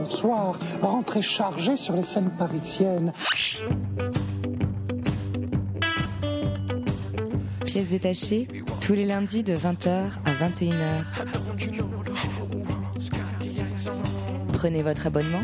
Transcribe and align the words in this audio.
bonsoir, 0.00 0.58
rentrée 0.80 1.20
chargée 1.20 1.76
sur 1.76 1.94
les 1.94 2.02
scènes 2.02 2.30
parisiennes. 2.30 3.12
Pièces 7.64 7.90
détachées, 7.90 8.48
tous 8.80 8.94
les 8.94 9.04
lundis 9.04 9.42
de 9.42 9.54
20h 9.54 10.10
à 10.24 10.32
21h. 10.32 11.04
Prenez 14.54 14.82
votre 14.82 15.06
abonnement. 15.06 15.42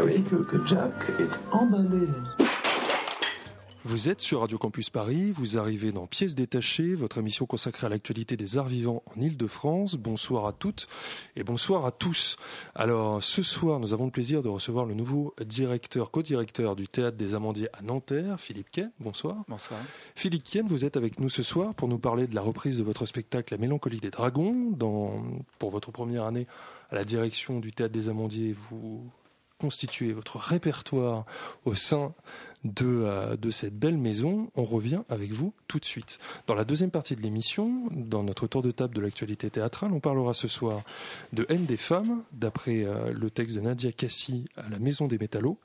Voyez 0.00 0.20
que, 0.20 0.36
que 0.36 0.66
Jack 0.66 0.92
est 1.20 1.54
emballé. 1.54 2.06
Vous 3.88 4.10
êtes 4.10 4.20
sur 4.20 4.40
Radio 4.40 4.58
Campus 4.58 4.90
Paris, 4.90 5.32
vous 5.32 5.56
arrivez 5.56 5.92
dans 5.92 6.06
Pièces 6.06 6.34
détachées, 6.34 6.94
votre 6.94 7.16
émission 7.16 7.46
consacrée 7.46 7.86
à 7.86 7.88
l'actualité 7.88 8.36
des 8.36 8.58
arts 8.58 8.68
vivants 8.68 9.02
en 9.06 9.18
Ile-de-France. 9.18 9.94
Bonsoir 9.94 10.44
à 10.44 10.52
toutes 10.52 10.88
et 11.36 11.42
bonsoir 11.42 11.86
à 11.86 11.90
tous. 11.90 12.36
Alors 12.74 13.24
ce 13.24 13.42
soir, 13.42 13.80
nous 13.80 13.94
avons 13.94 14.04
le 14.04 14.10
plaisir 14.10 14.42
de 14.42 14.50
recevoir 14.50 14.84
le 14.84 14.92
nouveau 14.92 15.34
directeur, 15.42 16.10
co-directeur 16.10 16.76
du 16.76 16.86
Théâtre 16.86 17.16
des 17.16 17.34
Amandiers 17.34 17.70
à 17.72 17.80
Nanterre, 17.80 18.38
Philippe 18.38 18.70
Ken. 18.70 18.92
Bonsoir. 19.00 19.36
Bonsoir. 19.48 19.80
Philippe 20.14 20.44
Ken, 20.44 20.66
vous 20.66 20.84
êtes 20.84 20.98
avec 20.98 21.18
nous 21.18 21.30
ce 21.30 21.42
soir 21.42 21.74
pour 21.74 21.88
nous 21.88 21.98
parler 21.98 22.26
de 22.26 22.34
la 22.34 22.42
reprise 22.42 22.76
de 22.76 22.82
votre 22.82 23.06
spectacle 23.06 23.54
La 23.54 23.58
Mélancolie 23.58 24.00
des 24.00 24.10
Dragons. 24.10 24.70
Dans, 24.70 25.24
pour 25.58 25.70
votre 25.70 25.92
première 25.92 26.24
année 26.24 26.46
à 26.90 26.94
la 26.94 27.04
direction 27.04 27.58
du 27.58 27.72
Théâtre 27.72 27.94
des 27.94 28.10
Amandiers, 28.10 28.52
vous 28.52 29.10
constituez 29.58 30.12
votre 30.12 30.36
répertoire 30.36 31.24
au 31.64 31.74
sein 31.74 32.14
de, 32.64 32.86
euh, 32.86 33.36
de 33.36 33.50
cette 33.50 33.78
belle 33.78 33.96
maison. 33.96 34.50
On 34.54 34.64
revient 34.64 35.02
avec 35.08 35.32
vous 35.32 35.52
tout 35.66 35.78
de 35.78 35.84
suite. 35.84 36.18
Dans 36.46 36.54
la 36.54 36.64
deuxième 36.64 36.90
partie 36.90 37.16
de 37.16 37.22
l'émission, 37.22 37.88
dans 37.90 38.22
notre 38.22 38.46
tour 38.46 38.62
de 38.62 38.70
table 38.70 38.94
de 38.94 39.00
l'actualité 39.00 39.50
théâtrale, 39.50 39.92
on 39.92 40.00
parlera 40.00 40.34
ce 40.34 40.48
soir 40.48 40.82
de 41.32 41.46
Haine 41.48 41.66
des 41.66 41.76
femmes, 41.76 42.22
d'après 42.32 42.84
euh, 42.84 43.12
le 43.12 43.30
texte 43.30 43.56
de 43.56 43.60
Nadia 43.60 43.92
Cassi 43.92 44.44
à 44.56 44.68
la 44.68 44.78
Maison 44.78 45.06
des 45.06 45.18
Métallos, 45.18 45.58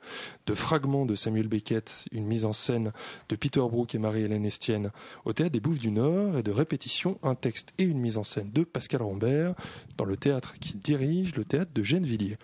de 0.46 0.54
Fragments 0.54 1.06
de 1.06 1.14
Samuel 1.14 1.48
Beckett, 1.48 2.06
une 2.12 2.26
mise 2.26 2.44
en 2.44 2.52
scène 2.52 2.92
de 3.28 3.36
Peter 3.36 3.60
Brook 3.60 3.94
et 3.94 3.98
Marie-Hélène 3.98 4.44
Estienne 4.44 4.90
au 5.24 5.32
Théâtre 5.32 5.52
des 5.52 5.60
Bouffes 5.60 5.78
du 5.78 5.90
Nord, 5.90 6.38
et 6.38 6.42
de 6.42 6.50
Répétition, 6.50 7.18
un 7.22 7.34
texte 7.34 7.72
et 7.78 7.84
une 7.84 7.98
mise 7.98 8.18
en 8.18 8.24
scène 8.24 8.50
de 8.52 8.64
Pascal 8.64 9.02
Rambert 9.02 9.54
dans 9.96 10.04
le 10.04 10.16
théâtre 10.16 10.54
qui 10.60 10.74
dirige, 10.74 11.34
le 11.36 11.44
théâtre 11.44 11.72
de 11.74 11.82
Gennevilliers. 11.82 12.38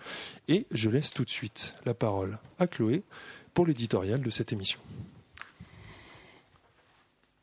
Et 0.47 0.65
je 0.71 0.89
laisse 0.89 1.13
tout 1.13 1.23
de 1.23 1.29
suite 1.29 1.75
la 1.85 1.93
parole 1.93 2.39
à 2.59 2.67
Chloé 2.67 3.03
pour 3.53 3.65
l'éditorial 3.65 4.21
de 4.21 4.29
cette 4.29 4.53
émission. 4.53 4.79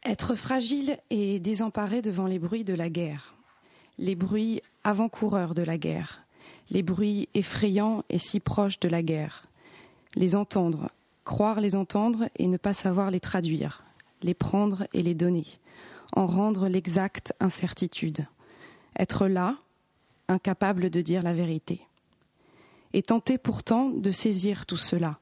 Être 0.05 0.35
fragile 0.35 0.99
et 1.11 1.39
désemparé 1.39 2.03
devant 2.03 2.27
les 2.27 2.39
bruits 2.39 2.65
de 2.65 2.75
la 2.75 2.89
guerre, 2.89 3.35
les 3.99 4.15
bruits 4.15 4.63
avant-coureurs 4.85 5.55
de 5.55 5.63
la 5.63 5.77
guerre, 5.77 6.23
les 6.71 6.83
bruits 6.83 7.29
effrayants 7.35 8.05
et 8.09 8.19
si 8.19 8.41
proches 8.41 8.81
de 8.81 8.89
la 8.89 9.03
guerre, 9.03 9.49
les 10.15 10.35
entendre, 10.35 10.89
croire 11.25 11.61
les 11.61 11.77
entendre 11.77 12.29
et 12.37 12.47
ne 12.47 12.57
pas 12.57 12.75
savoir 12.75 13.11
les 13.11 13.21
traduire, 13.21 13.85
les 14.23 14.35
prendre 14.35 14.87
et 14.95 15.03
les 15.03 15.15
donner, 15.15 15.47
en 16.15 16.27
rendre 16.27 16.69
l'exacte 16.69 17.35
incertitude, 17.41 18.27
être 18.99 19.29
là, 19.29 19.57
incapable 20.29 20.91
de 20.91 21.01
dire 21.01 21.23
la 21.23 21.33
vérité 21.33 21.88
et 22.93 23.03
tenter 23.03 23.39
pourtant 23.39 23.91
de 23.91 24.13
saisir 24.13 24.67
tout 24.67 24.77
cela, 24.77 25.19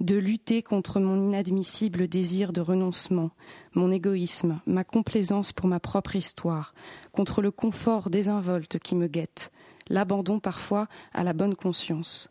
de 0.00 0.16
lutter 0.16 0.62
contre 0.62 1.00
mon 1.00 1.20
inadmissible 1.20 2.08
désir 2.08 2.52
de 2.52 2.60
renoncement, 2.60 3.30
mon 3.74 3.90
égoïsme, 3.90 4.60
ma 4.66 4.84
complaisance 4.84 5.52
pour 5.52 5.68
ma 5.68 5.80
propre 5.80 6.16
histoire, 6.16 6.74
contre 7.12 7.42
le 7.42 7.50
confort 7.50 8.10
désinvolte 8.10 8.78
qui 8.78 8.94
me 8.94 9.06
guette, 9.06 9.52
l'abandon 9.88 10.40
parfois 10.40 10.88
à 11.12 11.22
la 11.24 11.32
bonne 11.32 11.54
conscience. 11.54 12.30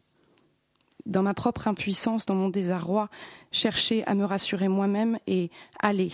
Dans 1.06 1.24
ma 1.24 1.34
propre 1.34 1.68
impuissance, 1.68 2.26
dans 2.26 2.36
mon 2.36 2.50
désarroi, 2.50 3.10
chercher 3.52 4.06
à 4.06 4.16
me 4.16 4.26
rassurer 4.26 4.68
moi-même 4.68 5.18
et 5.28 5.50
aller, 5.80 6.12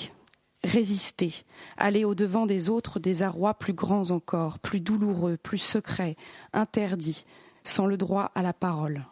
résister, 0.63 1.33
aller 1.77 2.03
au-devant 2.03 2.45
des 2.45 2.69
autres 2.69 2.99
des 2.99 3.21
arrois 3.21 3.53
plus 3.53 3.73
grands 3.73 4.11
encore, 4.11 4.59
plus 4.59 4.81
douloureux, 4.81 5.37
plus 5.37 5.57
secrets, 5.57 6.17
interdits, 6.53 7.25
sans 7.67 7.85
le 7.85 7.97
droit 7.97 8.31
à 8.35 8.41
la 8.41 8.53
parole. 8.53 9.05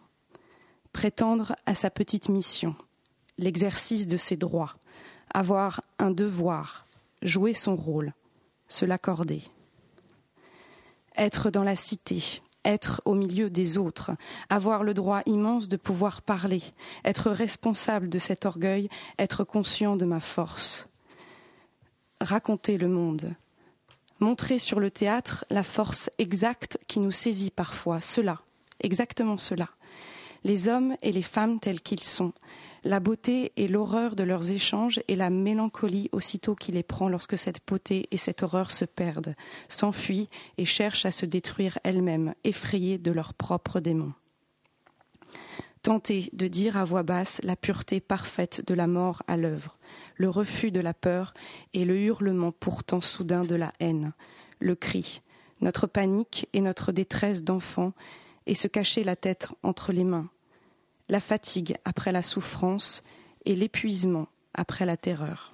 Prétendre 0.91 1.55
à 1.65 1.75
sa 1.75 1.89
petite 1.89 2.29
mission, 2.29 2.75
l'exercice 3.37 4.07
de 4.07 4.17
ses 4.17 4.37
droits, 4.37 4.75
avoir 5.33 5.81
un 5.99 6.11
devoir, 6.11 6.85
jouer 7.21 7.53
son 7.53 7.75
rôle, 7.75 8.13
se 8.67 8.85
l'accorder. 8.85 9.43
Être 11.17 11.51
dans 11.51 11.63
la 11.63 11.75
cité, 11.75 12.41
être 12.65 13.01
au 13.05 13.15
milieu 13.15 13.49
des 13.49 13.77
autres, 13.77 14.11
avoir 14.49 14.83
le 14.83 14.93
droit 14.93 15.21
immense 15.25 15.67
de 15.67 15.77
pouvoir 15.77 16.21
parler, 16.21 16.61
être 17.03 17.29
responsable 17.29 18.09
de 18.09 18.19
cet 18.19 18.45
orgueil, 18.45 18.89
être 19.19 19.43
conscient 19.43 19.95
de 19.95 20.05
ma 20.05 20.19
force. 20.19 20.87
Raconter 22.21 22.77
le 22.77 22.87
monde, 22.87 23.35
montrer 24.23 24.57
sur 24.57 24.79
le 24.79 24.89
théâtre 24.89 25.45
la 25.49 25.63
force 25.63 26.09
exacte 26.17 26.79
qui 26.87 26.99
nous 26.99 27.11
saisit 27.11 27.51
parfois, 27.51 28.01
cela, 28.01 28.41
exactement 28.81 29.37
cela. 29.37 29.69
Les 30.43 30.67
hommes 30.67 30.95
et 31.01 31.11
les 31.11 31.21
femmes 31.21 31.59
tels 31.59 31.81
qu'ils 31.81 32.03
sont, 32.03 32.33
la 32.83 32.99
beauté 32.99 33.51
et 33.55 33.67
l'horreur 33.67 34.15
de 34.15 34.23
leurs 34.23 34.51
échanges 34.51 35.01
et 35.07 35.15
la 35.15 35.29
mélancolie 35.29 36.09
aussitôt 36.11 36.55
qui 36.55 36.71
les 36.71 36.83
prend 36.83 37.07
lorsque 37.07 37.37
cette 37.37 37.61
beauté 37.65 38.07
et 38.11 38.17
cette 38.17 38.43
horreur 38.43 38.71
se 38.71 38.85
perdent, 38.85 39.35
s'enfuient 39.67 40.29
et 40.57 40.65
cherchent 40.65 41.05
à 41.05 41.11
se 41.11 41.25
détruire 41.25 41.77
elles-mêmes, 41.83 42.33
effrayées 42.43 42.97
de 42.97 43.11
leurs 43.11 43.33
propres 43.33 43.79
démons. 43.79 44.13
Tenter 45.81 46.29
de 46.31 46.47
dire 46.47 46.77
à 46.77 46.85
voix 46.85 47.03
basse 47.03 47.41
la 47.43 47.57
pureté 47.57 47.99
parfaite 47.99 48.65
de 48.65 48.73
la 48.73 48.87
mort 48.87 49.21
à 49.27 49.35
l'œuvre, 49.35 49.77
le 50.15 50.29
refus 50.29 50.71
de 50.71 50.79
la 50.79 50.93
peur 50.93 51.33
et 51.73 51.85
le 51.85 51.99
hurlement 51.99 52.51
pourtant 52.51 53.01
soudain 53.01 53.43
de 53.43 53.55
la 53.55 53.73
haine, 53.79 54.13
le 54.59 54.75
cri, 54.75 55.21
notre 55.61 55.87
panique 55.87 56.47
et 56.53 56.61
notre 56.61 56.91
détresse 56.91 57.43
d'enfant 57.43 57.93
et 58.45 58.55
se 58.55 58.67
cacher 58.67 59.03
la 59.03 59.15
tête 59.15 59.47
entre 59.63 59.91
les 59.91 60.03
mains, 60.03 60.29
la 61.09 61.19
fatigue 61.19 61.77
après 61.85 62.11
la 62.11 62.23
souffrance 62.23 63.03
et 63.45 63.55
l'épuisement 63.55 64.27
après 64.53 64.85
la 64.85 64.97
terreur. 64.97 65.53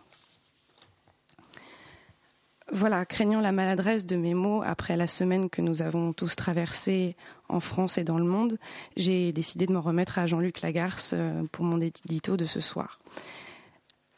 Voilà, 2.72 3.04
craignant 3.06 3.42
la 3.42 3.52
maladresse 3.52 4.06
de 4.06 4.16
mes 4.16 4.36
mots 4.36 4.62
après 4.64 4.96
la 4.96 5.08
semaine 5.08 5.50
que 5.50 5.62
nous 5.62 5.82
avons 5.82 6.14
tous 6.14 6.36
traversée 6.36 7.16
en 7.48 7.60
France 7.60 7.98
et 7.98 8.04
dans 8.04 8.20
le 8.20 8.26
monde, 8.26 8.60
j'ai 8.96 9.32
décidé 9.32 9.66
de 9.66 9.74
m'en 9.74 9.82
remettre 9.82 10.20
à 10.20 10.28
Jean-Luc 10.28 10.62
Lagarce 10.62 11.12
euh, 11.14 11.44
pour 11.52 11.66
mon 11.66 11.82
édito 11.82 12.38
de 12.38 12.46
ce 12.46 12.60
soir. 12.60 13.00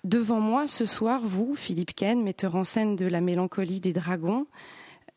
Devant 0.04 0.40
moi, 0.40 0.68
ce 0.68 0.86
soir, 0.86 1.22
vous, 1.24 1.56
Philippe 1.56 1.94
Ken, 1.94 2.24
metteur 2.24 2.56
en 2.56 2.64
scène 2.64 2.96
de 2.96 3.06
La 3.06 3.22
mélancolie 3.22 3.80
des 3.80 3.94
dragons, 3.94 4.48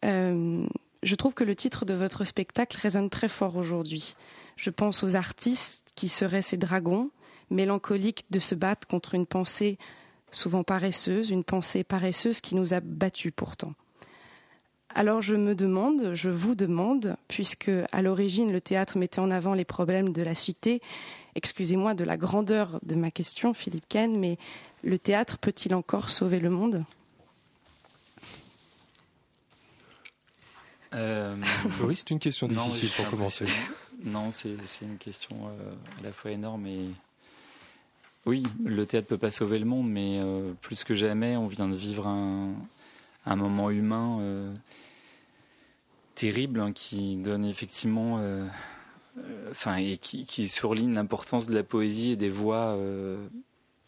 euh, 0.05 0.67
je 1.03 1.15
trouve 1.15 1.33
que 1.33 1.45
le 1.45 1.57
titre 1.57 1.87
de 1.87 1.95
votre 1.95 2.25
spectacle 2.25 2.79
résonne 2.81 3.09
très 3.09 3.29
fort 3.29 3.57
aujourd'hui. 3.57 4.15
Je 4.57 4.71
pense 4.71 5.03
aux 5.03 5.17
artistes 5.17 5.91
qui 5.95 6.09
seraient 6.09 6.43
ces 6.43 6.59
dragons, 6.59 7.11
mélancoliques 7.51 8.27
de 8.31 8.39
se 8.39 8.55
battre 8.55 8.87
contre 8.87 9.15
une 9.15 9.27
pensée 9.27 9.79
souvent 10.31 10.65
paresseuse, 10.65 11.31
une 11.31 11.45
pensée 11.45 11.85
paresseuse 11.85 12.41
qui 12.41 12.55
nous 12.55 12.75
a 12.75 12.81
battus 12.81 13.33
pourtant. 13.35 13.73
Alors 14.97 15.21
je 15.21 15.35
me 15.35 15.57
demande, 15.57 16.15
je 16.15 16.31
vous 16.31 16.55
demande, 16.55 17.17
puisque 17.27 17.71
à 17.91 18.01
l'origine 18.01 18.53
le 18.53 18.61
théâtre 18.61 18.97
mettait 18.97 19.19
en 19.19 19.33
avant 19.33 19.53
les 19.53 19.65
problèmes 19.65 20.13
de 20.13 20.23
la 20.23 20.37
cité, 20.37 20.81
excusez-moi 21.35 21.95
de 21.95 22.05
la 22.05 22.17
grandeur 22.17 22.79
de 22.85 22.95
ma 22.95 23.11
question, 23.11 23.55
Philippe 23.55 23.87
Ken, 23.89 24.17
mais 24.17 24.39
le 24.85 24.97
théâtre 25.01 25.39
peut-il 25.39 25.75
encore 25.75 26.11
sauver 26.11 26.39
le 26.39 26.51
monde? 26.51 26.85
Euh... 30.93 31.35
Oui, 31.83 31.97
c'est 31.97 32.11
une 32.11 32.21
question 32.21 32.47
difficile 32.47 32.91
pour 32.97 33.11
commencer. 33.11 33.47
Non, 34.03 34.31
c'est 34.33 34.51
une 34.83 34.99
question 34.99 35.35
euh, 35.47 35.73
à 35.99 36.03
la 36.03 36.13
fois 36.13 36.31
énorme 36.33 36.67
et 36.67 36.89
oui, 38.27 38.43
le 38.63 38.85
théâtre 38.85 39.09
peut 39.09 39.17
pas 39.17 39.31
sauver 39.31 39.59
le 39.59 39.65
monde, 39.65 39.89
mais 39.89 40.19
euh, 40.19 40.53
plus 40.61 40.85
que 40.85 40.95
jamais, 40.95 41.37
on 41.37 41.47
vient 41.47 41.69
de 41.69 41.75
vivre 41.75 42.07
un, 42.07 42.53
un 43.27 43.37
moment 43.37 43.71
humain 43.71 44.19
euh, 44.21 44.53
terrible 46.15 46.61
hein, 46.61 46.73
qui 46.73 47.17
donne 47.17 47.45
effectivement, 47.45 48.19
euh, 48.19 48.47
euh, 49.19 49.77
et 49.77 49.97
qui, 49.99 50.27
qui 50.27 50.49
surligne 50.49 50.95
l'importance 50.95 51.47
de 51.47 51.55
la 51.55 51.63
poésie 51.63 52.13
et 52.13 52.17
des 52.17 52.31
voix 52.31 52.75
euh, 52.77 53.27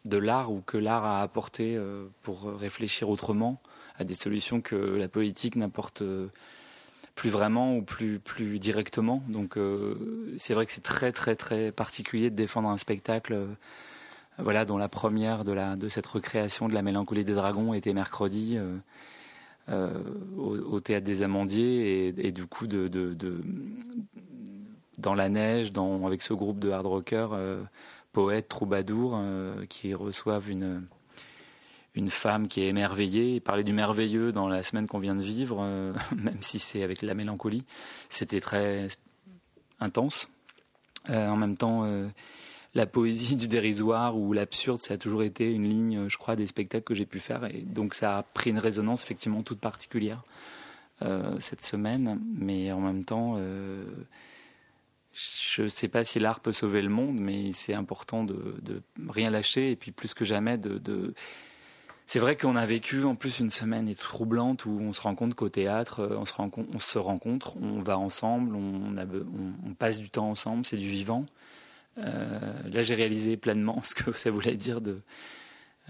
de 0.05 0.17
l'art 0.17 0.52
ou 0.52 0.61
que 0.61 0.76
l'art 0.76 1.05
a 1.05 1.23
apporté 1.23 1.78
pour 2.23 2.44
réfléchir 2.52 3.08
autrement 3.08 3.61
à 3.99 4.05
des 4.05 4.14
solutions 4.14 4.61
que 4.61 4.76
la 4.76 5.08
politique 5.08 5.56
n'apporte 5.56 6.05
plus 7.17 7.31
vraiment 7.31 7.76
ou 7.76 7.82
plus 7.82 8.20
plus 8.20 8.61
directement. 8.61 9.20
Donc 9.26 9.58
c'est 10.37 10.55
vrai 10.55 10.64
que 10.64 10.70
c'est 10.70 10.84
très 10.84 11.11
très 11.11 11.34
très 11.34 11.73
particulier 11.73 12.31
de 12.31 12.37
défendre 12.37 12.69
un 12.69 12.76
spectacle 12.76 13.49
voilà, 14.38 14.64
dont 14.64 14.78
la 14.78 14.88
première 14.88 15.43
de, 15.43 15.50
la, 15.50 15.75
de 15.75 15.88
cette 15.88 16.06
recréation 16.06 16.69
de 16.69 16.75
la 16.75 16.82
mélancolie 16.82 17.25
des 17.25 17.34
dragons 17.34 17.75
était 17.75 17.94
mercredi. 17.94 18.58
Au, 19.68 20.80
théâtre 20.80 21.04
des 21.04 21.22
Amandiers 21.22 22.14
et, 22.16 22.32
du 22.32 22.46
coup 22.46 22.66
dans 24.98 25.14
la 25.14 25.28
neige, 25.28 25.72
avec 26.04 26.22
ce 26.22 26.32
groupe 26.34 26.58
de 26.58 26.70
hard 26.70 26.86
rockers, 26.86 27.38
poètes, 28.12 28.48
troubadours, 28.48 29.20
qui 29.68 29.94
reçoivent 29.94 30.50
une 30.50 30.86
une 31.96 32.10
femme 32.10 32.46
qui 32.46 32.60
est 32.60 32.68
émerveillée. 32.68 33.40
parler 33.40 33.64
du 33.64 33.72
merveilleux 33.72 34.30
dans 34.30 34.48
la 34.48 34.62
semaine 34.62 34.86
qu'on 34.86 34.98
vient 34.98 35.14
de 35.14 35.22
vivre, 35.22 35.58
euh, 35.60 35.92
même 36.16 36.40
si 36.42 36.58
c'est 36.58 36.82
avec 36.82 37.02
la 37.02 37.14
mélancolie, 37.14 37.64
c'était 38.08 38.40
très 38.40 38.88
intense. 39.80 40.28
Euh, 41.08 41.28
en 41.28 41.36
même 41.36 41.56
temps, 41.56 41.84
euh, 41.84 42.06
la 42.76 42.87
poésie 42.87 43.34
du 43.34 43.49
dérisoire 43.49 44.17
ou 44.17 44.32
l'absurde, 44.32 44.81
ça 44.82 44.94
a 44.94 44.99
toujours 44.99 45.23
été 45.23 45.52
une 45.52 45.69
ligne, 45.69 46.05
je 46.08 46.17
crois, 46.17 46.37
des 46.37 46.46
spectacles 46.46 46.84
que 46.84 46.94
j'ai 46.94 47.06
pu 47.06 47.19
faire. 47.19 47.44
Et 47.44 47.62
donc 47.62 47.94
ça 47.94 48.19
a 48.19 48.23
pris 48.23 48.50
une 48.50 48.58
résonance 48.58 49.02
effectivement 49.02 49.43
toute 49.43 49.61
particulière 49.61 50.23
cette 51.40 51.64
semaine. 51.64 52.20
Mais 52.38 52.73
en 52.73 52.81
même 52.81 53.05
temps, 53.05 53.38
je 55.12 55.62
ne 55.62 55.69
sais 55.69 55.88
pas 55.88 56.05
si 56.05 56.19
l'art 56.19 56.40
peut 56.40 56.52
sauver 56.52 56.82
le 56.82 56.88
monde, 56.90 57.19
mais 57.19 57.52
c'est 57.52 57.75
important 57.75 58.25
de, 58.25 58.82
rien 59.08 59.31
lâcher 59.31 59.70
et 59.70 59.76
puis 59.76 59.90
plus 59.90 60.14
que 60.14 60.25
jamais 60.25 60.58
de, 60.58 61.14
c'est 62.06 62.20
vrai 62.20 62.37
qu'on 62.37 62.55
a 62.55 62.64
vécu 62.64 63.02
en 63.05 63.17
plus 63.17 63.40
une 63.40 63.50
semaine 63.50 63.93
troublante 63.94 64.64
où 64.64 64.78
on 64.81 64.93
se 64.93 65.00
rend 65.00 65.17
compte 65.17 65.34
qu'au 65.34 65.49
théâtre, 65.49 66.00
euh, 66.00 66.17
on 66.17 66.25
se, 66.25 66.32
rencontre, 66.32 66.69
on 66.73 66.78
se 66.78 66.99
rencontre, 66.99 67.56
on 67.61 67.81
va 67.81 67.99
ensemble, 67.99 68.55
on, 68.55 69.75
passe 69.75 69.99
du 69.99 70.08
temps 70.08 70.31
ensemble, 70.31 70.64
c'est 70.64 70.76
du 70.76 70.88
vivant. 70.88 71.26
Euh, 71.98 72.52
là, 72.70 72.82
j'ai 72.82 72.94
réalisé 72.94 73.37
pleinement 73.37 73.81
ce 73.84 73.94
que 73.94 74.12
ça 74.12 74.31
voulait 74.31 74.56
dire 74.56 74.81
de, 74.81 75.00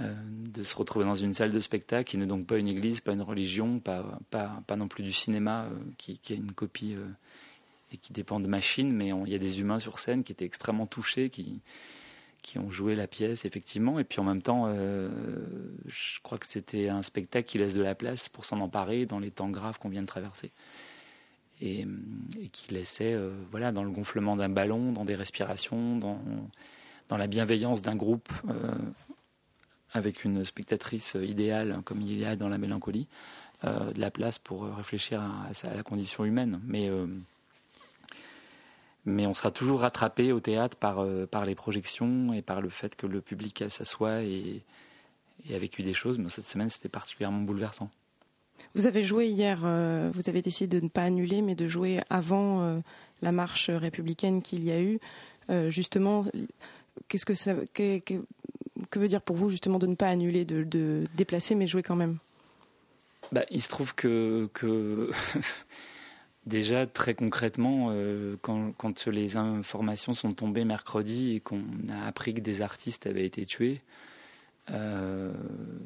euh, 0.00 0.14
de 0.52 0.62
se 0.62 0.76
retrouver 0.76 1.04
dans 1.04 1.14
une 1.14 1.32
salle 1.32 1.50
de 1.50 1.60
spectacle 1.60 2.10
qui 2.10 2.18
n'est 2.18 2.26
donc 2.26 2.46
pas 2.46 2.58
une 2.58 2.68
église, 2.68 3.00
pas 3.00 3.12
une 3.12 3.22
religion, 3.22 3.80
pas, 3.80 4.18
pas, 4.30 4.62
pas 4.66 4.76
non 4.76 4.88
plus 4.88 5.02
du 5.02 5.12
cinéma 5.12 5.68
qui, 5.98 6.18
qui, 6.18 6.32
est 6.32 6.36
une 6.36 6.52
copie 6.52 6.96
et 7.92 7.96
qui 7.96 8.12
dépend 8.12 8.40
de 8.40 8.46
machines, 8.46 8.92
mais 8.92 9.10
il 9.26 9.32
y 9.32 9.34
a 9.34 9.38
des 9.38 9.60
humains 9.60 9.78
sur 9.78 9.98
scène 9.98 10.24
qui 10.24 10.32
étaient 10.32 10.44
extrêmement 10.44 10.86
touchés, 10.86 11.30
qui, 11.30 11.60
qui 12.46 12.60
ont 12.60 12.70
joué 12.70 12.94
la 12.94 13.08
pièce, 13.08 13.44
effectivement. 13.44 13.98
Et 13.98 14.04
puis 14.04 14.20
en 14.20 14.24
même 14.24 14.40
temps, 14.40 14.66
euh, 14.68 15.08
je 15.86 16.20
crois 16.22 16.38
que 16.38 16.46
c'était 16.46 16.88
un 16.88 17.02
spectacle 17.02 17.48
qui 17.48 17.58
laisse 17.58 17.74
de 17.74 17.82
la 17.82 17.96
place 17.96 18.28
pour 18.28 18.44
s'en 18.44 18.60
emparer 18.60 19.04
dans 19.04 19.18
les 19.18 19.32
temps 19.32 19.50
graves 19.50 19.80
qu'on 19.80 19.88
vient 19.88 20.02
de 20.02 20.06
traverser. 20.06 20.52
Et, 21.60 21.86
qui 22.52 22.74
laissait, 22.74 23.14
euh, 23.14 23.30
voilà, 23.50 23.72
dans 23.72 23.82
le 23.82 23.90
gonflement 23.90 24.36
d'un 24.36 24.50
ballon, 24.50 24.92
dans 24.92 25.04
des 25.04 25.14
respirations, 25.14 25.96
dans, 25.96 26.20
dans 27.08 27.16
la 27.16 27.26
bienveillance 27.26 27.80
d'un 27.80 27.96
groupe, 27.96 28.28
euh, 28.48 28.74
avec 29.92 30.24
une 30.24 30.44
spectatrice 30.44 31.16
idéale, 31.20 31.80
comme 31.84 32.02
il 32.02 32.18
y 32.18 32.24
a 32.26 32.36
dans 32.36 32.48
la 32.48 32.58
mélancolie, 32.58 33.08
de 33.64 33.98
la 34.00 34.10
place 34.10 34.38
pour 34.38 34.64
réfléchir 34.64 35.22
à, 35.22 35.74
la 35.74 35.82
condition 35.82 36.24
humaine. 36.24 36.60
Mais 36.64 36.90
mais 39.06 39.26
on 39.26 39.34
sera 39.34 39.52
toujours 39.52 39.80
rattrapé 39.80 40.32
au 40.32 40.40
théâtre 40.40 40.76
par, 40.76 40.98
euh, 40.98 41.26
par 41.26 41.46
les 41.46 41.54
projections 41.54 42.32
et 42.32 42.42
par 42.42 42.60
le 42.60 42.68
fait 42.68 42.96
que 42.96 43.06
le 43.06 43.20
public 43.20 43.64
s'assoit 43.68 44.22
et, 44.22 44.62
et, 45.48 45.54
a 45.54 45.58
vécu 45.58 45.84
des 45.84 45.94
choses. 45.94 46.18
Mais 46.18 46.28
cette 46.28 46.44
semaine, 46.44 46.68
c'était 46.68 46.88
particulièrement 46.88 47.40
bouleversant. 47.40 47.88
Vous 48.74 48.86
avez 48.86 49.02
joué 49.02 49.28
hier, 49.28 49.62
euh, 49.64 50.10
vous 50.14 50.28
avez 50.28 50.42
décidé 50.42 50.78
de 50.78 50.84
ne 50.84 50.88
pas 50.88 51.02
annuler, 51.02 51.42
mais 51.42 51.54
de 51.54 51.66
jouer 51.66 52.00
avant 52.10 52.62
euh, 52.62 52.78
la 53.22 53.32
marche 53.32 53.70
républicaine 53.70 54.42
qu'il 54.42 54.64
y 54.64 54.70
a 54.70 54.80
eu. 54.80 54.98
justement, 55.70 56.24
qu'est-ce 57.08 57.26
que 57.26 57.34
ça, 57.34 57.54
veut 57.54 59.08
dire 59.08 59.22
pour 59.22 59.36
vous 59.36 59.48
justement 59.50 59.78
de 59.78 59.86
ne 59.86 59.94
pas 59.94 60.08
annuler, 60.08 60.44
de, 60.44 61.04
déplacer, 61.16 61.54
mais 61.54 61.66
jouer 61.66 61.82
quand 61.82 61.96
même? 61.96 62.18
Bah, 63.32 63.44
Il 63.50 63.60
se 63.60 63.68
trouve 63.68 63.94
que, 63.94 64.50
Déjà, 66.46 66.86
très 66.86 67.14
concrètement, 67.14 67.88
euh, 67.90 68.36
quand, 68.40 69.06
les 69.06 69.36
informations 69.36 70.12
sont 70.14 70.32
tombées 70.32 70.64
mercredi 70.64 71.34
et 71.34 71.40
qu'on 71.40 71.64
a 71.90 72.06
appris 72.06 72.34
que 72.34 72.40
des 72.40 72.62
artistes 72.62 73.08
avaient 73.08 73.26
été 73.26 73.44
tués, 73.44 73.80
euh, 74.70 75.32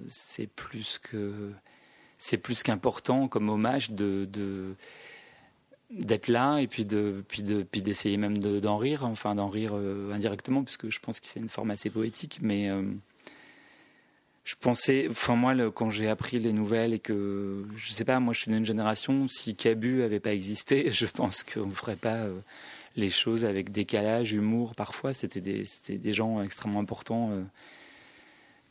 c'est 0.06 0.49
plus 0.49 0.99
que 0.99 1.50
c'est 2.20 2.37
plus 2.38 2.62
qu'important 2.62 3.26
comme 3.26 3.49
hommage 3.49 3.90
de, 3.90 4.28
d'être 5.90 6.28
là 6.28 6.58
et 6.58 6.69
puis 6.69 6.84
de 6.84 7.25
puis 7.26 7.43
de 7.43 7.64
puis 7.64 7.82
d'essayer 7.82 8.17
même 8.17 8.38
d'en 8.38 8.76
rire, 8.78 9.05
enfin 9.05 9.34
d'en 9.34 9.49
rire 9.49 9.72
euh, 9.75 10.12
indirectement, 10.12 10.62
puisque 10.62 10.88
je 10.90 11.00
pense 11.00 11.19
que 11.19 11.26
c'est 11.26 11.40
une 11.40 11.49
forme 11.49 11.72
assez 11.72 11.90
poétique, 11.90 12.38
mais 12.40 12.70
je 14.50 14.56
pensais, 14.58 15.06
enfin 15.08 15.37
moi, 15.37 15.55
quand 15.70 15.90
j'ai 15.90 16.08
appris 16.08 16.38
les 16.40 16.52
nouvelles 16.52 16.94
et 16.94 16.99
que, 16.99 17.64
je 17.76 17.93
sais 17.93 18.05
pas, 18.05 18.19
moi 18.20 18.34
je 18.34 18.40
suis 18.40 18.50
d'une 18.50 18.64
génération, 18.64 19.28
si 19.28 19.55
Cabu 19.55 20.02
avait 20.02 20.19
pas 20.19 20.32
existé, 20.32 20.90
je 20.93 21.06
pense 21.06 21.43
qu'on 21.44 21.70
ferait 21.70 21.96
pas 21.96 22.16
euh, 22.16 22.40
les 22.96 23.11
choses 23.11 23.44
avec 23.44 23.70
décalage, 23.70 24.32
humour, 24.32 24.75
parfois. 24.75 25.12
C'était 25.12 25.40
des, 25.40 25.64
des 25.88 26.12
gens 26.12 26.43
extrêmement 26.43 26.81
importants 26.81 27.31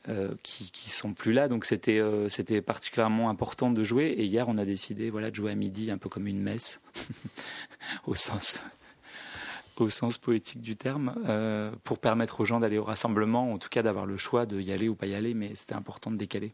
euh, 0.09 0.29
euh, 0.29 0.35
qui, 0.43 0.71
qui 0.71 0.89
sont 0.89 1.13
plus 1.13 1.33
là, 1.33 1.47
donc 1.47 1.65
c'était 1.65 2.01
c'était 2.27 2.61
particulièrement 2.61 3.29
important 3.29 3.71
de 3.71 3.83
jouer. 3.83 4.07
Et 4.17 4.25
hier, 4.25 4.47
on 4.49 4.57
a 4.57 4.65
décidé, 4.65 5.09
voilà, 5.09 5.29
de 5.29 5.35
jouer 5.35 5.51
à 5.51 5.55
midi, 5.55 5.91
un 5.91 5.97
peu 5.97 6.09
comme 6.09 6.27
une 6.27 6.41
messe, 6.41 6.81
au 8.05 8.15
sens 8.15 8.59
au 9.81 9.89
sens 9.89 10.17
poétique 10.17 10.61
du 10.61 10.75
terme, 10.75 11.15
euh, 11.27 11.71
pour 11.83 11.99
permettre 11.99 12.41
aux 12.41 12.45
gens 12.45 12.59
d'aller 12.59 12.77
au 12.77 12.83
rassemblement, 12.83 13.51
en 13.53 13.57
tout 13.57 13.69
cas 13.69 13.81
d'avoir 13.81 14.05
le 14.05 14.17
choix 14.17 14.45
de 14.45 14.59
y 14.59 14.71
aller 14.71 14.89
ou 14.89 14.95
pas 14.95 15.07
y 15.07 15.15
aller, 15.15 15.33
mais 15.33 15.55
c'était 15.55 15.73
important 15.73 16.11
de 16.11 16.17
décaler. 16.17 16.53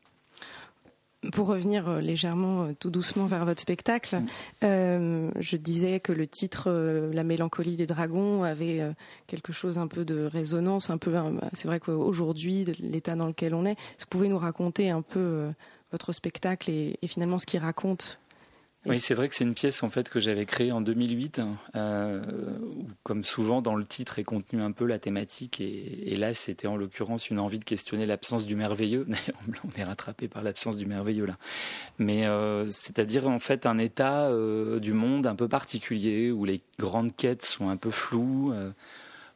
Pour 1.31 1.47
revenir 1.47 1.87
euh, 1.87 1.99
légèrement, 1.99 2.63
euh, 2.63 2.73
tout 2.79 2.89
doucement 2.89 3.25
vers 3.25 3.45
votre 3.45 3.61
spectacle, 3.61 4.17
mm. 4.61 5.31
je 5.39 5.57
disais 5.57 5.99
que 5.99 6.11
le 6.11 6.27
titre 6.27 6.71
La 7.13 7.23
mélancolie 7.23 7.75
des 7.75 7.85
dragons 7.85 8.43
avait 8.43 8.81
quelque 9.27 9.53
chose 9.53 9.77
un 9.77 9.87
peu 9.87 10.05
de 10.05 10.25
résonance, 10.25 10.89
un 10.89 10.97
peu. 10.97 11.13
C'est 11.53 11.67
vrai 11.67 11.79
qu'aujourd'hui, 11.79 12.65
l'état 12.79 13.15
dans 13.15 13.27
lequel 13.27 13.53
on 13.53 13.65
est, 13.65 13.71
est-ce 13.71 14.05
que 14.05 14.11
vous 14.11 14.17
pouvez 14.17 14.29
nous 14.29 14.37
raconter 14.37 14.89
un 14.89 15.01
peu 15.01 15.49
votre 15.91 16.11
spectacle 16.11 16.69
et 16.69 17.07
finalement 17.07 17.39
ce 17.39 17.45
qu'il 17.45 17.59
raconte 17.59 18.19
oui, 18.85 18.99
c'est 18.99 19.15
vrai 19.15 19.29
que 19.29 19.35
c'est 19.35 19.43
une 19.43 19.55
pièce 19.55 19.81
en 19.83 19.89
fait 19.89 20.09
que 20.09 20.19
j'avais 20.19 20.45
créée 20.45 20.71
en 20.71 20.81
2008, 20.81 21.41
euh, 21.75 22.21
où, 22.61 22.87
comme 23.03 23.23
souvent 23.23 23.61
dans 23.61 23.75
le 23.75 23.85
titre 23.85 24.19
est 24.19 24.23
contenu 24.23 24.61
un 24.61 24.71
peu 24.71 24.85
la 24.85 24.99
thématique, 24.99 25.59
et, 25.59 26.15
là 26.15 26.33
c'était 26.33 26.67
en 26.67 26.77
l'occurrence 26.77 27.29
une 27.29 27.39
envie 27.39 27.59
de 27.59 27.63
questionner 27.63 28.05
l'absence 28.05 28.45
du 28.45 28.55
merveilleux. 28.55 29.05
D'ailleurs, 29.07 29.63
on 29.63 29.79
est 29.79 29.83
rattrapé 29.83 30.27
par 30.27 30.43
l'absence 30.43 30.77
du 30.77 30.85
merveilleux 30.85 31.25
là, 31.25 31.37
mais 31.97 32.27
euh, 32.27 32.67
c'est-à-dire 32.67 33.27
en 33.27 33.39
fait 33.39 33.65
un 33.65 33.77
état 33.77 34.27
euh, 34.27 34.79
du 34.79 34.93
monde 34.93 35.25
un 35.25 35.35
peu 35.35 35.47
particulier 35.47 36.31
où 36.31 36.45
les 36.45 36.61
grandes 36.77 37.15
quêtes 37.15 37.43
sont 37.43 37.69
un 37.69 37.77
peu 37.77 37.91
floues. 37.91 38.51
Euh, 38.53 38.71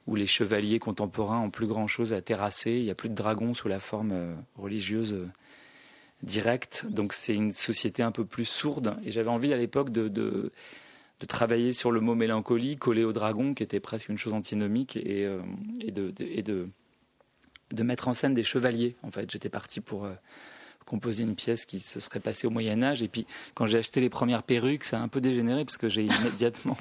où 0.07 0.15
les 0.15 0.25
chevaliers 0.25 0.79
contemporains 0.79 1.39
ont 1.39 1.51
plus 1.51 1.67
grand 1.67 1.85
chose 1.85 2.13
à 2.13 2.21
terrasser, 2.21 2.71
il 2.71 2.83
n'y 2.83 2.89
a 2.89 2.95
plus 2.95 3.09
de 3.09 3.13
dragons 3.13 3.53
sous 3.53 3.67
la 3.67 3.79
forme 3.79 4.11
religieuse 4.57 5.15
direct. 6.23 6.85
Donc 6.89 7.13
c'est 7.13 7.35
une 7.35 7.53
société 7.53 8.03
un 8.03 8.11
peu 8.11 8.25
plus 8.25 8.45
sourde. 8.45 8.97
Et 9.03 9.11
j'avais 9.11 9.29
envie 9.29 9.53
à 9.53 9.57
l'époque 9.57 9.91
de, 9.91 10.07
de, 10.07 10.51
travailler 11.27 11.73
sur 11.73 11.91
le 11.91 11.99
mot 11.99 12.15
mélancolie 12.15 12.77
collé 12.77 13.03
au 13.03 13.11
dragon, 13.11 13.53
qui 13.53 13.63
était 13.63 13.79
presque 13.79 14.09
une 14.09 14.17
chose 14.17 14.33
antinomique, 14.33 14.95
et, 14.95 15.25
euh, 15.25 15.41
et, 15.81 15.91
de, 15.91 16.13
de, 17.71 17.83
mettre 17.83 18.07
en 18.07 18.13
scène 18.13 18.33
des 18.33 18.43
chevaliers. 18.43 18.95
En 19.03 19.11
fait, 19.11 19.29
j'étais 19.29 19.49
parti 19.49 19.81
pour 19.81 20.05
euh, 20.05 20.13
composer 20.85 21.23
une 21.23 21.35
pièce 21.35 21.65
qui 21.65 21.79
se 21.79 21.99
serait 21.99 22.19
passée 22.19 22.47
au 22.47 22.49
Moyen 22.49 22.81
Âge. 22.83 23.03
Et 23.03 23.07
puis 23.07 23.25
quand 23.53 23.65
j'ai 23.65 23.77
acheté 23.77 24.01
les 24.01 24.09
premières 24.09 24.43
perruques, 24.43 24.83
ça 24.83 24.99
a 24.99 25.01
un 25.01 25.07
peu 25.07 25.21
dégénéré 25.21 25.65
parce 25.65 25.77
que 25.77 25.89
j'ai 25.89 26.03
immédiatement 26.21 26.77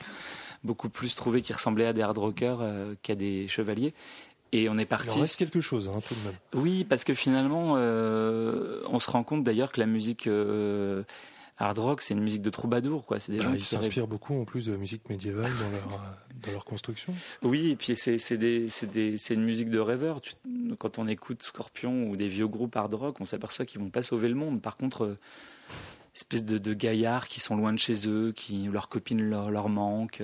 beaucoup 0.65 0.89
plus 0.89 1.15
trouvé 1.15 1.43
qu'ils 1.43 1.55
ressemblaient 1.55 1.87
à 1.87 1.93
des 1.93 2.03
hard 2.03 2.19
rockers 2.19 2.59
euh, 2.61 2.95
qu'à 3.03 3.15
des 3.15 3.47
chevaliers. 3.49 3.95
Et 4.53 4.69
on 4.69 4.79
est 4.79 4.87
parti. 4.87 5.09
Il 5.15 5.19
en 5.19 5.23
reste 5.23 5.37
quelque 5.37 5.61
chose, 5.61 5.89
hein, 5.89 6.01
tout 6.07 6.15
de 6.15 6.21
même. 6.25 6.35
Oui, 6.55 6.85
parce 6.85 7.05
que 7.05 7.15
finalement, 7.15 7.75
euh, 7.77 8.81
on 8.87 8.99
se 8.99 9.11
rend 9.11 9.23
compte 9.23 9.45
d'ailleurs 9.45 9.73
que 9.73 9.81
la 9.81 9.87
musique 9.87 10.27
euh, 10.27 11.03
hard 11.59 11.79
rock, 11.79 12.01
c'est 12.01 12.15
une 12.15 12.23
musique 12.23 12.43
de 12.43 12.51
troubadour, 12.51 13.05
quoi. 13.05 13.19
C'est 13.19 13.33
des 13.33 13.39
bah, 13.39 13.45
gens 13.45 13.53
ils 13.53 13.63
s'inspirent 13.63 14.07
beaucoup 14.07 14.41
en 14.41 14.45
plus 14.45 14.67
de 14.67 14.73
la 14.73 14.79
musique 14.79 15.09
médiévale 15.09 15.53
dans 15.53 15.71
leur 15.71 16.01
dans 16.47 16.53
leur 16.53 16.65
construction. 16.65 17.15
Oui, 17.43 17.71
et 17.71 17.77
puis 17.77 17.95
c'est 17.97 19.35
une 19.35 19.45
musique 19.45 19.71
de 19.71 19.81
rêveur. 19.81 20.21
quand 20.79 20.99
on 20.99 21.09
écoute 21.09 21.43
Scorpion 21.43 22.09
ou 22.09 22.17
des 22.17 22.29
vieux 22.29 22.49
groupes 22.49 22.77
hard 22.77 22.95
rock, 22.95 23.21
on 23.21 23.25
s'aperçoit 23.25 23.67
qu'ils 23.67 23.81
vont 23.81 23.91
pas 23.91 24.03
sauver 24.03 24.29
le 24.29 24.35
monde. 24.35 24.63
Par 24.63 24.77
contre. 24.77 25.05
Euh, 25.05 25.19
espèce 26.15 26.45
de, 26.45 26.59
de, 26.59 26.75
gaillards 26.75 27.29
qui 27.29 27.39
sont 27.39 27.55
loin 27.55 27.73
de 27.73 27.79
chez 27.79 28.09
eux, 28.09 28.33
qui 28.35 28.67
leurs 28.67 28.89
copines 28.89 29.23
leur, 29.23 29.53
leur 29.53 29.69
manquent, 29.69 30.21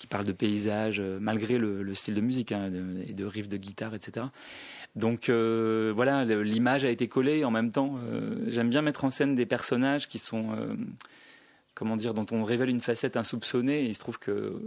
qui 0.00 0.06
parle 0.06 0.24
de 0.24 0.32
paysages, 0.32 0.98
euh, 0.98 1.18
malgré 1.20 1.58
le, 1.58 1.92
style 1.92 2.14
de 2.14 2.22
musique 2.22 2.52
hein, 2.52 2.72
et 3.06 3.12
de 3.12 3.24
riffs 3.26 3.50
de 3.50 3.58
guitare, 3.58 3.94
etc. 3.94 4.26
Donc 4.96 5.28
euh, 5.28 5.92
voilà, 5.94 6.24
l'image 6.24 6.86
a 6.86 6.90
été 6.90 7.06
collée. 7.06 7.44
En 7.44 7.50
même 7.50 7.70
temps, 7.70 7.98
euh, 8.10 8.46
j'aime 8.48 8.70
bien 8.70 8.80
mettre 8.80 9.04
en 9.04 9.10
scène 9.10 9.34
des 9.34 9.44
personnages 9.44 10.08
qui 10.08 10.18
sont, 10.18 10.56
comment 11.74 11.96
dire, 11.96 12.14
dont 12.14 12.24
on 12.32 12.44
révèle 12.44 12.70
une 12.70 12.80
facette 12.80 13.18
insoupçonnée. 13.18 13.82
Et 13.82 13.86
il 13.88 13.94
se 13.94 14.00
trouve 14.00 14.18
que 14.18 14.58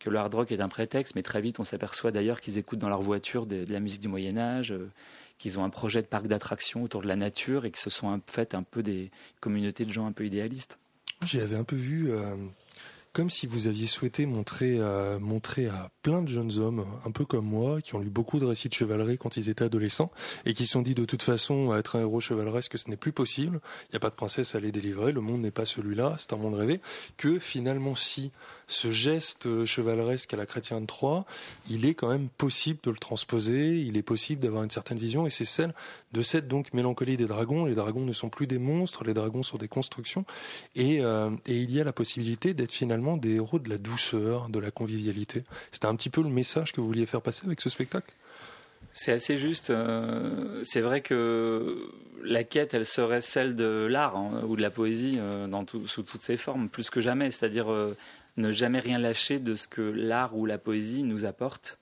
que 0.00 0.10
le 0.10 0.18
hard 0.18 0.34
rock 0.34 0.50
est 0.50 0.60
un 0.60 0.68
prétexte, 0.68 1.14
mais 1.14 1.22
très 1.22 1.40
vite 1.40 1.60
on 1.60 1.64
s'aperçoit 1.64 2.10
d'ailleurs 2.10 2.40
qu'ils 2.40 2.58
écoutent 2.58 2.80
dans 2.80 2.88
leur 2.88 3.00
voiture 3.00 3.46
de, 3.46 3.64
la 3.68 3.78
musique 3.78 4.00
du 4.00 4.08
Moyen 4.08 4.36
Âge, 4.36 4.74
qu'ils 5.38 5.58
ont 5.58 5.64
un 5.64 5.70
projet 5.70 6.02
de 6.02 6.06
parc 6.06 6.26
d'attractions 6.26 6.82
autour 6.82 7.00
de 7.00 7.06
la 7.06 7.16
nature 7.16 7.64
et 7.64 7.70
que 7.70 7.78
ce 7.78 7.90
sont 7.90 8.08
en 8.08 8.20
fait 8.26 8.54
un 8.54 8.64
peu 8.64 8.82
des 8.82 9.12
communautés 9.40 9.84
de 9.84 9.92
gens 9.92 10.04
un 10.04 10.12
peu 10.12 10.26
idéalistes. 10.26 10.78
J'y 11.24 11.40
avais 11.40 11.56
un 11.56 11.64
peu 11.64 11.76
vu 11.76 12.10
comme 13.14 13.30
si 13.30 13.46
vous 13.46 13.68
aviez 13.68 13.86
souhaité 13.86 14.26
montrer, 14.26 14.74
euh, 14.78 15.20
montrer 15.20 15.68
à 15.68 15.90
plein 16.02 16.20
de 16.20 16.28
jeunes 16.28 16.58
hommes, 16.58 16.84
un 17.06 17.12
peu 17.12 17.24
comme 17.24 17.46
moi, 17.46 17.80
qui 17.80 17.94
ont 17.94 18.00
lu 18.00 18.10
beaucoup 18.10 18.40
de 18.40 18.44
récits 18.44 18.68
de 18.68 18.74
chevalerie 18.74 19.18
quand 19.18 19.36
ils 19.36 19.48
étaient 19.48 19.64
adolescents, 19.64 20.10
et 20.44 20.52
qui 20.52 20.66
se 20.66 20.72
sont 20.72 20.82
dit 20.82 20.96
de 20.96 21.04
toute 21.04 21.22
façon, 21.22 21.74
être 21.76 21.96
un 21.96 22.00
héros 22.00 22.20
chevaleresque, 22.20 22.76
ce 22.76 22.90
n'est 22.90 22.96
plus 22.96 23.12
possible, 23.12 23.60
il 23.84 23.92
n'y 23.92 23.96
a 23.96 24.00
pas 24.00 24.10
de 24.10 24.16
princesse 24.16 24.56
à 24.56 24.60
les 24.60 24.72
délivrer, 24.72 25.12
le 25.12 25.20
monde 25.20 25.42
n'est 25.42 25.52
pas 25.52 25.64
celui-là, 25.64 26.16
c'est 26.18 26.32
un 26.32 26.36
monde 26.36 26.56
rêvé, 26.56 26.80
que 27.16 27.38
finalement 27.38 27.94
si 27.94 28.32
ce 28.66 28.90
geste 28.90 29.64
chevaleresque 29.64 30.34
à 30.34 30.36
la 30.36 30.46
chrétienne 30.46 30.80
de 30.80 30.86
Troyes, 30.86 31.24
il 31.70 31.86
est 31.86 31.94
quand 31.94 32.08
même 32.08 32.28
possible 32.28 32.80
de 32.82 32.90
le 32.90 32.96
transposer, 32.96 33.78
il 33.80 33.96
est 33.96 34.02
possible 34.02 34.42
d'avoir 34.42 34.64
une 34.64 34.70
certaine 34.70 34.98
vision, 34.98 35.24
et 35.24 35.30
c'est 35.30 35.44
celle 35.44 35.72
de 36.14 36.22
cette 36.22 36.48
donc 36.48 36.72
mélancolie 36.72 37.18
des 37.18 37.26
dragons. 37.26 37.66
Les 37.66 37.74
dragons 37.74 38.00
ne 38.00 38.12
sont 38.12 38.30
plus 38.30 38.46
des 38.46 38.58
monstres, 38.58 39.04
les 39.04 39.12
dragons 39.12 39.42
sont 39.42 39.58
des 39.58 39.68
constructions, 39.68 40.24
et, 40.76 41.00
euh, 41.00 41.30
et 41.46 41.58
il 41.58 41.70
y 41.70 41.80
a 41.80 41.84
la 41.84 41.92
possibilité 41.92 42.54
d'être 42.54 42.72
finalement 42.72 43.18
des 43.18 43.34
héros 43.34 43.58
de 43.58 43.68
la 43.68 43.76
douceur, 43.76 44.48
de 44.48 44.58
la 44.60 44.70
convivialité. 44.70 45.42
C'était 45.72 45.86
un 45.86 45.96
petit 45.96 46.10
peu 46.10 46.22
le 46.22 46.30
message 46.30 46.72
que 46.72 46.80
vous 46.80 46.86
vouliez 46.86 47.04
faire 47.04 47.20
passer 47.20 47.44
avec 47.44 47.60
ce 47.60 47.68
spectacle? 47.68 48.10
C'est 48.92 49.12
assez 49.12 49.36
juste. 49.36 49.70
Euh, 49.70 50.62
c'est 50.62 50.80
vrai 50.80 51.00
que 51.00 51.90
la 52.22 52.44
quête, 52.44 52.74
elle 52.74 52.86
serait 52.86 53.20
celle 53.20 53.56
de 53.56 53.86
l'art 53.90 54.16
hein, 54.16 54.42
ou 54.46 54.54
de 54.54 54.62
la 54.62 54.70
poésie 54.70 55.16
euh, 55.18 55.48
dans 55.48 55.66
sous 55.66 56.04
toutes 56.04 56.22
ses 56.22 56.36
formes, 56.36 56.68
plus 56.68 56.90
que 56.90 57.00
jamais. 57.00 57.32
C'est-à-dire 57.32 57.66
ne 58.36 58.52
jamais 58.52 58.78
rien 58.78 58.98
lâcher 58.98 59.40
de 59.40 59.56
ce 59.56 59.66
que 59.66 59.82
l'art 59.82 60.36
ou 60.36 60.46
la 60.46 60.58
poésie 60.58 61.02
nous 61.02 61.24
apporte. 61.24 61.78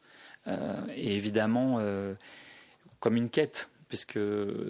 Et 0.97 1.15
évidemment, 1.15 1.81
comme 2.99 3.17
une 3.17 3.31
quête, 3.31 3.71
puisque 3.93 4.19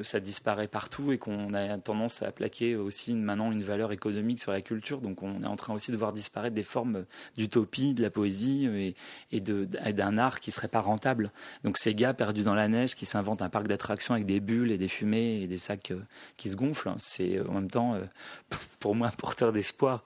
ça 0.03 0.19
disparaît 0.19 0.67
partout 0.67 1.13
et 1.13 1.17
qu'on 1.17 1.55
a 1.55 1.79
tendance 1.79 2.25
à 2.25 2.33
plaquer 2.33 2.75
aussi 2.75 3.15
maintenant 3.15 3.53
une 3.53 3.63
valeur 3.63 3.93
économique 3.93 4.41
sur 4.41 4.51
la 4.51 4.63
culture. 4.63 5.01
Donc 5.01 5.23
on 5.23 5.45
est 5.45 5.47
en 5.47 5.55
train 5.55 5.75
aussi 5.75 5.93
de 5.93 5.97
voir 5.97 6.13
disparaître 6.13 6.57
des 6.57 6.65
formes 6.65 7.05
d'utopie, 7.37 7.95
de 7.95 8.03
la 8.03 8.11
poésie 8.11 8.95
et, 9.31 9.41
d'un 9.41 10.19
art 10.19 10.41
qui 10.41 10.51
serait 10.51 10.67
pas 10.67 10.81
rentable. 10.81 11.31
Donc 11.63 11.79
ces 11.79 11.95
gars 11.95 12.15
perdus 12.15 12.43
dans 12.43 12.57
la 12.57 12.67
neige 12.67 12.97
qui 12.97 13.07
s'inventent 13.07 13.43
un 13.43 13.49
parc 13.49 13.69
d'attractions 13.69 14.13
avec 14.13 14.27
des 14.27 14.41
bulles 14.41 14.73
et 14.73 14.77
des 14.77 14.89
fumées 14.89 15.41
et 15.41 15.47
des 15.47 15.59
sacs 15.59 15.93
euh, 15.93 16.03
qui 16.37 16.49
se 16.51 16.57
gonflent, 16.57 16.93
c'est 16.97 17.39
en 17.43 17.53
même 17.53 17.71
temps 17.71 17.95
euh, 17.95 18.03
pour 18.81 18.97
moi 18.97 19.07
un 19.07 19.13
porteur 19.13 19.53
d'espoir. 19.53 20.03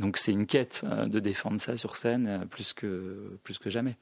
Donc 0.00 0.16
c'est 0.16 0.32
une 0.32 0.44
quête 0.44 0.82
euh, 0.82 1.06
de 1.06 1.20
défendre 1.20 1.60
ça 1.60 1.76
sur 1.76 1.96
scène 1.96 2.44
plus 2.50 2.72
que, 2.72 3.38
plus 3.44 3.58
que 3.58 3.70
jamais. 3.70 3.94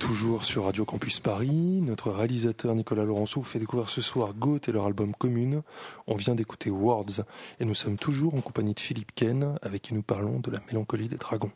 Toujours 0.00 0.44
sur 0.44 0.64
Radio 0.64 0.84
Campus 0.84 1.20
Paris. 1.20 1.80
Notre 1.80 2.10
réalisateur 2.10 2.74
Nicolas 2.74 3.04
Laurenceau 3.04 3.40
vous 3.40 3.46
fait 3.46 3.60
découvrir 3.60 3.88
ce 3.88 4.00
soir 4.00 4.34
Goat 4.34 4.58
et 4.66 4.72
leur 4.72 4.84
album 4.84 5.14
Commune. 5.14 5.62
On 6.08 6.16
vient 6.16 6.34
d'écouter 6.34 6.70
Words 6.70 7.22
et 7.60 7.64
nous 7.64 7.74
sommes 7.74 7.96
toujours 7.96 8.34
en 8.34 8.40
compagnie 8.40 8.74
de 8.74 8.80
Philippe 8.80 9.14
Ken 9.14 9.54
avec 9.62 9.82
qui 9.82 9.94
nous 9.94 10.02
parlons 10.02 10.40
de 10.40 10.50
la 10.50 10.58
mélancolie 10.66 11.08
des 11.08 11.16
dragons. 11.16 11.52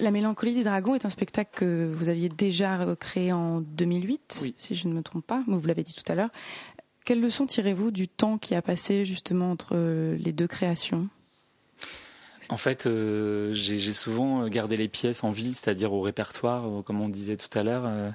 La 0.00 0.10
mélancolie 0.10 0.54
des 0.54 0.64
dragons 0.64 0.94
est 0.94 1.04
un 1.04 1.10
spectacle 1.10 1.50
que 1.52 1.92
vous 1.92 2.08
aviez 2.08 2.30
déjà 2.30 2.96
créé 2.98 3.32
en 3.32 3.60
2008, 3.60 4.54
si 4.56 4.74
je 4.74 4.88
ne 4.88 4.94
me 4.94 5.02
trompe 5.02 5.26
pas, 5.26 5.44
vous 5.46 5.66
l'avez 5.66 5.82
dit 5.82 5.94
tout 5.94 6.10
à 6.10 6.14
l'heure. 6.14 6.30
Quelles 7.04 7.20
leçons 7.20 7.44
tirez-vous 7.44 7.90
du 7.90 8.08
temps 8.08 8.38
qui 8.38 8.54
a 8.54 8.62
passé 8.62 9.04
justement 9.04 9.50
entre 9.50 9.76
les 10.16 10.32
deux 10.32 10.46
créations? 10.46 11.08
En 12.50 12.56
fait, 12.56 12.86
euh, 12.86 13.52
j'ai 13.52 13.92
souvent 13.92 14.48
gardé 14.48 14.76
les 14.76 14.88
pièces 14.88 15.22
en 15.22 15.30
vie, 15.30 15.52
c'est-à-dire 15.52 15.92
au 15.92 16.00
répertoire, 16.00 16.66
euh, 16.66 16.82
comme 16.82 17.00
on 17.00 17.08
disait 17.08 17.36
tout 17.36 17.56
à 17.58 17.62
l'heure. 17.62 17.84
Euh, 17.86 18.10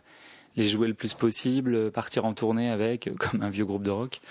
les 0.56 0.66
jouer 0.66 0.88
le 0.88 0.94
plus 0.94 1.16
possible, 1.16 1.90
partir 1.90 2.26
en 2.26 2.34
tournée 2.34 2.70
avec, 2.70 3.10
comme 3.20 3.42
un 3.42 3.50
vieux 3.50 3.66
groupe 3.66 3.82
de 3.82 3.90
rock. 3.90 4.22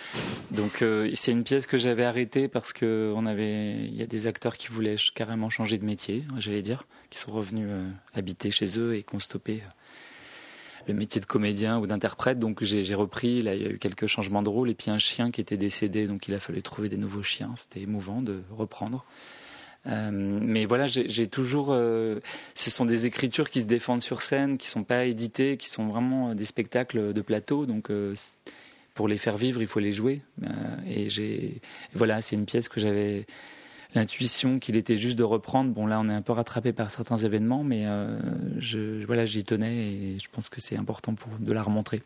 Donc 0.52 0.85
c'est 1.14 1.32
une 1.32 1.42
pièce 1.42 1.66
que 1.66 1.78
j'avais 1.78 2.04
arrêtée 2.04 2.47
parce 2.47 2.73
que 2.73 3.12
on 3.16 3.26
avait, 3.26 3.73
il 3.73 3.97
y 3.97 4.02
a 4.02 4.06
des 4.06 4.28
acteurs 4.28 4.56
qui 4.56 4.68
voulaient 4.68 4.94
carrément 5.16 5.50
changer 5.50 5.78
de 5.78 5.85
métier, 5.85 6.23
j'allais 6.38 6.62
dire, 6.62 6.85
qui 7.11 7.18
sont 7.18 7.32
revenus 7.32 7.68
habiter 8.14 8.52
chez 8.52 8.78
eux 8.78 8.94
et 8.94 9.02
qui 9.02 9.16
ont 9.16 9.18
stoppé 9.18 9.62
le 10.87 10.94
métier 10.94 11.21
de 11.21 11.26
comédien 11.26 11.80
ou 11.80 11.88
d'interprète. 11.88 12.38
Donc 12.38 12.62
j'ai 12.62 12.94
repris, 12.94 13.42
là 13.42 13.56
il 13.56 13.62
y 13.62 13.66
a 13.66 13.71
eu 13.71 13.78
quelques 13.78 14.06
changements 14.06 14.44
de 14.44 14.49
rôle 14.49 14.71
et 14.71 14.75
puis 14.75 14.92
un 14.92 14.99
chien 14.99 15.32
qui 15.32 15.40
était 15.40 15.56
décédé, 15.56 16.06
donc 16.06 16.28
il 16.28 16.35
a 16.35 16.38
fallu 16.38 16.62
trouver 16.62 16.88
des 16.88 16.99
nouveaux 16.99 17.25
chiens. 17.25 17.50
C'était 17.56 17.80
émouvant 17.80 18.23
de 18.23 18.42
reprendre. 18.56 19.04
Euh, 19.87 20.11
mais 20.12 20.65
voilà, 20.65 20.87
j'ai 20.87 21.27
toujours. 21.27 21.69
Euh, 21.71 22.21
ce 22.55 22.71
sont 22.71 22.85
des 22.85 23.07
écritures 23.07 23.51
qui 23.51 23.61
se 23.61 23.67
défendent 23.67 24.03
sur 24.03 24.23
scène, 24.23 24.59
qui 24.59 24.69
sont 24.69 24.85
pas 24.85 25.07
éditées, 25.07 25.57
qui 25.57 25.69
sont 25.69 25.89
vraiment 25.89 26.35
des 26.35 26.45
spectacles 26.45 27.12
de 27.12 27.21
plateau. 27.21 27.67
Donc 27.67 27.91
euh, 27.91 28.15
pour 28.95 29.09
les 29.09 29.19
faire 29.19 29.37
vivre, 29.37 29.61
il 29.61 29.67
faut 29.67 29.81
les 29.81 29.93
jouer. 29.93 30.23
et 30.87 31.09
j'ai. 31.09 31.61
Voilà, 31.95 32.23
c'est 32.23 32.37
une 32.37 32.47
pièce 32.47 32.69
que 32.69 32.81
j'avais 32.81 33.27
l'intuition 33.95 34.59
qu'il 34.59 34.77
était 34.77 34.97
juste 34.97 35.19
de 35.19 35.25
reprendre. 35.25 35.73
Bon, 35.73 35.87
là, 35.87 36.01
on 36.01 36.09
est 36.09 36.15
un 36.15 36.23
peu 36.23 36.33
rattrapé 36.33 36.73
par 36.73 36.91
certains 36.91 37.19
événements, 37.19 37.65
mais 37.65 37.85
euh, 37.87 38.19
voilà, 39.07 39.25
j'y 39.25 39.45
tenais 39.45 39.75
et 39.75 40.19
je 40.19 40.29
pense 40.31 40.49
que 40.49 40.61
c'est 40.61 40.77
important 40.77 41.15
pour 41.15 41.33
de 41.39 41.53
la 41.53 41.62
remontrer. 41.62 42.03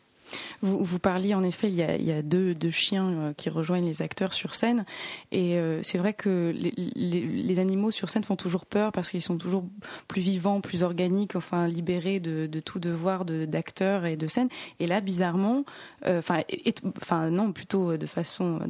Vous, 0.62 0.98
parliez 0.98 1.34
en 1.34 1.42
effet, 1.42 1.68
il 1.68 1.74
y 1.74 2.12
a, 2.12 2.22
deux, 2.22 2.54
chiens 2.70 3.10
euh, 3.10 3.32
qui 3.32 3.48
rejoignent 3.48 3.86
les 3.86 4.02
acteurs 4.02 4.32
sur 4.32 4.54
scène. 4.54 4.84
Et 5.32 5.56
euh, 5.56 5.82
c'est 5.82 5.98
vrai 5.98 6.14
que 6.14 6.52
les, 6.54 7.58
animaux 7.58 7.90
sur 7.90 8.10
scène 8.10 8.24
font 8.24 8.36
toujours 8.36 8.66
peur 8.66 8.92
parce 8.92 9.10
qu'ils 9.10 9.22
sont 9.22 9.38
toujours 9.38 9.64
plus 10.08 10.20
vivants, 10.20 10.60
plus 10.60 10.82
organiques, 10.82 11.36
enfin 11.36 11.66
libérés 11.68 12.20
de, 12.20 12.60
tout 12.60 12.78
devoir 12.78 13.24
d'acteurs 13.24 14.04
et 14.04 14.16
de 14.16 14.26
scène. 14.26 14.48
Et 14.80 14.86
là, 14.86 15.00
bizarrement, 15.00 15.64
euh, 16.06 16.20
enfin 16.20 17.30
non, 17.30 17.52
plutôt 17.52 17.96
de 17.96 18.06
façon, 18.06 18.60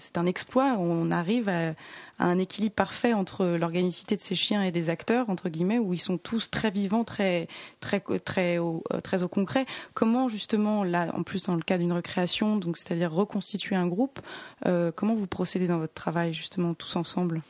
c'est 0.00 0.18
un 0.18 0.26
exploit. 0.26 0.76
On 0.78 1.10
arrive 1.10 1.48
à, 1.48 1.74
un 2.18 2.38
équilibre 2.38 2.74
parfait 2.74 3.12
entre 3.12 3.44
l'organicité 3.44 4.16
de 4.16 4.20
ces 4.20 4.34
chiens 4.34 4.62
et 4.62 4.70
des 4.70 4.90
acteurs 4.90 5.28
entre 5.30 5.48
guillemets 5.48 5.78
où 5.78 5.94
ils 5.94 6.00
sont 6.00 6.18
tous 6.18 6.50
très 6.50 6.70
vivants, 6.70 7.04
très 7.04 7.48
très 7.80 8.00
très 8.24 8.58
au, 8.58 8.82
très 9.02 9.22
au 9.22 9.28
concret. 9.28 9.66
Comment 9.94 10.28
justement 10.28 10.84
là, 10.84 11.08
en 11.14 11.22
plus 11.22 11.44
dans 11.44 11.54
le 11.54 11.62
cas 11.62 11.78
d'une 11.78 11.92
recréation, 11.92 12.56
donc 12.56 12.76
c'est-à-dire 12.76 13.12
reconstituer 13.12 13.76
un 13.76 13.86
groupe, 13.86 14.20
euh, 14.66 14.92
comment 14.94 15.14
vous 15.14 15.26
procédez 15.26 15.66
dans 15.66 15.78
votre 15.78 15.94
travail 15.94 16.34
justement 16.34 16.74
tous 16.74 16.96
ensemble? 16.96 17.42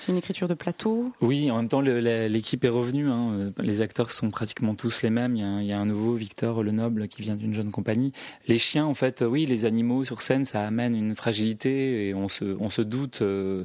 C'est 0.00 0.12
une 0.12 0.16
écriture 0.16 0.48
de 0.48 0.54
plateau? 0.54 1.12
Oui, 1.20 1.50
en 1.50 1.56
même 1.56 1.68
temps, 1.68 1.82
l'équipe 1.82 2.64
est 2.64 2.70
revenue. 2.70 3.10
Hein. 3.10 3.52
Les 3.58 3.82
acteurs 3.82 4.12
sont 4.12 4.30
pratiquement 4.30 4.74
tous 4.74 5.02
les 5.02 5.10
mêmes. 5.10 5.36
Il 5.36 5.42
y, 5.42 5.44
a 5.44 5.46
un, 5.46 5.60
il 5.60 5.66
y 5.66 5.72
a 5.74 5.78
un 5.78 5.84
nouveau, 5.84 6.14
Victor 6.14 6.62
Lenoble, 6.62 7.06
qui 7.06 7.20
vient 7.20 7.36
d'une 7.36 7.52
jeune 7.52 7.70
compagnie. 7.70 8.14
Les 8.48 8.56
chiens, 8.56 8.86
en 8.86 8.94
fait, 8.94 9.20
oui, 9.20 9.44
les 9.44 9.66
animaux 9.66 10.06
sur 10.06 10.22
scène, 10.22 10.46
ça 10.46 10.66
amène 10.66 10.96
une 10.96 11.14
fragilité 11.14 12.08
et 12.08 12.14
on 12.14 12.30
se, 12.30 12.56
on 12.58 12.70
se 12.70 12.80
doute. 12.80 13.20
Euh, 13.20 13.64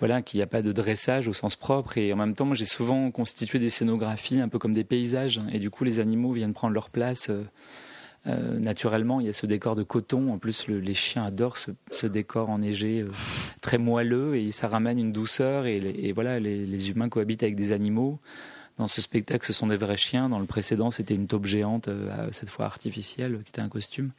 voilà, 0.00 0.22
qu'il 0.22 0.38
n'y 0.38 0.42
a 0.42 0.46
pas 0.46 0.62
de 0.62 0.72
dressage 0.72 1.28
au 1.28 1.32
sens 1.32 1.56
propre. 1.56 1.98
Et 1.98 2.12
en 2.12 2.16
même 2.16 2.34
temps, 2.34 2.52
j'ai 2.54 2.64
souvent 2.64 3.10
constitué 3.10 3.58
des 3.58 3.70
scénographies 3.70 4.40
un 4.40 4.48
peu 4.48 4.58
comme 4.58 4.72
des 4.72 4.84
paysages. 4.84 5.40
Et 5.52 5.58
du 5.58 5.70
coup, 5.70 5.84
les 5.84 6.00
animaux 6.00 6.32
viennent 6.32 6.54
prendre 6.54 6.74
leur 6.74 6.90
place. 6.90 7.30
Euh, 7.30 7.44
euh, 8.26 8.58
naturellement, 8.58 9.20
il 9.20 9.26
y 9.26 9.28
a 9.28 9.32
ce 9.32 9.46
décor 9.46 9.76
de 9.76 9.82
coton. 9.82 10.32
En 10.32 10.38
plus, 10.38 10.66
les 10.68 10.94
chiens 10.94 11.24
adorent 11.24 11.58
ce, 11.58 12.06
décor 12.06 12.50
enneigé 12.50 13.02
euh, 13.02 13.10
très 13.60 13.78
moelleux 13.78 14.36
et 14.36 14.50
ça 14.50 14.66
ramène 14.66 14.98
une 14.98 15.12
douceur. 15.12 15.66
Et, 15.66 16.12
voilà, 16.12 16.40
les, 16.40 16.90
humains 16.90 17.08
cohabitent 17.08 17.42
avec 17.42 17.54
des 17.54 17.70
animaux. 17.70 18.18
Dans 18.76 18.88
ce 18.88 19.00
spectacle, 19.00 19.46
ce 19.46 19.52
sont 19.52 19.68
des 19.68 19.76
vrais 19.76 19.96
chiens. 19.96 20.28
Dans 20.28 20.40
le 20.40 20.46
précédent, 20.46 20.90
c'était 20.90 21.14
une 21.14 21.28
taupe 21.28 21.46
géante, 21.46 21.88
cette 22.32 22.50
fois 22.50 22.64
artificielle, 22.64 23.40
qui 23.44 23.50
était 23.50 23.60
un 23.60 23.68
costume 23.68 24.10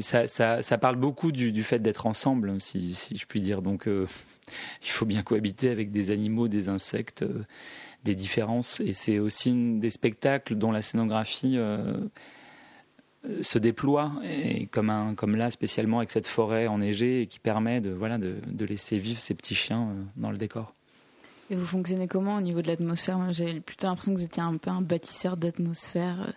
ça, 0.00 0.78
parle 0.78 0.96
beaucoup 0.96 1.32
du, 1.32 1.62
fait 1.62 1.80
d'être 1.80 2.06
ensemble, 2.06 2.60
si, 2.60 2.94
si, 2.94 3.16
je 3.16 3.26
puis 3.26 3.40
dire. 3.40 3.62
Donc, 3.62 3.88
euh, 3.88 4.06
il 4.82 4.88
faut 4.88 5.06
bien 5.06 5.22
cohabiter 5.22 5.70
avec 5.70 5.90
des 5.90 6.10
animaux, 6.10 6.48
des 6.48 6.68
insectes, 6.68 7.22
euh, 7.22 7.44
des 8.04 8.14
différences. 8.14 8.80
Et 8.80 8.92
c'est 8.92 9.18
aussi 9.18 9.78
des 9.78 9.90
spectacles 9.90 10.54
dont 10.54 10.70
la 10.70 10.82
scénographie 10.82 11.54
euh, 11.56 11.98
se 13.42 13.58
déploie, 13.58 14.12
comme, 14.70 15.36
là, 15.36 15.50
spécialement 15.50 15.98
avec 15.98 16.10
cette 16.10 16.28
forêt 16.28 16.68
enneigée, 16.68 17.22
et 17.22 17.26
qui 17.26 17.40
permet 17.40 17.80
de, 17.80 17.96
de 18.46 18.64
laisser 18.64 18.98
vivre 18.98 19.20
ces 19.20 19.34
petits 19.34 19.56
chiens 19.56 19.88
dans 20.16 20.30
le 20.30 20.38
décor. 20.38 20.72
Et 21.50 21.56
vous 21.56 21.64
fonctionnez 21.64 22.06
comment 22.08 22.36
au 22.36 22.40
niveau 22.40 22.62
de 22.62 22.68
l'atmosphère? 22.68 23.32
J'ai 23.32 23.60
plutôt 23.60 23.86
l'impression 23.86 24.12
que 24.12 24.18
vous 24.18 24.24
étiez 24.24 24.42
un 24.42 24.56
peu 24.58 24.70
un 24.70 24.82
bâtisseur 24.82 25.36
d'atmosphère 25.36 26.34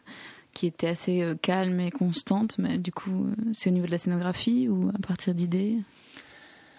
qui 0.53 0.67
était 0.67 0.87
assez 0.87 1.21
euh, 1.21 1.35
calme 1.35 1.79
et 1.79 1.91
constante, 1.91 2.57
mais 2.57 2.77
du 2.77 2.91
coup, 2.91 3.25
euh, 3.25 3.51
c'est 3.53 3.69
au 3.69 3.73
niveau 3.73 3.85
de 3.85 3.91
la 3.91 3.97
scénographie 3.97 4.67
ou 4.69 4.89
à 4.89 4.99
partir 5.05 5.33
d'idées? 5.33 5.77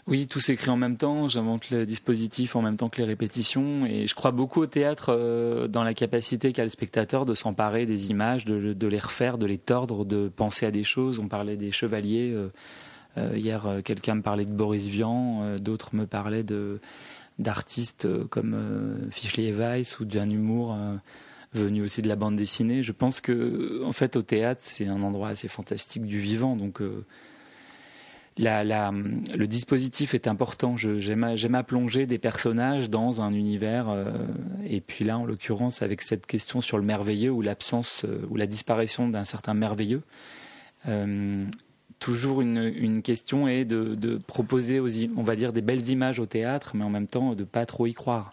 Oui, 0.08 0.26
tout 0.26 0.40
s'écrit 0.40 0.70
en 0.70 0.76
même 0.76 0.96
temps. 0.96 1.28
J'invente 1.28 1.70
le 1.70 1.87
dispositif 1.87 2.56
en 2.56 2.62
même 2.62 2.76
temps 2.76 2.88
que 2.88 2.98
les 2.98 3.04
répétitions. 3.04 3.87
Et 3.87 4.08
je 4.08 4.14
crois 4.16 4.32
beaucoup 4.32 4.61
au 4.61 4.66
théâtre 4.66 5.06
euh, 5.11 5.68
dans 5.68 5.85
la 5.85 5.94
capacité 5.94 6.52
qu'a 6.52 6.64
le 6.64 6.68
spectateur 6.68 7.24
de 7.24 7.35
s'emparer 7.35 7.87
des 7.87 8.11
images, 8.11 8.44
de, 8.44 8.87
les 8.87 8.98
refaire, 8.98 9.38
de 9.38 9.46
les 9.46 9.58
tordre, 9.58 10.04
de 10.04 10.28
penser 10.28 10.66
à 10.66 10.72
des 10.72 10.85
choses. 10.85 11.20
On 11.20 11.28
parlait 11.28 11.56
des 11.56 11.70
chevaliers. 11.70 12.37
hier, 13.16 13.80
quelqu'un 13.85 14.16
me 14.16 14.22
parlait 14.22 14.44
de 14.44 14.52
Boris 14.52 14.88
Vian. 14.88 15.56
D'autres 15.58 15.94
me 15.94 16.06
parlaient 16.06 16.44
d'artistes 17.38 18.08
comme 18.28 19.08
Fischli 19.12 19.52
Weiss 19.52 20.00
ou 20.00 20.04
d'un 20.04 20.28
humour 20.28 20.76
venu 21.54 21.82
aussi 21.82 22.02
de 22.02 22.08
la 22.08 22.16
bande 22.16 22.36
dessinée. 22.36 22.82
Je 22.82 22.92
pense 22.92 23.20
que, 23.20 23.82
en 23.84 23.92
fait, 23.92 24.16
au 24.16 24.22
théâtre, 24.22 24.60
c'est 24.64 24.86
un 24.86 25.02
endroit 25.02 25.28
assez 25.28 25.48
fantastique 25.48 26.06
du 26.06 26.18
vivant. 26.18 26.56
Donc, 26.56 26.80
euh, 26.80 27.04
le 28.38 29.44
dispositif 29.44 30.14
est 30.14 30.26
important. 30.26 30.76
J'aime 30.76 31.54
à, 31.54 31.62
plonger 31.62 32.06
des 32.06 32.18
personnages 32.18 32.88
dans 32.88 33.20
un 33.20 33.32
univers. 33.32 33.90
Euh, 33.90 34.12
et 34.66 34.80
puis 34.80 35.04
là, 35.04 35.18
en 35.18 35.26
l'occurrence, 35.26 35.82
avec 35.82 36.00
cette 36.00 36.26
question 36.26 36.60
sur 36.60 36.78
le 36.78 36.84
merveilleux 36.84 37.30
ou 37.30 37.42
l'absence 37.42 38.04
euh, 38.08 38.26
ou 38.30 38.36
la 38.36 38.46
disparition 38.46 39.08
d'un 39.08 39.24
certain 39.24 39.54
merveilleux. 39.54 40.02
toujours 41.98 42.40
une, 42.40 43.02
question 43.02 43.46
est 43.46 43.64
de, 43.64 44.16
proposer, 44.26 44.80
on 45.16 45.22
va 45.22 45.36
dire, 45.36 45.52
des 45.52 45.62
belles 45.62 45.88
images 45.90 46.18
au 46.18 46.26
théâtre, 46.26 46.72
mais 46.74 46.84
en 46.84 46.90
même 46.90 47.06
temps 47.06 47.34
de 47.34 47.44
pas 47.44 47.66
trop 47.66 47.86
y 47.86 47.92
croire. 47.92 48.30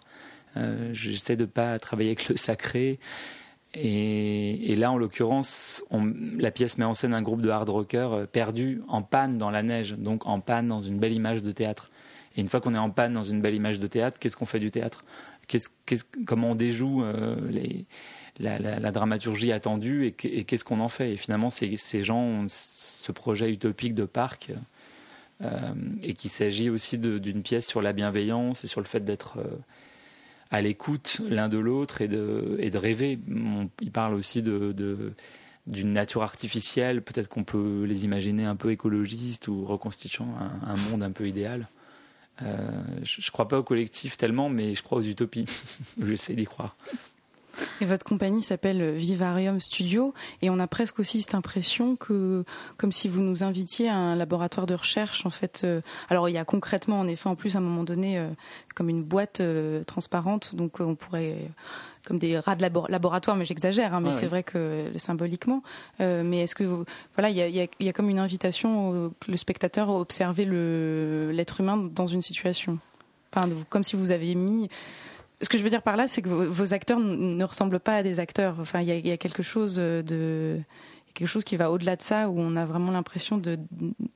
Euh, 0.56 0.90
j'essaie 0.92 1.36
de 1.36 1.44
pas 1.44 1.78
travailler 1.78 2.10
avec 2.10 2.28
le 2.28 2.36
sacré. 2.36 2.98
Et, 3.74 4.74
là, 4.76 4.90
en 4.90 4.98
l'occurrence, 4.98 5.84
la 6.38 6.50
pièce 6.50 6.76
met 6.76 6.84
en 6.84 6.94
scène 6.94 7.14
un 7.14 7.22
groupe 7.22 7.40
de 7.40 7.50
hard 7.50 7.68
rockers 7.68 8.12
euh, 8.12 8.26
perdu 8.26 8.82
en 8.88 9.02
panne 9.02 9.38
dans 9.38 9.50
la 9.50 9.62
neige, 9.62 9.94
donc 9.96 10.26
en 10.26 10.40
panne 10.40 10.66
dans 10.66 10.80
une 10.80 10.98
belle 10.98 11.12
image 11.12 11.42
de 11.42 11.52
théâtre. 11.52 11.90
Et 12.36 12.40
une 12.40 12.48
fois 12.48 12.60
qu'on 12.60 12.74
est 12.74 12.78
en 12.78 12.90
panne 12.90 13.14
dans 13.14 13.22
une 13.22 13.40
belle 13.40 13.54
image 13.54 13.78
de 13.78 13.86
théâtre, 13.86 14.18
qu'est-ce 14.18 14.36
qu'on 14.36 14.46
fait 14.46 14.58
du 14.58 14.70
théâtre? 14.70 15.04
Comment 16.26 16.50
on 16.50 16.54
déjoue 16.54 17.02
euh, 17.04 17.36
la, 18.38 18.90
dramaturgie 18.92 19.52
attendue 19.52 20.06
et, 20.06 20.44
qu'est-ce 20.44 20.64
qu'on 20.64 20.80
en 20.80 20.88
fait? 20.88 21.12
Et 21.12 21.16
finalement, 21.16 21.50
ces, 21.50 21.76
gens 22.02 22.20
ont 22.20 22.46
ce 22.48 23.10
projet 23.10 23.50
utopique 23.50 23.94
de 23.94 24.04
parc 24.04 24.52
et 26.02 26.14
qu'il 26.14 26.30
s'agit 26.30 26.70
aussi 26.70 26.98
d'une 26.98 27.42
pièce 27.42 27.66
sur 27.66 27.82
la 27.82 27.92
bienveillance 27.92 28.62
et 28.62 28.68
sur 28.68 28.80
le 28.80 28.86
fait 28.86 29.00
d'être 29.00 29.38
à 30.50 30.60
l'écoute 30.60 31.20
l'un 31.28 31.48
de 31.48 31.58
l'autre 31.58 32.02
et 32.02 32.08
de, 32.08 32.56
et 32.58 32.70
de 32.70 32.78
rêver. 32.78 33.18
il 33.80 33.90
parle 33.92 34.14
aussi 34.14 34.42
de, 34.42 34.74
d'une 35.66 35.92
nature 35.92 36.22
artificielle. 36.22 37.02
Peut-être 37.02 37.28
qu'on 37.28 37.44
peut 37.44 37.84
les 37.84 38.04
imaginer 38.04 38.44
un 38.44 38.56
peu 38.56 38.70
écologistes 38.72 39.48
ou 39.48 39.64
reconstituant 39.64 40.34
un, 40.66 40.76
monde 40.76 41.02
un 41.02 41.12
peu 41.12 41.28
idéal. 41.28 41.68
Euh, 42.42 42.70
je 43.02 43.20
ne 43.20 43.30
crois 43.30 43.48
pas 43.48 43.58
au 43.58 43.62
collectif 43.62 44.16
tellement, 44.16 44.48
mais 44.48 44.74
je 44.74 44.82
crois 44.82 44.98
aux 44.98 45.02
utopies. 45.02 45.44
J'essaie 46.02 46.34
d'y 46.34 46.46
croire. 46.46 46.76
Et 47.80 47.84
votre 47.84 48.04
compagnie 48.04 48.42
s'appelle 48.42 48.92
Vivarium 48.92 49.60
Studio 49.60 50.14
et 50.42 50.50
on 50.50 50.58
a 50.58 50.66
presque 50.66 50.98
aussi 50.98 51.22
cette 51.22 51.34
impression 51.34 51.96
que, 51.96 52.44
comme 52.76 52.92
si 52.92 53.08
vous 53.08 53.22
nous 53.22 53.42
invitiez 53.42 53.88
à 53.88 53.96
un 53.96 54.16
laboratoire 54.16 54.66
de 54.66 54.74
recherche 54.74 55.26
en 55.26 55.30
fait. 55.30 55.62
Euh, 55.64 55.80
alors 56.08 56.28
il 56.28 56.32
y 56.32 56.38
a 56.38 56.44
concrètement 56.44 57.00
en 57.00 57.08
effet 57.08 57.28
en 57.28 57.36
plus 57.36 57.56
à 57.56 57.58
un 57.58 57.62
moment 57.62 57.84
donné 57.84 58.18
euh, 58.18 58.28
comme 58.74 58.88
une 58.88 59.02
boîte 59.02 59.40
euh, 59.40 59.82
transparente 59.84 60.54
donc 60.54 60.80
on 60.80 60.94
pourrait 60.94 61.36
comme 62.06 62.18
des 62.18 62.38
rats 62.38 62.54
de 62.54 62.62
laboratoire, 62.62 63.36
mais 63.36 63.44
j'exagère, 63.44 63.94
hein, 63.94 64.00
mais 64.00 64.10
c'est 64.10 64.26
vrai 64.26 64.42
que 64.42 64.90
symboliquement. 64.96 65.62
mais 65.98 66.38
est-ce 66.38 66.54
que 66.54 66.64
voilà, 67.14 67.28
il 67.28 67.36
y 67.36 67.42
a, 67.42 67.48
y, 67.48 67.60
a, 67.60 67.66
y 67.78 67.88
a, 67.90 67.92
comme 67.92 68.08
une 68.08 68.18
invitation 68.18 69.12
le 69.28 69.36
spectateur 69.36 69.90
à 69.90 70.00
observer 70.00 70.46
l'être 70.46 71.60
humain 71.60 71.76
dans 71.76 72.06
une 72.06 72.22
situation, 72.22 72.78
enfin 73.34 73.50
comme 73.68 73.82
si 73.82 73.96
vous 73.96 74.12
aviez 74.12 74.34
mis 74.34 74.70
ce 75.42 75.48
que 75.48 75.58
je 75.58 75.62
veux 75.62 75.70
dire 75.70 75.82
par 75.82 75.96
là, 75.96 76.06
c'est 76.06 76.22
que 76.22 76.28
vos, 76.28 76.74
acteurs 76.74 77.00
ne 77.00 77.44
ressemblent 77.44 77.80
pas 77.80 77.96
à 77.96 78.02
des 78.02 78.20
acteurs. 78.20 78.56
Enfin, 78.60 78.80
il 78.80 79.06
y, 79.06 79.10
a 79.10 79.16
quelque 79.16 79.42
chose 79.42 79.76
de, 79.76 80.60
quelque 81.14 81.28
chose 81.28 81.44
qui 81.44 81.56
va 81.56 81.70
au-delà 81.70 81.96
de 81.96 82.02
ça, 82.02 82.28
où 82.28 82.38
on 82.38 82.56
a 82.56 82.64
vraiment 82.64 82.92
l'impression 82.92 83.40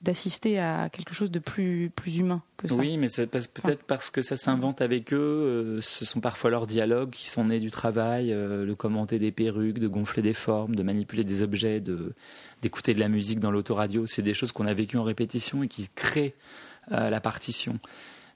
d'assister 0.02 0.58
à 0.58 0.88
quelque 0.90 1.14
chose 1.14 1.30
de 1.30 1.38
plus, 1.38 1.90
plus 1.94 2.18
humain 2.18 2.42
que 2.56 2.68
ça. 2.68 2.76
Oui, 2.76 2.98
mais 2.98 3.08
c'est 3.08 3.26
peut-être 3.26 3.84
parce 3.84 4.10
que 4.10 4.20
ça 4.20 4.36
s'invente 4.36 4.80
avec 4.80 5.12
eux. 5.12 5.16
Euh, 5.16 5.80
ce 5.80 6.04
sont 6.04 6.20
parfois 6.20 6.50
leurs 6.50 6.66
dialogues 6.66 7.10
qui 7.10 7.28
sont 7.28 7.46
nés 7.46 7.60
du 7.60 7.70
travail, 7.70 8.32
euh, 8.32 8.64
le 8.64 8.74
commenter 8.74 9.18
des 9.18 9.32
perruques, 9.32 9.78
de 9.78 9.88
gonfler 9.88 10.22
des 10.22 10.34
formes, 10.34 10.76
de 10.76 10.82
manipuler 10.82 11.24
des 11.24 11.42
objets, 11.42 11.82
d'écouter 12.62 12.94
de, 12.94 13.00
la 13.00 13.08
musique 13.08 13.40
dans 13.40 13.50
l'autoradio. 13.50 14.06
C'est 14.06 14.22
des 14.22 14.34
choses 14.34 14.52
qu'on 14.52 14.66
a 14.66 14.74
vécues 14.74 14.98
en 14.98 15.04
répétition 15.04 15.62
et 15.62 15.68
qui 15.68 15.88
créent 15.94 16.34
euh, 16.92 17.10
la 17.10 17.20
partition. 17.20 17.78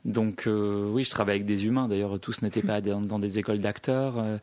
Donc 0.04 0.44
oui, 0.46 1.04
je 1.04 1.10
travaille 1.10 1.36
avec 1.36 1.46
des 1.46 1.66
humains. 1.66 1.88
D'ailleurs, 1.88 2.18
tous 2.20 2.42
n'étaient 2.42 2.62
pas 2.62 2.80
dans, 2.80 3.18
des 3.18 3.38
écoles 3.38 3.58
d'acteurs. 3.58 4.40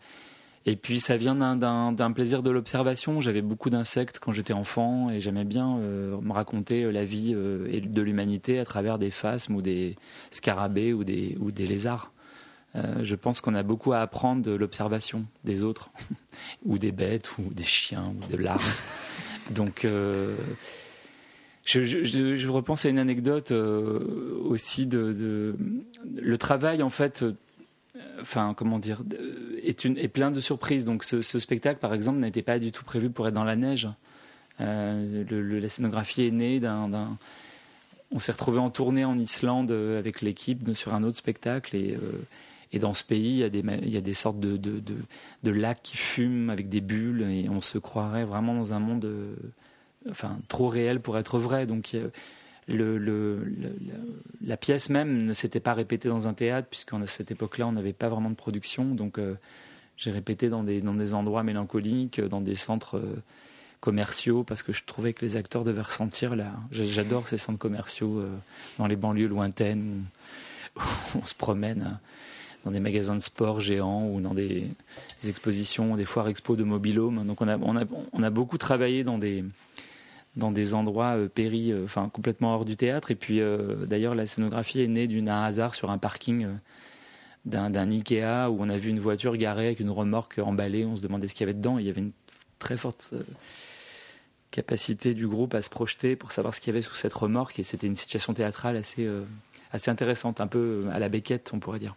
Et 0.67 0.75
puis 0.75 0.99
ça 0.99 1.15
vient 1.15 1.35
d'un 1.35 2.11
plaisir 2.11 2.41
de 2.41 2.49
l'observation. 2.49 3.21
J'avais 3.21 3.43
beaucoup 3.43 3.69
d'insectes 3.69 4.19
quand 4.19 4.31
j'étais 4.31 4.53
enfant 4.53 5.11
et 5.11 5.21
j'aimais 5.21 5.43
bien 5.43 5.77
euh, 5.77 6.19
me 6.21 6.33
raconter 6.33 6.83
euh, 6.83 6.91
la 6.91 7.05
vie 7.05 7.33
euh, 7.35 7.79
de 7.81 8.01
l'humanité 8.01 8.57
à 8.57 8.65
travers 8.65 8.97
des 8.97 9.11
phasmes 9.11 9.55
ou 9.55 9.61
des 9.61 9.95
scarabées 10.31 10.91
ou 10.91 11.03
des, 11.03 11.37
ou 11.39 11.51
des 11.51 11.67
lézards. 11.67 12.11
je 12.73 13.15
pense 13.15 13.41
qu'on 13.41 13.53
a 13.53 13.63
beaucoup 13.63 13.93
à 13.93 13.99
apprendre 13.99 14.41
de 14.41 14.51
l'observation 14.51 15.25
des 15.43 15.61
autres, 15.61 15.91
ou 16.65 16.77
des 16.79 16.91
bêtes, 16.91 17.37
ou 17.37 17.43
des 17.53 17.63
chiens, 17.63 18.13
ou 18.13 18.31
de 18.31 18.37
larves. 18.37 18.75
Donc, 19.51 19.87
je, 21.65 22.47
repense 22.47 22.85
à 22.85 22.89
une 22.89 22.99
anecdote 22.99 23.51
aussi 23.51 24.85
de, 24.85 25.13
de, 25.13 25.55
le 26.21 26.37
travail 26.37 26.83
en 26.83 26.89
fait 26.89 27.25
enfin 28.21 28.53
comment 28.55 28.79
dire, 28.79 29.03
est, 29.63 29.85
une, 29.85 29.97
est 29.97 30.07
plein 30.07 30.31
de 30.31 30.39
surprises. 30.39 30.85
Donc 30.85 31.03
ce, 31.03 31.21
spectacle, 31.21 31.79
par 31.79 31.93
exemple, 31.93 32.19
n'était 32.19 32.41
pas 32.41 32.59
du 32.59 32.71
tout 32.71 32.83
prévu 32.83 33.09
pour 33.09 33.27
être 33.27 33.33
dans 33.33 33.43
la 33.43 33.55
neige. 33.55 33.87
Euh, 34.61 35.23
la 35.61 35.67
scénographie 35.67 36.23
est 36.23 36.31
née 36.31 36.59
d'un, 36.59 37.17
On 38.11 38.19
s'est 38.19 38.31
retrouvé 38.31 38.59
en 38.59 38.69
tournée 38.69 39.05
en 39.05 39.17
Islande 39.19 39.71
euh, 39.71 39.99
avec 39.99 40.21
l'équipe 40.21 40.73
sur 40.75 40.93
un 40.93 41.03
autre 41.03 41.17
spectacle 41.17 41.75
et, 41.75 41.95
euh, 41.95 42.79
dans 42.79 42.93
ce 42.93 43.05
pays, 43.05 43.39
il 43.39 43.89
y 43.89 43.97
a 43.97 44.01
des, 44.01 44.13
sortes 44.13 44.41
de, 44.41 45.49
lacs 45.49 45.81
qui 45.81 45.95
fument 45.95 46.49
avec 46.49 46.67
des 46.67 46.81
bulles 46.81 47.21
et 47.21 47.47
on 47.47 47.61
se 47.61 47.77
croirait 47.77 48.25
vraiment 48.25 48.53
dans 48.53 48.73
un 48.73 48.79
monde, 48.79 49.09
enfin 50.09 50.37
trop 50.47 50.67
réel 50.67 50.99
pour 50.99 51.17
être 51.17 51.39
vrai. 51.39 51.65
Donc 51.65 51.95
le, 52.67 53.45
la 54.43 54.57
pièce 54.57 54.89
même 54.89 55.25
ne 55.25 55.33
s'était 55.33 55.59
pas 55.59 55.73
répétée 55.73 56.09
dans 56.09 56.27
un 56.27 56.33
théâtre, 56.33 56.67
puisqu'à 56.69 56.97
cette 57.05 57.31
époque-là, 57.31 57.67
on 57.67 57.71
n'avait 57.71 57.93
pas 57.93 58.09
vraiment 58.09 58.29
de 58.29 58.35
production. 58.35 58.95
Donc, 58.95 59.19
euh, 59.19 59.35
j'ai 59.97 60.11
répété 60.11 60.49
dans 60.49 60.63
des, 60.63 61.13
endroits 61.13 61.43
mélancoliques, 61.43 62.19
dans 62.21 62.41
des 62.41 62.55
centres 62.55 62.97
euh, 62.97 63.21
commerciaux, 63.81 64.43
parce 64.43 64.63
que 64.63 64.73
je 64.73 64.83
trouvais 64.83 65.13
que 65.13 65.23
les 65.23 65.35
acteurs 65.35 65.63
devaient 65.63 65.81
ressentir 65.81 66.35
là. 66.35 66.53
J'adore 66.71 67.27
ces 67.27 67.37
centres 67.37 67.59
commerciaux 67.59 68.19
euh, 68.19 68.35
dans 68.77 68.87
les 68.87 68.95
banlieues 68.95 69.27
lointaines 69.27 70.05
où, 70.75 70.81
on 71.21 71.25
se 71.25 71.35
promène 71.35 71.99
dans 72.65 72.71
des 72.71 72.79
magasins 72.79 73.15
de 73.15 73.21
sport 73.21 73.59
géants 73.59 74.09
ou 74.09 74.19
dans 74.21 74.33
des, 74.33 74.67
expositions, 75.27 75.95
des 75.95 76.05
foires 76.05 76.27
expo 76.27 76.55
de 76.55 76.63
mobilhome. 76.63 77.25
Donc, 77.25 77.41
on 77.41 78.23
a 78.23 78.29
beaucoup 78.31 78.57
travaillé 78.57 79.03
dans 79.03 79.19
des 79.19 79.45
dans 80.35 80.51
des 80.51 80.73
endroits 80.73 81.17
euh, 81.17 81.29
péris, 81.29 81.71
euh, 81.71 81.85
enfin 81.85 82.09
complètement 82.09 82.55
hors 82.55 82.65
du 82.65 82.75
théâtre. 82.75 83.11
Et 83.11 83.15
puis 83.15 83.41
euh, 83.41 83.85
d'ailleurs, 83.85 84.15
la 84.15 84.25
scénographie 84.25 84.81
est 84.81 84.87
née 84.87 85.07
d'un 85.07 85.43
hasard 85.43 85.75
sur 85.75 85.89
un 85.91 85.97
parking 85.97 86.47
d'un 87.45 87.91
Ikea 87.91 88.49
où 88.49 88.57
on 88.59 88.69
a 88.69 88.77
vu 88.77 88.89
une 88.89 88.99
voiture 88.99 89.37
garée 89.37 89.67
avec 89.67 89.79
une 89.79 89.91
remorque 89.91 90.39
emballée. 90.39 90.83
On 90.83 90.95
se 90.95 91.01
demandait 91.01 91.27
ce 91.27 91.35
qu'il 91.35 91.41
y 91.41 91.49
avait 91.49 91.53
dedans. 91.53 91.77
il 91.77 91.85
y 91.85 91.89
avait 91.89 92.01
une 92.01 92.11
très 92.57 92.75
forte 92.75 93.13
capacité 94.49 95.13
du 95.13 95.27
groupe 95.27 95.53
à 95.53 95.61
se 95.61 95.69
projeter 95.69 96.15
pour 96.15 96.31
savoir 96.31 96.55
ce 96.55 96.59
qu'il 96.59 96.73
y 96.73 96.75
avait 96.75 96.81
sous 96.81 96.95
cette 96.95 97.13
remorque. 97.13 97.59
Et 97.59 97.63
c'était 97.63 97.85
une 97.85 97.95
situation 97.95 98.33
théâtrale 98.33 98.77
assez, 98.77 99.07
assez 99.71 99.91
intéressante, 99.91 100.41
un 100.41 100.47
peu 100.47 100.81
à 100.91 100.97
la 100.97 101.07
Beckett, 101.07 101.51
on 101.53 101.59
pourrait 101.59 101.77
dire. 101.77 101.95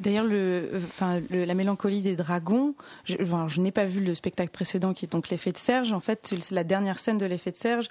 D'ailleurs, 0.00 0.24
le, 0.24 0.70
enfin, 0.76 1.20
la 1.30 1.54
mélancolie 1.54 2.02
des 2.02 2.16
dragons, 2.16 2.74
je, 3.04 3.60
n'ai 3.60 3.72
pas 3.72 3.84
vu 3.84 4.00
le 4.00 4.14
spectacle 4.14 4.50
précédent 4.50 4.92
qui 4.92 5.04
est 5.04 5.12
donc 5.12 5.28
l'effet 5.28 5.52
de 5.52 5.58
Serge. 5.58 5.92
En 5.92 6.00
fait, 6.00 6.20
c'est 6.22 6.54
la 6.54 6.64
dernière 6.64 6.98
scène 6.98 7.18
de 7.18 7.26
l'effet 7.26 7.50
de 7.50 7.56
Serge 7.56 7.88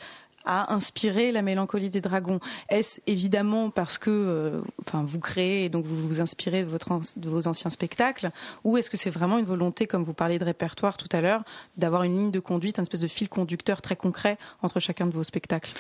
a 0.48 0.74
inspiré 0.74 1.32
la 1.32 1.42
mélancolie 1.42 1.90
des 1.90 2.00
dragons. 2.00 2.40
Est-ce 2.70 3.02
évidemment 3.06 3.70
parce 3.70 3.98
que 3.98 4.10
euh, 4.10 4.62
vous 4.94 5.20
créez 5.20 5.66
et 5.66 5.70
donc 5.70 5.86
vous 5.86 6.08
vous 6.08 6.22
inspirez 6.22 6.64
de, 6.64 6.70
votre, 6.70 6.90
de 7.18 7.30
vos 7.30 7.48
anciens 7.48 7.70
spectacles 7.70 8.32
ou 8.64 8.78
est-ce 8.78 8.90
que 8.90 8.96
c'est 8.96 9.10
vraiment 9.10 9.38
une 9.38 9.46
volonté, 9.46 9.88
comme 9.88 10.04
vous 10.04 10.14
parliez 10.14 10.40
de 10.40 10.46
répertoire 10.46 10.98
tout 10.98 11.10
à 11.12 11.20
l'heure, 11.20 11.44
d'avoir 11.76 12.04
une 12.04 12.16
ligne 12.16 12.32
de 12.32 12.40
conduite, 12.40 12.80
un 12.80 12.84
espèce 12.84 13.02
de 13.02 13.10
fil 13.10 13.28
conducteur 13.28 13.82
très 13.82 13.98
concret 13.98 14.38
entre 14.62 14.80
chacun 14.80 15.06
de 15.06 15.12
vos 15.12 15.24
spectacles? 15.24 15.74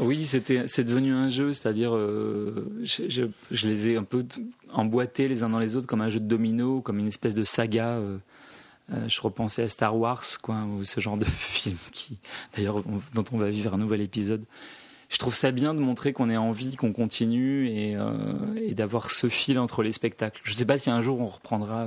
Oui, 0.00 0.24
c'est 0.24 0.84
devenu 0.84 1.12
un 1.12 1.28
jeu, 1.28 1.52
c'est-à-dire, 1.52 1.94
euh, 1.94 2.66
je, 2.82 3.66
les 3.66 3.90
ai 3.90 3.96
un 3.96 4.04
peu 4.04 4.24
emboîtés 4.72 5.28
les 5.28 5.42
uns 5.42 5.50
dans 5.50 5.58
les 5.58 5.76
autres 5.76 5.86
comme 5.86 6.00
un 6.00 6.08
jeu 6.08 6.18
de 6.18 6.24
domino, 6.24 6.80
comme 6.80 6.98
une 6.98 7.08
espèce 7.08 7.34
de 7.34 7.44
saga. 7.44 7.88
Euh, 7.88 8.16
euh, 8.92 9.08
je 9.08 9.20
repensais 9.20 9.62
à 9.62 9.68
Star 9.68 9.96
Wars, 9.96 10.24
quoi, 10.42 10.64
ou 10.64 10.84
ce 10.84 11.00
genre 11.00 11.18
de 11.18 11.24
film 11.26 11.76
qui, 11.92 12.16
d'ailleurs, 12.56 12.82
dont 13.14 13.24
on 13.32 13.36
va 13.36 13.50
vivre 13.50 13.74
un 13.74 13.78
nouvel 13.78 14.00
épisode. 14.00 14.42
Je 15.10 15.18
trouve 15.18 15.34
ça 15.34 15.50
bien 15.50 15.74
de 15.74 15.80
montrer 15.80 16.14
qu'on 16.14 16.30
est 16.30 16.38
en 16.38 16.52
vie, 16.52 16.76
qu'on 16.76 16.92
continue 16.92 17.68
et 17.68 18.74
d'avoir 18.74 19.10
ce 19.10 19.28
fil 19.28 19.58
entre 19.58 19.82
les 19.82 19.92
spectacles. 19.92 20.40
Je 20.42 20.52
ne 20.52 20.56
sais 20.56 20.64
pas 20.64 20.78
si 20.78 20.88
un 20.88 21.02
jour 21.02 21.20
on 21.20 21.26
reprendra 21.26 21.86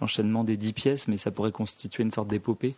l'enchaînement 0.00 0.42
des 0.42 0.56
dix 0.56 0.72
pièces, 0.72 1.06
mais 1.06 1.16
ça 1.16 1.30
pourrait 1.30 1.52
constituer 1.52 2.02
une 2.02 2.10
sorte 2.10 2.26
d'épopée. 2.26 2.74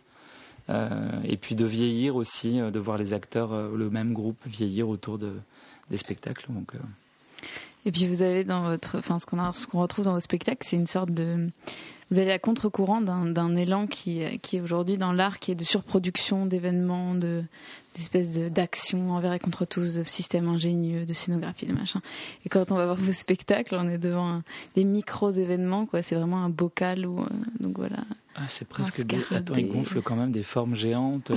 Euh, 0.69 1.09
et 1.23 1.37
puis 1.37 1.55
de 1.55 1.65
vieillir 1.65 2.15
aussi, 2.15 2.59
euh, 2.59 2.71
de 2.71 2.79
voir 2.79 2.97
les 2.97 3.13
acteurs, 3.13 3.53
euh, 3.53 3.75
le 3.75 3.89
même 3.89 4.13
groupe 4.13 4.37
vieillir 4.45 4.89
autour 4.89 5.17
de, 5.17 5.33
des 5.89 5.97
spectacles. 5.97 6.45
Donc, 6.49 6.73
et 7.85 7.91
puis 7.91 8.05
vous 8.05 8.21
avez 8.21 8.43
dans 8.43 8.63
votre, 8.63 8.99
enfin 8.99 9.17
ce 9.17 9.25
qu'on 9.25 9.37
qu'on 9.37 9.81
retrouve 9.81 10.05
dans 10.05 10.13
vos 10.13 10.19
spectacles, 10.19 10.65
c'est 10.65 10.75
une 10.75 10.87
sorte 10.87 11.11
de, 11.11 11.49
vous 12.11 12.19
allez 12.19 12.31
à 12.31 12.39
contre-courant 12.39 13.01
d'un 13.01 13.55
élan 13.55 13.87
qui, 13.87 14.21
qui 14.41 14.57
est 14.57 14.61
aujourd'hui 14.61 14.97
dans 14.97 15.13
l'art, 15.13 15.39
qui 15.39 15.51
est 15.51 15.55
de 15.55 15.63
surproduction 15.63 16.45
d'événements, 16.45 17.15
de 17.15 17.43
d'espèces 17.95 18.39
d'action 18.39 19.11
envers 19.11 19.33
et 19.33 19.39
contre 19.39 19.65
tous, 19.65 19.95
de 19.95 20.03
systèmes 20.03 20.47
ingénieux, 20.47 21.05
de 21.05 21.13
scénographie, 21.13 21.65
de 21.65 21.73
machin. 21.73 22.01
Et 22.45 22.49
quand 22.49 22.71
on 22.71 22.75
va 22.75 22.85
voir 22.85 22.97
vos 22.97 23.11
spectacles, 23.11 23.75
on 23.77 23.87
est 23.89 23.97
devant 23.97 24.43
des 24.75 24.85
micros 24.85 25.31
événements, 25.31 25.85
quoi. 25.85 26.01
C'est 26.01 26.15
vraiment 26.15 26.43
un 26.43 26.49
bocal 26.49 27.05
ou 27.05 27.25
donc 27.59 27.77
voilà. 27.77 27.97
Ah, 28.35 28.47
c'est 28.47 28.67
presque 28.67 29.05
des... 29.05 29.17
Attends, 29.31 29.55
il 29.55 29.67
gonfle 29.67 30.01
quand 30.01 30.15
même 30.15 30.31
des 30.31 30.43
formes 30.43 30.75
géantes. 30.75 31.33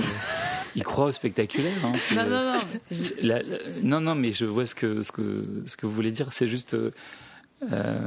il 0.75 0.83
croit 0.83 1.05
au 1.07 1.11
spectaculaire. 1.11 1.73
Hein, 1.83 1.93
non, 2.15 2.29
non, 2.29 2.53
non. 3.21 3.39
non, 3.83 4.01
non, 4.01 4.15
mais 4.15 4.31
je 4.31 4.45
vois 4.45 4.65
ce 4.65 4.75
que, 4.75 5.03
ce 5.03 5.11
que, 5.11 5.63
ce 5.65 5.75
que 5.75 5.85
vous 5.85 5.93
voulez 5.93 6.11
dire. 6.11 6.31
C'est 6.31 6.47
juste. 6.47 6.75
Euh, 7.71 7.99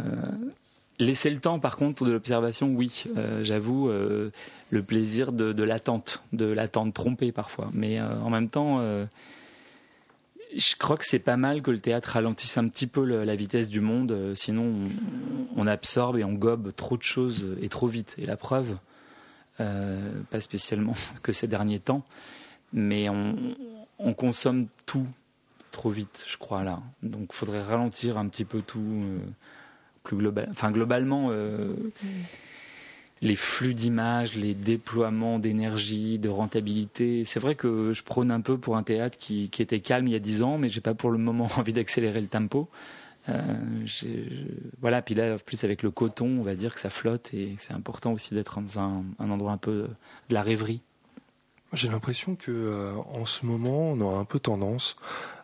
laisser 0.98 1.30
le 1.30 1.38
temps, 1.38 1.58
par 1.58 1.76
contre, 1.76 2.04
de 2.04 2.12
l'observation, 2.12 2.68
oui. 2.74 3.04
Euh, 3.16 3.44
J'avoue, 3.44 3.88
euh, 3.88 4.30
le 4.70 4.82
plaisir 4.82 5.32
de, 5.32 5.62
l'attente, 5.62 6.22
de 6.32 6.46
l'attente 6.46 6.94
trompée 6.94 7.32
parfois. 7.32 7.70
Mais 7.72 8.00
euh, 8.00 8.20
en 8.20 8.30
même 8.30 8.48
temps, 8.48 8.80
je 10.56 10.76
crois 10.76 10.96
que 10.96 11.04
c'est 11.04 11.18
pas 11.18 11.37
mal 11.37 11.62
que 11.62 11.70
le 11.70 11.80
théâtre 11.80 12.11
ralentisse 12.11 12.58
un 12.58 12.68
petit 12.68 12.87
peu 12.87 13.04
la 13.04 13.37
vitesse 13.37 13.68
du 13.68 13.80
monde, 13.80 14.34
sinon 14.34 14.70
on, 15.56 15.66
absorbe 15.66 16.18
et 16.18 16.24
on 16.24 16.32
gobe 16.32 16.74
trop 16.74 16.96
de 16.96 17.02
choses 17.02 17.46
et 17.61 17.68
trop 17.68 17.87
vite. 17.87 18.14
Et 18.18 18.26
la 18.26 18.37
preuve, 18.37 18.76
pas 19.56 20.40
spécialement 20.40 20.94
que 21.22 21.32
ces 21.32 21.48
derniers 21.48 21.80
temps, 21.80 22.02
mais 22.72 23.08
on, 23.08 24.14
consomme 24.14 24.68
tout 24.87 25.06
trop 25.70 25.90
vite, 25.90 26.24
je 26.26 26.38
crois 26.38 26.64
là. 26.64 26.80
Donc 27.02 27.28
il 27.30 27.34
faudrait 27.34 27.62
ralentir 27.62 28.16
un 28.16 28.26
petit 28.26 28.44
peu 28.44 28.62
tout, 28.62 29.04
plus 30.09 30.16
global. 30.16 30.49
Enfin 30.51 30.71
globalement. 30.73 31.31
Mm 31.31 31.75
les 33.21 33.37
flux 33.37 33.75
d'images, 33.75 34.35
les 34.37 34.55
déploiements 34.55 35.38
d'énergie, 35.38 36.18
de 36.18 36.29
rentabilité. 36.29 37.25
C'est 37.25 37.40
vrai 37.40 37.55
que 37.55 37.92
je 37.92 38.03
prône 38.03 38.31
un 38.31 38.40
peu 38.40 38.59
pour 38.59 38.77
un 38.77 38.83
théâtre 38.83 39.18
qui, 39.18 39.51
était 39.59 39.81
calme 39.81 40.07
il 40.07 40.12
y 40.12 40.16
a 40.16 40.21
dix 40.21 40.42
ans, 40.42 40.59
mais 40.59 40.68
j'ai 40.68 40.81
pas 40.81 40.94
pour 40.94 41.11
le 41.11 41.18
moment 41.18 41.49
envie 41.57 41.73
d'accélérer 41.73 42.21
le 42.21 42.29
tempo. 42.29 42.68
Euh, 43.29 43.42
voilà, 44.81 45.03
puis 45.03 45.14
là, 45.14 45.37
plus 45.38 45.62
avec 45.64 45.83
le 45.83 45.90
coton, 45.90 46.38
on 46.38 46.42
va 46.42 46.55
dire 46.55 46.73
que 46.73 46.81
ça 46.81 46.90
flotte 46.90 47.35
et 47.35 47.55
c'est 47.59 47.75
important 47.75 48.12
aussi 48.12 48.35
d'être 48.35 48.61
dans 48.61 48.79
un, 48.79 49.05
un, 49.18 49.31
endroit 49.31 49.53
un 49.53 49.59
peu 49.59 49.88
de 50.29 50.35
la 50.35 50.42
rêverie. 50.42 50.81
J'ai 51.75 51.88
l'impression 51.88 52.37
que 52.37 52.51
euh, 52.51 52.92
en 53.12 53.27
ce 53.27 53.44
moment, 53.44 53.90
on 53.90 54.01
aura 54.01 54.18
un 54.18 54.25
peu 54.25 54.38
tendance 54.38 54.97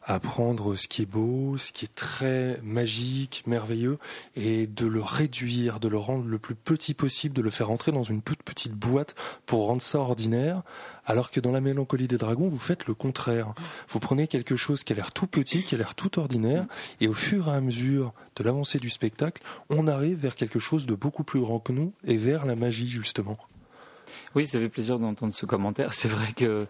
à 0.07 0.21
prendre 0.21 0.77
ce 0.77 0.87
qui 0.87 1.03
est 1.03 1.07
beau, 1.07 1.57
ce 1.57 1.73
qui 1.73 1.87
est 1.87 1.95
très 1.95 2.61
magique, 2.63 3.43
merveilleux, 3.47 3.99
et 4.37 4.67
de 4.67 4.87
le 4.87 5.01
réduire, 5.01 5.81
de 5.81 5.89
le 5.89 5.97
rendre 5.97 6.27
le 6.27 6.39
plus 6.39 6.55
petit 6.55 6.93
possible, 6.93 7.35
de 7.35 7.41
le 7.41 7.51
faire 7.51 7.71
entrer 7.71 7.91
dans 7.91 8.03
une 8.03 8.21
toute 8.21 8.43
petite 8.43 8.75
boîte 8.75 9.15
pour 9.47 9.67
rendre 9.67 9.81
ça 9.81 9.99
ordinaire, 9.99 10.63
alors 11.07 11.31
que 11.31 11.41
dans 11.41 11.53
la 11.53 11.63
mélancolie 11.63 12.07
des 12.07 12.19
dragons, 12.19 12.49
vous 12.49 12.59
faites 12.59 12.87
le 12.87 12.95
contraire. 12.95 13.55
Vous 13.89 13.99
prenez 13.99 14.27
quelque 14.27 14.57
chose 14.57 14.85
qui 14.85 14.93
a 14.93 14.97
l'air 14.97 15.13
tout 15.13 15.27
petit, 15.27 15.65
qui 15.65 15.75
a 15.75 15.79
l'air 15.79 15.95
tout 15.95 16.19
ordinaire, 16.19 16.67
et 17.01 17.09
au 17.09 17.15
fur 17.15 17.49
et 17.49 17.53
à 17.53 17.61
mesure 17.61 18.13
de 18.37 18.45
l'avancée 18.45 18.79
du 18.79 18.91
spectacle, 18.91 19.43
on 19.71 19.87
arrive 19.87 20.19
vers 20.19 20.35
quelque 20.35 20.59
chose 20.59 20.85
de 20.85 20.95
beaucoup 20.95 21.25
plus 21.25 21.41
grand 21.41 21.61
que 21.61 21.73
nous, 21.73 21.95
et 22.05 22.19
vers 22.19 22.45
la 22.45 22.57
magie, 22.57 22.89
justement. 22.89 23.39
Oui, 24.35 24.47
ça 24.47 24.59
fait 24.59 24.69
plaisir 24.69 24.99
d'entendre 24.99 25.33
ce 25.33 25.47
commentaire. 25.47 25.95
C'est 25.95 26.09
vrai 26.09 26.33
que 26.33 26.67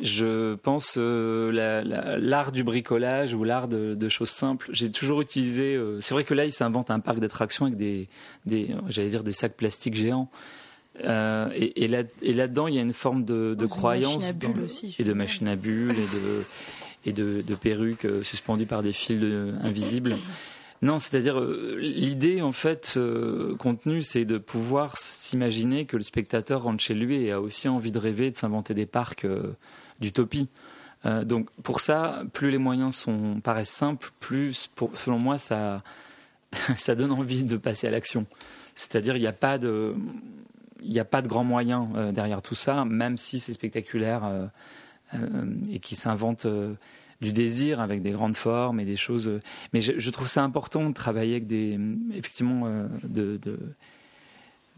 je 0.00 0.54
pense 0.54 0.94
euh, 0.96 2.18
l'art 2.18 2.52
du 2.52 2.64
bricolage 2.64 3.34
ou 3.34 3.44
l'art 3.44 3.68
de, 3.68 4.08
choses 4.08 4.30
simples. 4.30 4.68
J'ai 4.72 4.90
toujours 4.90 5.20
utilisé. 5.20 5.74
Euh, 5.74 6.00
c'est 6.00 6.14
vrai 6.14 6.24
que 6.24 6.34
là, 6.34 6.44
il 6.44 6.52
s'invente 6.52 6.90
un 6.90 7.00
parc 7.00 7.20
d'attractions 7.20 7.66
avec 7.66 7.76
des, 7.76 8.08
des 8.46 8.74
j'allais 8.88 9.08
dire 9.08 9.24
des 9.24 9.32
sacs 9.32 9.56
plastiques 9.56 9.94
géants. 9.94 10.30
Euh, 11.04 11.48
et, 11.54 11.84
et, 11.84 11.88
là, 11.88 12.02
et 12.22 12.32
là-dedans, 12.32 12.66
il 12.66 12.74
y 12.74 12.78
a 12.78 12.82
une 12.82 12.92
forme 12.92 13.24
de, 13.24 13.54
de 13.54 13.66
croyance 13.66 14.24
et 14.98 15.04
de 15.04 15.12
machines 15.12 15.48
à 15.48 15.56
bulles 15.56 15.96
et 15.98 16.16
de 16.16 16.44
et 17.06 17.12
de, 17.12 17.54
perruques 17.54 18.06
suspendues 18.22 18.66
par 18.66 18.82
des 18.82 18.92
fils 18.92 19.22
invisibles. 19.62 20.16
Non, 20.82 20.98
c'est-à-dire 20.98 21.40
l'idée 21.76 22.40
en 22.40 22.52
fait 22.52 22.98
contenue, 23.58 24.02
c'est 24.02 24.24
de 24.24 24.38
pouvoir 24.38 24.96
s'imaginer 24.96 25.84
que 25.84 25.98
le 25.98 26.02
spectateur 26.02 26.62
rentre 26.62 26.82
chez 26.82 26.94
lui 26.94 27.22
et 27.22 27.32
a 27.32 27.40
aussi 27.40 27.68
envie 27.68 27.92
de 27.92 27.98
rêver, 27.98 28.30
de 28.30 28.36
s'inventer 28.36 28.72
des 28.72 28.86
parcs 28.86 29.26
d'utopie. 30.00 30.48
Euh, 31.06 31.24
donc 31.24 31.50
pour 31.62 31.80
ça, 31.80 32.22
plus 32.32 32.50
les 32.50 32.58
moyens 32.58 32.94
sont 32.94 33.40
paraissent 33.42 33.70
simples, 33.70 34.10
plus 34.20 34.70
selon 34.94 35.18
moi 35.18 35.38
ça 35.38 35.82
ça 36.76 36.94
donne 36.94 37.12
envie 37.12 37.42
de 37.42 37.56
passer 37.56 37.86
à 37.86 37.90
l'action. 37.90 38.26
C'est-à-dire 38.74 39.16
il 39.16 39.20
n'y 39.20 39.26
a 39.26 39.32
pas 39.32 39.58
de 39.58 39.94
il 40.82 40.90
n'y 40.90 41.00
a 41.00 41.04
pas 41.04 41.22
de 41.22 41.28
grands 41.28 41.44
moyens 41.44 41.88
euh, 41.94 42.12
derrière 42.12 42.42
tout 42.42 42.54
ça, 42.54 42.84
même 42.84 43.16
si 43.16 43.38
c'est 43.38 43.52
spectaculaire 43.52 44.24
euh, 44.24 44.46
et 45.70 45.78
qui 45.78 45.94
s'invente 45.94 46.46
du 47.20 47.32
désir 47.32 47.80
avec 47.80 48.02
des 48.02 48.12
grandes 48.12 48.36
formes 48.36 48.80
et 48.80 48.84
des 48.84 48.96
choses. 48.96 49.30
mais 49.72 49.80
je, 49.80 50.10
trouve 50.10 50.28
ça 50.28 50.42
important 50.42 50.88
de 50.88 50.94
travailler 50.94 51.32
avec 51.32 51.46
des 51.46 51.78
effectivement 52.14 52.86
de, 53.02 53.36
de 53.36 53.58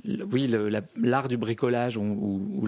oui 0.05 0.53
l'art 0.97 1.29
du 1.29 1.37
bricolage 1.37 1.97
ou, 1.97 2.67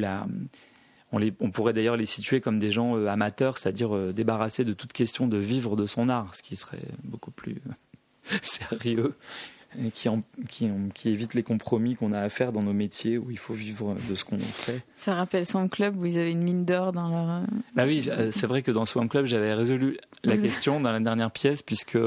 on, 1.41 1.51
pourrait 1.51 1.73
d'ailleurs 1.73 1.97
les 1.97 2.07
situer 2.07 2.41
comme 2.41 2.59
des 2.59 2.71
gens 2.71 2.97
euh, 2.97 3.07
amateurs, 3.07 3.59
c'est-à-dire 3.59 3.95
euh, 3.95 4.13
débarrassés 4.13 4.65
de 4.65 4.73
toute 4.73 4.93
question 4.93 5.29
de 5.29 5.37
vivre 5.37 5.77
de 5.77 5.87
son 5.87 6.09
art, 6.09 6.35
ce 6.35 6.43
qui 6.43 6.57
serait 6.57 6.89
beaucoup 7.05 7.31
plus 7.31 7.61
sérieux 8.43 9.15
et 9.83 9.91
qui, 9.91 10.09
qui, 10.95 11.09
évite 11.09 11.35
les 11.35 11.43
compromis 11.43 11.97
qu'on 11.97 12.13
a 12.13 12.21
à 12.21 12.29
faire 12.29 12.53
dans 12.53 12.63
nos 12.63 12.73
métiers 12.73 13.19
où 13.19 13.31
il 13.31 13.39
faut 13.39 13.55
vivre 13.55 13.97
de 14.09 14.15
ce 14.15 14.25
qu'on 14.25 14.39
fait. 14.39 14.83
Ça 14.97 15.15
rappelle 15.15 15.47
Swamp 15.47 15.69
Club 15.69 15.99
où 15.99 16.07
ils 16.07 16.19
avaient 16.19 16.31
une 16.31 16.43
mine 16.43 16.65
d'or 16.65 16.93
dans 16.93 17.09
leur. 17.09 17.29
Euh, 17.29 17.41
bah 17.75 17.85
oui, 17.87 18.09
c'est 18.31 18.47
vrai 18.47 18.63
que 18.63 18.71
dans 18.71 18.85
Swamp 18.85 19.09
Club, 19.09 19.27
j'avais 19.27 19.55
résolu 19.55 19.99
la 20.23 20.37
question 20.37 20.81
dans 20.81 20.93
la 20.93 21.01
dernière 21.01 21.31
pièce 21.31 21.63
puisque 21.63 21.99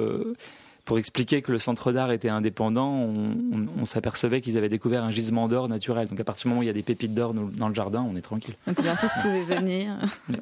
pour 0.85 0.97
expliquer 0.97 1.41
que 1.41 1.51
le 1.51 1.59
centre 1.59 1.91
d'art 1.91 2.11
était 2.11 2.29
indépendant, 2.29 2.89
on, 2.89 3.85
s'apercevait 3.85 4.39
qu'ils 4.39 4.57
avaient 4.57 4.69
découvert 4.69 5.03
un 5.03 5.11
gisement 5.11 5.49
d'or 5.49 5.67
naturel. 5.67 6.07
Donc 6.07 6.19
à 6.19 6.23
partir 6.23 6.43
du 6.43 6.49
moment 6.49 6.59
où 6.61 6.63
il 6.63 6.67
y 6.67 6.69
a 6.69 6.73
des 6.73 6.83
pépites 6.83 7.13
d'or 7.13 7.33
dans 7.33 7.67
le 7.67 7.75
jardin, 7.75 8.05
on 8.09 8.15
est 8.15 8.21
tranquille. 8.21 8.55
Donc 8.65 8.83
l'artiste 8.83 9.15
pouvait 9.21 9.43
venir. 9.43 9.97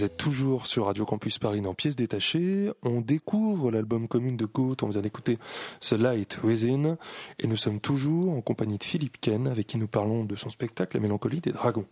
Vous 0.00 0.06
êtes 0.06 0.16
toujours 0.16 0.66
sur 0.66 0.86
Radio 0.86 1.04
Campus 1.04 1.38
Paris 1.38 1.60
dans 1.60 1.74
Pièces 1.74 1.94
détachées. 1.94 2.70
On 2.82 3.02
découvre 3.02 3.70
l'album 3.70 4.08
commune 4.08 4.38
de 4.38 4.46
Goat. 4.46 4.76
On 4.80 4.86
vient 4.88 5.02
d'écouter 5.02 5.36
The 5.80 5.92
Light 5.92 6.38
Within. 6.42 6.96
Et 7.38 7.46
nous 7.46 7.56
sommes 7.56 7.80
toujours 7.80 8.32
en 8.32 8.40
compagnie 8.40 8.78
de 8.78 8.82
Philippe 8.82 9.20
Ken, 9.20 9.46
avec 9.46 9.66
qui 9.66 9.76
nous 9.76 9.88
parlons 9.88 10.24
de 10.24 10.36
son 10.36 10.48
spectacle 10.48 10.96
La 10.96 11.02
Mélancolie 11.02 11.42
des 11.42 11.52
Dragons. 11.52 11.84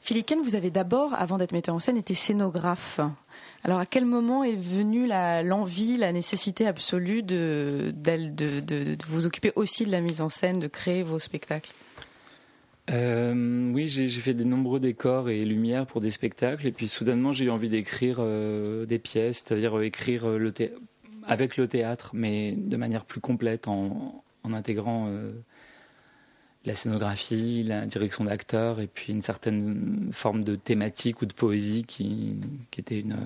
Philippe 0.00 0.26
Ken, 0.26 0.42
vous 0.42 0.54
avez 0.54 0.70
d'abord, 0.70 1.12
avant 1.14 1.38
d'être 1.38 1.50
metteur 1.50 1.74
en 1.74 1.80
scène, 1.80 1.96
été 1.96 2.14
scénographe. 2.14 3.00
Alors, 3.64 3.80
à 3.80 3.86
quel 3.86 4.04
moment 4.04 4.44
est 4.44 4.54
venue 4.54 5.08
l'envie, 5.08 5.96
la, 5.96 6.12
nécessité 6.12 6.68
absolue 6.68 7.24
de, 7.24 7.92
vous 9.08 9.26
occuper 9.26 9.50
aussi 9.56 9.84
de 9.86 9.90
la 9.90 10.00
mise 10.00 10.20
en 10.20 10.28
scène, 10.28 10.60
de 10.60 10.68
créer 10.68 11.02
vos 11.02 11.18
spectacles? 11.18 11.72
Euh, 12.90 13.72
oui, 13.72 13.86
j'ai 13.86 14.08
fait 14.08 14.34
de 14.34 14.42
nombreux 14.42 14.80
décors 14.80 15.30
et 15.30 15.44
lumières 15.44 15.86
pour 15.86 16.00
des 16.00 16.10
spectacles, 16.10 16.66
et 16.66 16.72
puis 16.72 16.88
soudainement 16.88 17.32
j'ai 17.32 17.44
eu 17.44 17.50
envie 17.50 17.68
d'écrire 17.68 18.16
euh, 18.18 18.86
des 18.86 18.98
pièces, 18.98 19.44
c'est-à-dire 19.46 19.78
euh, 19.78 19.84
écrire 19.84 20.26
avec 21.26 21.56
le 21.56 21.68
théâtre, 21.68 22.10
mais 22.12 22.52
de 22.56 22.76
manière 22.76 23.04
plus 23.04 23.20
complète, 23.20 23.68
en, 23.68 24.24
intégrant 24.44 25.08
la 26.64 26.74
scénographie, 26.74 27.62
la 27.62 27.86
direction 27.86 28.24
d'acteur 28.24 28.80
et 28.80 28.88
puis 28.88 29.12
une 29.12 29.22
certaine 29.22 30.10
forme 30.12 30.42
de 30.44 30.56
thématique 30.56 31.22
ou 31.22 31.26
de 31.26 31.32
poésie 31.32 31.84
qui, 31.84 32.34
qui 32.70 32.80
était 32.80 33.00
une 33.00 33.16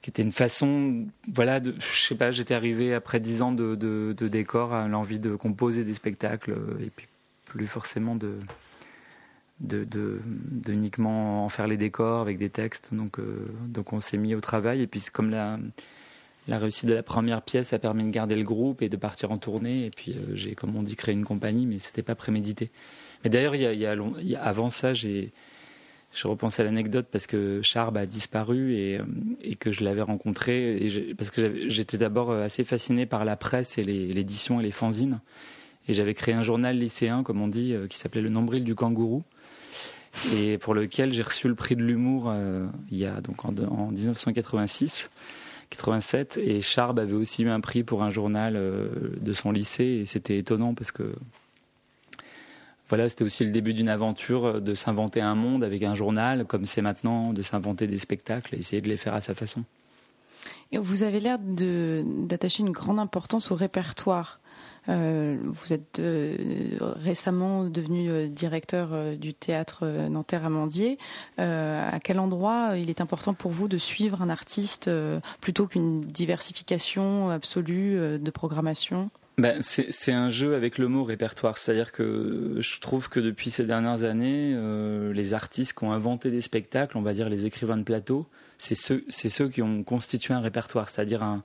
qui 0.00 0.10
était 0.10 0.22
une 0.22 0.32
façon, 0.32 1.06
voilà, 1.32 1.60
de, 1.60 1.76
je 1.78 2.00
sais 2.08 2.16
pas, 2.16 2.32
j'étais 2.32 2.54
arrivé 2.54 2.92
après 2.92 3.20
dix 3.20 3.40
ans 3.40 3.52
de, 3.52 3.76
de, 3.76 4.16
de 4.18 4.26
décor 4.26 4.72
à 4.72 4.88
l'envie 4.88 5.20
de 5.20 5.36
composer 5.36 5.84
des 5.84 5.94
spectacles 5.94 6.56
et 6.80 6.90
puis 6.90 7.06
plus 7.52 7.66
forcément 7.66 8.16
de, 8.16 8.38
de, 9.60 9.84
de, 9.84 10.20
uniquement 10.72 11.44
en 11.44 11.48
faire 11.50 11.66
les 11.66 11.76
décors 11.76 12.22
avec 12.22 12.38
des 12.38 12.48
textes. 12.48 12.88
Donc, 12.92 13.18
euh, 13.18 13.46
donc 13.66 13.92
on 13.92 14.00
s'est 14.00 14.16
mis 14.16 14.34
au 14.34 14.40
travail 14.40 14.80
et 14.80 14.86
puis 14.86 15.02
comme 15.12 15.30
la, 15.30 15.58
la 16.48 16.58
réussite 16.58 16.88
de 16.88 16.94
la 16.94 17.02
première 17.02 17.42
pièce 17.42 17.74
a 17.74 17.78
permis 17.78 18.04
de 18.04 18.10
garder 18.10 18.36
le 18.36 18.42
groupe 18.42 18.80
et 18.80 18.88
de 18.88 18.96
partir 18.96 19.30
en 19.30 19.38
tournée. 19.38 19.84
Et 19.84 19.90
puis 19.90 20.12
euh, 20.12 20.34
j'ai, 20.34 20.54
comme 20.54 20.74
on 20.76 20.82
dit, 20.82 20.96
créé 20.96 21.14
une 21.14 21.24
compagnie, 21.24 21.66
mais 21.66 21.78
c'était 21.78 22.02
pas 22.02 22.14
prémédité. 22.14 22.70
Mais 23.22 23.28
d'ailleurs, 23.28 23.54
y 23.54 23.86
a 24.34 24.42
avant 24.42 24.70
ça, 24.70 24.94
j'ai, 24.94 25.32
je 26.14 26.26
repense 26.26 26.58
à 26.58 26.64
l'anecdote 26.64 27.06
parce 27.12 27.26
que 27.26 27.60
Charb 27.62 27.98
a 27.98 28.06
disparu 28.06 28.72
et, 28.72 28.98
euh, 28.98 29.04
et 29.42 29.56
que 29.56 29.72
je 29.72 29.84
l'avais 29.84 30.02
rencontré 30.02 30.78
et 30.78 31.14
parce 31.14 31.30
que 31.30 31.68
j'étais 31.68 31.98
d'abord 31.98 32.32
assez 32.32 32.64
fasciné 32.64 33.04
par 33.04 33.26
la 33.26 33.36
presse 33.36 33.76
et 33.76 33.84
l'édition 33.84 34.58
et 34.58 34.62
les 34.62 34.72
fanzines. 34.72 35.20
Et 35.88 35.94
j'avais 35.94 36.14
créé 36.14 36.34
un 36.34 36.42
journal 36.42 36.76
lycéen, 36.78 37.22
comme 37.22 37.40
on 37.40 37.48
dit, 37.48 37.74
euh, 37.74 37.86
qui 37.86 37.98
s'appelait 37.98 38.20
Le 38.20 38.28
Nombril 38.28 38.64
du 38.64 38.74
Kangourou 38.74 39.24
et 40.36 40.58
pour 40.58 40.74
lequel 40.74 41.12
j'ai 41.12 41.22
reçu 41.22 41.48
le 41.48 41.54
prix 41.54 41.74
de 41.74 41.82
l'humour 41.82 42.26
euh, 42.28 42.66
il 42.90 42.98
y 42.98 43.06
a 43.06 43.20
donc 43.20 43.44
en, 43.44 43.56
en 43.56 43.90
1986. 43.90 45.10
87 45.70 46.36
et 46.36 46.60
Charb 46.60 46.98
avait 46.98 47.14
aussi 47.14 47.44
eu 47.44 47.48
un 47.48 47.60
prix 47.60 47.82
pour 47.82 48.02
un 48.02 48.10
journal 48.10 48.54
euh, 48.56 48.90
de 49.20 49.32
son 49.32 49.52
lycée 49.52 49.84
et 49.84 50.04
c'était 50.04 50.36
étonnant 50.36 50.74
parce 50.74 50.92
que 50.92 51.14
voilà, 52.90 53.08
c'était 53.08 53.24
aussi 53.24 53.42
le 53.46 53.52
début 53.52 53.72
d'une 53.72 53.88
aventure 53.88 54.60
de 54.60 54.74
s'inventer 54.74 55.22
un 55.22 55.34
monde 55.34 55.64
avec 55.64 55.82
un 55.82 55.94
journal, 55.94 56.44
comme 56.44 56.66
c'est 56.66 56.82
maintenant, 56.82 57.32
de 57.32 57.40
s'inventer 57.40 57.86
des 57.86 57.96
spectacles 57.96 58.54
essayer 58.54 58.82
de 58.82 58.88
les 58.90 58.98
faire 58.98 59.14
à 59.14 59.22
sa 59.22 59.32
façon. 59.32 59.64
Et 60.72 60.78
vous 60.78 61.02
avez 61.02 61.18
l'air 61.18 61.38
d'attacher 61.38 62.62
une 62.62 62.70
grande 62.70 62.98
importance 62.98 63.50
au 63.50 63.54
répertoire. 63.54 64.41
Euh, 64.88 65.36
vous 65.44 65.72
êtes 65.72 66.00
euh, 66.00 66.36
récemment 66.80 67.64
devenu 67.64 68.10
euh, 68.10 68.26
directeur 68.26 69.16
du 69.16 69.32
théâtre 69.32 69.86
Nanterre 70.08 70.44
Amandier. 70.44 70.98
à 71.38 71.98
quel 72.02 72.18
endroit 72.18 72.76
il 72.76 72.90
est 72.90 73.00
important 73.00 73.34
pour 73.34 73.50
vous 73.50 73.68
de 73.68 73.78
suivre 73.78 74.22
un 74.22 74.28
artiste 74.28 74.90
plutôt 75.40 75.66
qu'une 75.66 76.00
diversification 76.00 77.30
absolue 77.30 78.18
de 78.18 78.30
programmation? 78.30 79.10
Ben, 79.38 79.60
c'est 79.60 80.12
un 80.12 80.30
jeu 80.30 80.54
avec 80.54 80.78
le 80.78 80.88
mot 80.88 81.04
répertoire, 81.04 81.56
c'est-à-dire 81.56 81.92
que 81.92 82.56
je 82.58 82.80
trouve 82.80 83.08
que 83.08 83.18
depuis 83.18 83.50
ces 83.50 83.64
dernières 83.64 84.04
années, 84.04 84.54
les 85.12 85.34
artistes 85.34 85.78
qui 85.78 85.84
ont 85.84 85.92
inventé 85.92 86.30
des 86.30 86.40
spectacles, 86.40 86.96
on 86.98 87.02
va 87.02 87.12
dire 87.12 87.28
les 87.28 87.46
écrivains 87.46 87.78
de 87.78 87.82
plateau, 87.82 88.26
c'est 88.58 88.74
ceux, 88.74 89.04
ceux 89.08 89.48
qui 89.48 89.62
ont 89.62 89.82
constitué 89.82 90.34
un 90.34 90.40
répertoire, 90.40 90.88
c'est-à-dire 90.88 91.22
un, 91.22 91.42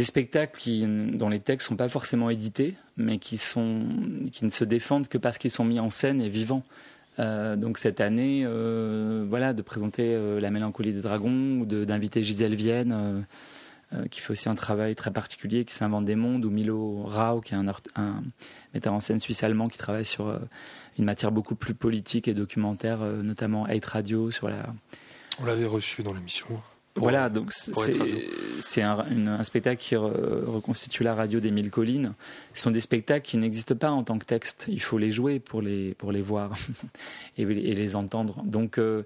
des 0.00 0.04
spectacles 0.04 0.58
qui, 0.58 0.86
dont 0.86 1.28
les 1.28 1.40
textes 1.40 1.68
sont 1.68 1.76
pas 1.76 1.90
forcément 1.90 2.30
édités, 2.30 2.74
mais 2.96 3.18
qui, 3.18 3.36
sont, 3.36 3.84
qui 4.32 4.46
ne 4.46 4.50
se 4.50 4.64
défendent 4.64 5.08
que 5.08 5.18
parce 5.18 5.36
qu'ils 5.36 5.50
sont 5.50 5.64
mis 5.64 5.78
en 5.78 5.90
scène 5.90 6.22
et 6.22 6.30
vivants. 6.30 6.62
Euh, 7.18 7.54
donc 7.54 7.76
cette 7.76 8.00
année, 8.00 8.44
euh, 8.46 9.26
voilà, 9.28 9.52
de 9.52 9.60
présenter 9.60 10.14
euh, 10.14 10.40
La 10.40 10.50
Mélancolie 10.50 10.94
des 10.94 11.02
Dragons 11.02 11.60
ou 11.60 11.66
d'inviter 11.66 12.22
Gisèle 12.22 12.54
Vienne, 12.54 13.26
qui 14.10 14.20
fait 14.20 14.30
aussi 14.30 14.48
un 14.48 14.54
travail 14.54 14.94
très 14.94 15.10
particulier, 15.10 15.66
qui 15.66 15.74
s'invente 15.74 16.06
des 16.06 16.14
mondes, 16.14 16.46
ou 16.46 16.50
Milo 16.50 17.02
Rau, 17.02 17.42
qui 17.42 17.52
est 17.52 17.58
un, 17.58 17.66
un 17.96 18.22
metteur 18.72 18.94
en 18.94 19.00
scène 19.00 19.20
suisse-allemand 19.20 19.68
qui 19.68 19.76
travaille 19.76 20.06
sur 20.06 20.40
une 20.96 21.04
matière 21.04 21.30
beaucoup 21.30 21.56
plus 21.56 21.74
politique 21.74 22.26
et 22.26 22.32
documentaire, 22.32 23.00
notamment 23.00 23.66
Hate 23.66 23.84
Radio 23.84 24.30
sur 24.30 24.48
la. 24.48 24.72
On 25.42 25.44
l'avait 25.44 25.66
reçu 25.66 26.02
dans 26.02 26.14
l'émission 26.14 26.46
voilà, 26.96 27.28
donc 27.28 27.52
c'est 27.52 28.82
un, 28.82 28.98
un, 28.98 29.42
spectacle 29.42 29.80
qui 29.80 29.96
reconstitue 29.96 31.04
la 31.04 31.14
radio 31.14 31.38
des 31.38 31.50
Mille 31.50 31.70
Collines. 31.70 32.14
Ce 32.52 32.62
sont 32.62 32.70
des 32.70 32.80
spectacles 32.80 33.24
qui 33.24 33.36
n'existent 33.36 33.76
pas 33.76 33.90
en 33.90 34.02
tant 34.02 34.18
que 34.18 34.24
texte. 34.26 34.66
Il 34.68 34.80
faut 34.80 34.98
les 34.98 35.12
jouer 35.12 35.38
pour 35.38 35.62
les, 35.62 35.94
pour 35.94 36.10
les 36.10 36.20
voir 36.20 36.56
et, 37.38 37.44
les 37.44 37.96
entendre. 37.96 38.42
Donc, 38.44 38.78
euh, 38.78 39.04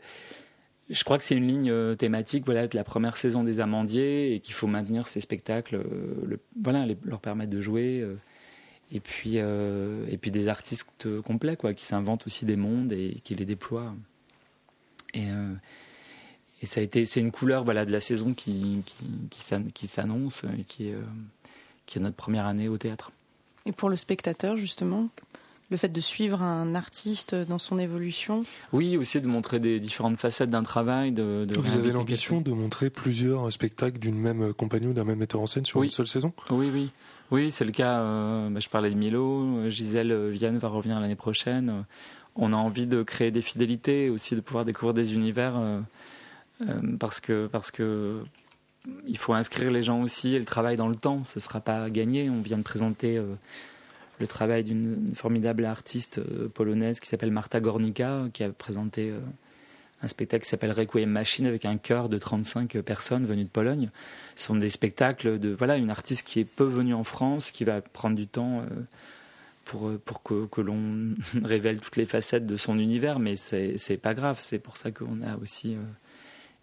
je 0.89 1.05
crois 1.05 1.19
que 1.19 1.25
c'est 1.25 1.37
une 1.37 1.47
ligne 1.47 1.71
euh, 1.71 1.95
thématique 1.95 2.45
voilà, 2.47 2.67
de 2.67 2.75
la 2.75 2.85
première 2.85 3.17
saison 3.17 3.45
des 3.45 3.61
Amandiers 3.61 4.35
et 4.35 4.41
qu'il 4.41 4.55
faut 4.55 4.67
maintenir 4.67 5.07
ces 5.07 5.21
spectacles, 5.21 5.77
euh, 5.77 6.39
voilà, 6.63 6.87
leur 7.05 7.21
permettre 7.21 7.51
de 7.51 7.61
jouer. 7.61 8.05
et, 8.93 9.01
puis, 9.01 9.37
et 9.37 10.19
puis 10.21 10.31
des 10.31 10.49
artistes 10.49 11.21
complets 11.23 11.57
quoi, 11.57 11.75
qui 11.75 11.85
s'inventent 11.85 12.27
aussi 12.27 12.47
des 12.47 12.57
mondes 12.57 12.93
et 12.93 13.21
qui 13.25 13.35
les 13.35 13.45
déploient. 13.45 13.95
Et 15.13 15.27
et 16.65 16.67
ça 16.67 16.81
a 16.81 16.83
été, 16.83 17.05
c'est 17.05 17.21
une 17.21 17.31
couleur 17.31 17.63
voilà, 17.63 17.85
de 17.85 17.93
la 17.93 18.01
saison 18.01 18.33
qui, 18.33 18.83
qui, 18.87 19.05
qui 19.75 19.87
s'annonce 19.87 20.45
et 20.59 20.65
qui 20.65 20.89
est, 20.89 20.95
euh, 20.95 21.03
qui 21.85 21.99
est 21.99 22.01
notre 22.01 22.17
première 22.17 22.47
année 22.47 22.69
au 22.69 22.79
théâtre. 22.79 23.13
Et 23.67 23.73
pour 23.73 23.91
le 23.91 23.97
spectateur, 23.97 24.57
justement, 24.57 25.11
le 25.69 25.77
fait 25.77 25.91
de 25.91 26.01
suivre 26.01 26.41
un 26.41 26.75
artiste 26.75 27.35
dans 27.35 27.59
son 27.59 27.79
évolution 27.79 28.45
Oui, 28.73 28.97
aussi 28.97 29.21
de 29.21 29.27
montrer 29.27 29.61
des 29.61 29.79
différentes 29.79 30.17
facettes 30.17 30.49
d'un 30.49 30.63
travail. 30.63 31.13
De, 31.13 31.47
Vous 31.55 31.77
avez 31.77 31.93
l'ambition 31.93 32.41
de 32.41 32.53
montrer 32.53 32.89
plusieurs 32.89 33.53
spectacles 33.53 33.99
d'une 33.99 34.19
même 34.19 34.55
compagnie 34.55 34.87
ou 34.87 34.95
d'un 34.95 35.05
même 35.05 35.19
metteur 35.19 35.43
en 35.43 35.47
scène 35.47 35.67
sur 35.67 35.83
une 35.83 35.91
seule 35.91 36.09
saison? 36.09 36.33
Oui, 36.49 36.71
oui. 36.73 36.91
Oui, 37.31 37.51
c'est 37.51 37.67
le 37.67 37.73
cas. 37.73 38.01
Euh, 38.01 38.49
bah, 38.49 38.61
je 38.61 38.71
parlais 38.71 38.89
de 38.89 38.97
Milo, 38.97 39.69
Gisèle 39.69 40.31
Vienne 40.31 40.57
va 40.57 40.69
revenir 40.69 40.99
l'année 40.99 41.15
prochaine. 41.15 41.85
On 42.37 42.55
a 42.55 42.57
envie 42.57 42.87
de 42.87 43.03
créer 43.03 43.31
des 43.31 43.43
fidélités, 43.43 44.09
aussi 44.09 44.35
de 44.35 44.41
pouvoir 44.41 44.65
découvrir 44.65 44.95
des 44.95 45.13
univers. 45.13 45.59
Euh, 45.59 45.61
euh, 45.75 45.81
parce 46.99 47.21
que 47.21 47.47
parce 47.47 47.71
que 47.71 48.23
il 49.07 49.17
faut 49.17 49.33
inscrire 49.33 49.71
les 49.71 49.83
gens 49.83 50.03
aussi 50.03 50.35
et 50.35 50.39
le 50.39 50.45
travail 50.45 50.77
dans 50.77 50.89
le 50.89 50.97
temps. 50.97 51.25
Ce 51.25 51.39
ne 51.39 51.43
sera 51.43 51.61
pas 51.61 51.89
gagné. 51.91 52.29
On 52.29 52.41
vient 52.41 52.59
de 52.59 52.63
présenter 52.63 53.17
euh, 53.17 53.35
le 54.19 54.27
travail 54.27 54.63
d'une 54.63 55.13
formidable 55.15 55.65
artiste 55.65 56.19
euh, 56.19 56.49
polonaise 56.49 57.01
qui 57.01 57.09
s'appelle 57.09 57.31
Marta 57.31 57.61
Gornika, 57.61 58.25
qui 58.33 58.45
a 58.45 58.51
présenté 58.51 59.13
un 60.03 60.09
spectacle 60.09 60.45
qui 60.45 60.51
s'appelle 60.51 60.73
Requiem 60.73 61.09
Machine 61.09 61.47
avec 61.47 61.65
un 61.65 61.79
chœur 61.79 62.11
de 62.11 62.19
35 62.19 62.79
personnes 62.83 63.25
venues 63.25 63.45
de 63.45 63.49
Pologne. 63.49 63.91
Ce 64.37 64.47
sont 64.47 64.57
des 64.57 64.69
spectacles 64.69 65.39
de 65.39 65.51
voilà 65.51 65.77
une 65.77 65.91
artiste 65.91 66.27
qui 66.27 66.41
est 66.41 66.45
peu 66.45 66.65
venue 66.65 66.95
en 66.95 67.05
France, 67.05 67.51
qui 67.51 67.65
va 67.65 67.81
prendre 67.81 68.17
du 68.17 68.27
temps 68.27 68.67
pour, 69.65 69.93
pour 70.05 70.23
que, 70.23 70.45
que 70.47 70.61
l'on 70.61 71.15
révèle 71.43 71.81
toutes 71.81 71.97
les 71.97 72.05
facettes 72.05 72.47
de 72.47 72.57
son 72.57 72.79
univers, 72.79 73.19
mais 73.19 73.35
c'est 73.37 73.97
pas 73.97 74.13
grave. 74.13 74.37
C'est 74.41 74.59
pour 74.59 74.77
ça 74.77 74.91
qu'on 74.91 75.23
a 75.23 75.39
aussi 75.39 75.79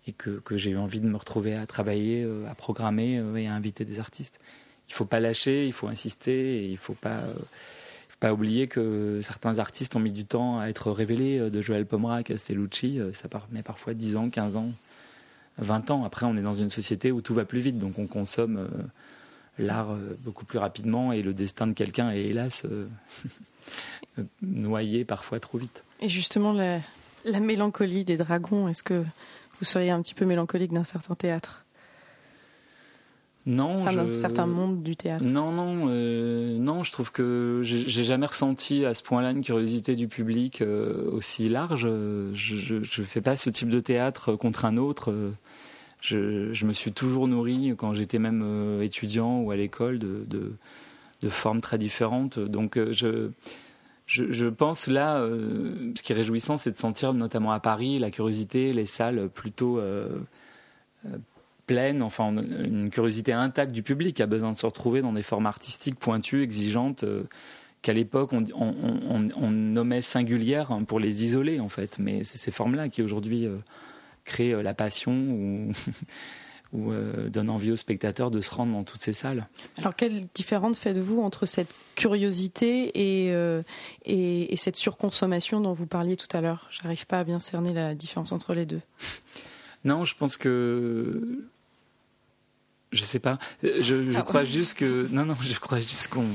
et 0.07 0.13
que, 0.13 0.41
j'ai 0.51 0.71
eu 0.71 0.77
envie 0.77 0.99
de 0.99 1.07
me 1.07 1.17
retrouver 1.17 1.55
à 1.55 1.65
travailler, 1.65 2.23
euh, 2.23 2.49
à 2.49 2.55
programmer 2.55 3.19
euh, 3.19 3.35
et 3.35 3.47
à 3.47 3.53
inviter 3.53 3.85
des 3.85 3.99
artistes. 3.99 4.39
Il 4.89 4.93
faut 4.93 5.05
pas 5.05 5.19
lâcher, 5.19 5.65
il 5.65 5.73
faut 5.73 5.87
insister 5.87 6.65
et 6.65 6.67
il 6.67 6.77
faut 6.77 6.93
pas 6.93 7.19
euh, 7.19 7.33
pas 8.19 8.33
oublier 8.33 8.67
que 8.67 9.19
certains 9.23 9.57
artistes 9.57 9.95
ont 9.95 9.99
mis 9.99 10.11
du 10.11 10.25
temps 10.25 10.59
à 10.59 10.67
être 10.67 10.91
révélés, 10.91 11.49
de 11.49 11.59
Joël 11.59 11.87
Pomera 11.87 12.17
à 12.17 12.23
Castellucci, 12.23 12.99
ça 13.13 13.27
met 13.49 13.63
parfois 13.63 13.95
10 13.95 14.15
ans, 14.15 14.29
15 14.29 14.57
ans, 14.57 14.69
20 15.57 15.89
ans. 15.89 16.05
Après, 16.05 16.27
on 16.27 16.37
est 16.37 16.43
dans 16.43 16.53
une 16.53 16.69
société 16.69 17.11
où 17.11 17.21
tout 17.21 17.33
va 17.33 17.45
plus 17.45 17.61
vite, 17.61 17.79
donc 17.79 17.97
on 17.97 18.05
consomme 18.05 18.69
l'art 19.57 19.97
beaucoup 20.19 20.45
plus 20.45 20.59
rapidement 20.59 21.11
et 21.11 21.23
le 21.23 21.33
destin 21.33 21.65
de 21.65 21.73
quelqu'un 21.73 22.11
est 22.11 22.25
hélas 22.25 22.63
noyé 24.43 25.03
parfois 25.03 25.39
trop 25.39 25.57
vite. 25.57 25.83
Et 25.99 26.07
justement, 26.07 26.53
la 26.53 27.39
mélancolie 27.39 28.03
des 28.03 28.17
dragons, 28.17 28.67
est-ce 28.67 28.83
que 28.83 29.03
vous 29.61 29.65
seriez 29.65 29.91
un 29.91 30.01
petit 30.01 30.15
peu 30.15 30.25
mélancolique 30.25 30.73
d'un 30.73 30.83
certain 30.83 31.13
théâtre 31.13 31.65
non, 33.47 33.83
enfin, 33.87 34.07
je... 34.07 34.13
certains 34.13 34.45
mondes 34.45 34.83
du 34.83 34.95
théâtre. 34.95 35.25
Non, 35.25 35.51
non, 35.51 35.85
euh, 35.87 36.55
non. 36.59 36.83
Je 36.83 36.91
trouve 36.91 37.11
que 37.11 37.61
j'ai 37.63 38.03
jamais 38.03 38.27
ressenti 38.27 38.85
à 38.85 38.93
ce 38.93 39.01
point-là 39.01 39.31
une 39.31 39.41
curiosité 39.41 39.95
du 39.95 40.07
public 40.07 40.61
euh, 40.61 41.09
aussi 41.11 41.49
large. 41.49 41.87
Je, 42.33 42.75
ne 42.75 43.05
fais 43.05 43.21
pas 43.21 43.35
ce 43.35 43.49
type 43.49 43.69
de 43.69 43.79
théâtre 43.79 44.35
contre 44.35 44.65
un 44.65 44.77
autre. 44.77 45.11
Je, 46.01 46.53
je 46.53 46.65
me 46.67 46.73
suis 46.73 46.91
toujours 46.91 47.27
nourri 47.27 47.73
quand 47.75 47.93
j'étais 47.93 48.19
même 48.19 48.79
étudiant 48.79 49.39
ou 49.39 49.49
à 49.49 49.55
l'école 49.55 49.97
de, 49.97 50.23
de, 50.27 50.53
de, 51.23 51.29
formes 51.29 51.61
très 51.61 51.79
différentes. 51.79 52.37
Donc 52.37 52.77
je 52.91 53.31
je, 54.11 54.45
pense 54.47 54.87
là, 54.87 55.19
euh, 55.19 55.93
ce 55.95 56.03
qui 56.03 56.11
est 56.11 56.15
réjouissant, 56.15 56.57
c'est 56.57 56.71
de 56.71 56.77
sentir 56.77 57.13
notamment 57.13 57.53
à 57.53 57.61
Paris 57.61 57.97
la 57.97 58.11
curiosité, 58.11 58.73
les 58.73 58.85
salles 58.85 59.29
plutôt 59.29 59.79
euh, 59.79 60.19
euh, 61.05 61.17
pleines, 61.65 62.01
enfin 62.01 62.35
une 62.35 62.89
curiosité 62.89 63.31
intacte 63.31 63.71
du 63.71 63.83
public 63.83 64.17
qui 64.17 64.21
a 64.21 64.27
besoin 64.27 64.51
de 64.51 64.57
se 64.57 64.65
retrouver 64.65 65.01
dans 65.01 65.13
des 65.13 65.23
formes 65.23 65.45
artistiques 65.45 65.97
pointues, 65.97 66.43
exigeantes, 66.43 67.05
qu'à 67.81 67.93
l'époque 67.93 68.31
on, 68.33 69.49
nommait 69.49 70.01
singulières 70.01 70.77
pour 70.87 70.99
les 70.99 71.23
isoler 71.23 71.61
en 71.61 71.69
fait. 71.69 71.97
Mais 71.97 72.25
c'est 72.25 72.37
ces 72.37 72.51
formes-là 72.51 72.89
qui 72.89 73.01
aujourd'hui 73.01 73.47
créent 74.25 74.61
la 74.61 74.73
passion 74.73 75.13
ou, 75.13 75.71
ou 76.73 76.93
donne 77.27 77.49
envie 77.49 77.71
aux 77.71 77.75
spectateurs 77.75 78.31
de 78.31 78.39
se 78.39 78.49
rendre 78.51 78.71
dans 78.71 78.83
toutes 78.83 79.01
ces 79.01 79.13
salles. 79.13 79.47
Alors 79.77 79.95
quelle 79.95 80.25
différence 80.33 80.79
faites-vous 80.79 81.21
entre 81.21 81.45
cette 81.45 81.73
curiosité 81.95 82.91
et, 82.95 83.33
et, 84.05 84.55
cette 84.55 84.77
surconsommation 84.77 85.59
dont 85.59 85.73
vous 85.73 85.85
parliez 85.85 86.15
tout 86.15 86.27
à 86.31 86.39
l'heure? 86.39 86.69
J'arrive 86.71 87.05
pas 87.07 87.19
à 87.19 87.23
bien 87.25 87.39
cerner 87.39 87.73
la 87.73 87.93
différence 87.93 88.31
entre 88.31 88.53
les 88.53 88.65
deux. 88.65 88.81
Non, 89.83 90.05
je 90.05 90.15
pense 90.15 90.37
que 90.37 91.43
je 92.91 93.03
sais 93.03 93.19
pas. 93.19 93.37
Je, 93.63 93.79
je 93.79 94.15
ah 94.15 94.21
crois 94.21 94.43
juste 94.43 94.77
que 94.77 95.07
non, 95.11 95.25
non, 95.25 95.35
je 95.41 95.59
crois 95.59 95.79
juste 95.79 96.07
qu'on 96.09 96.27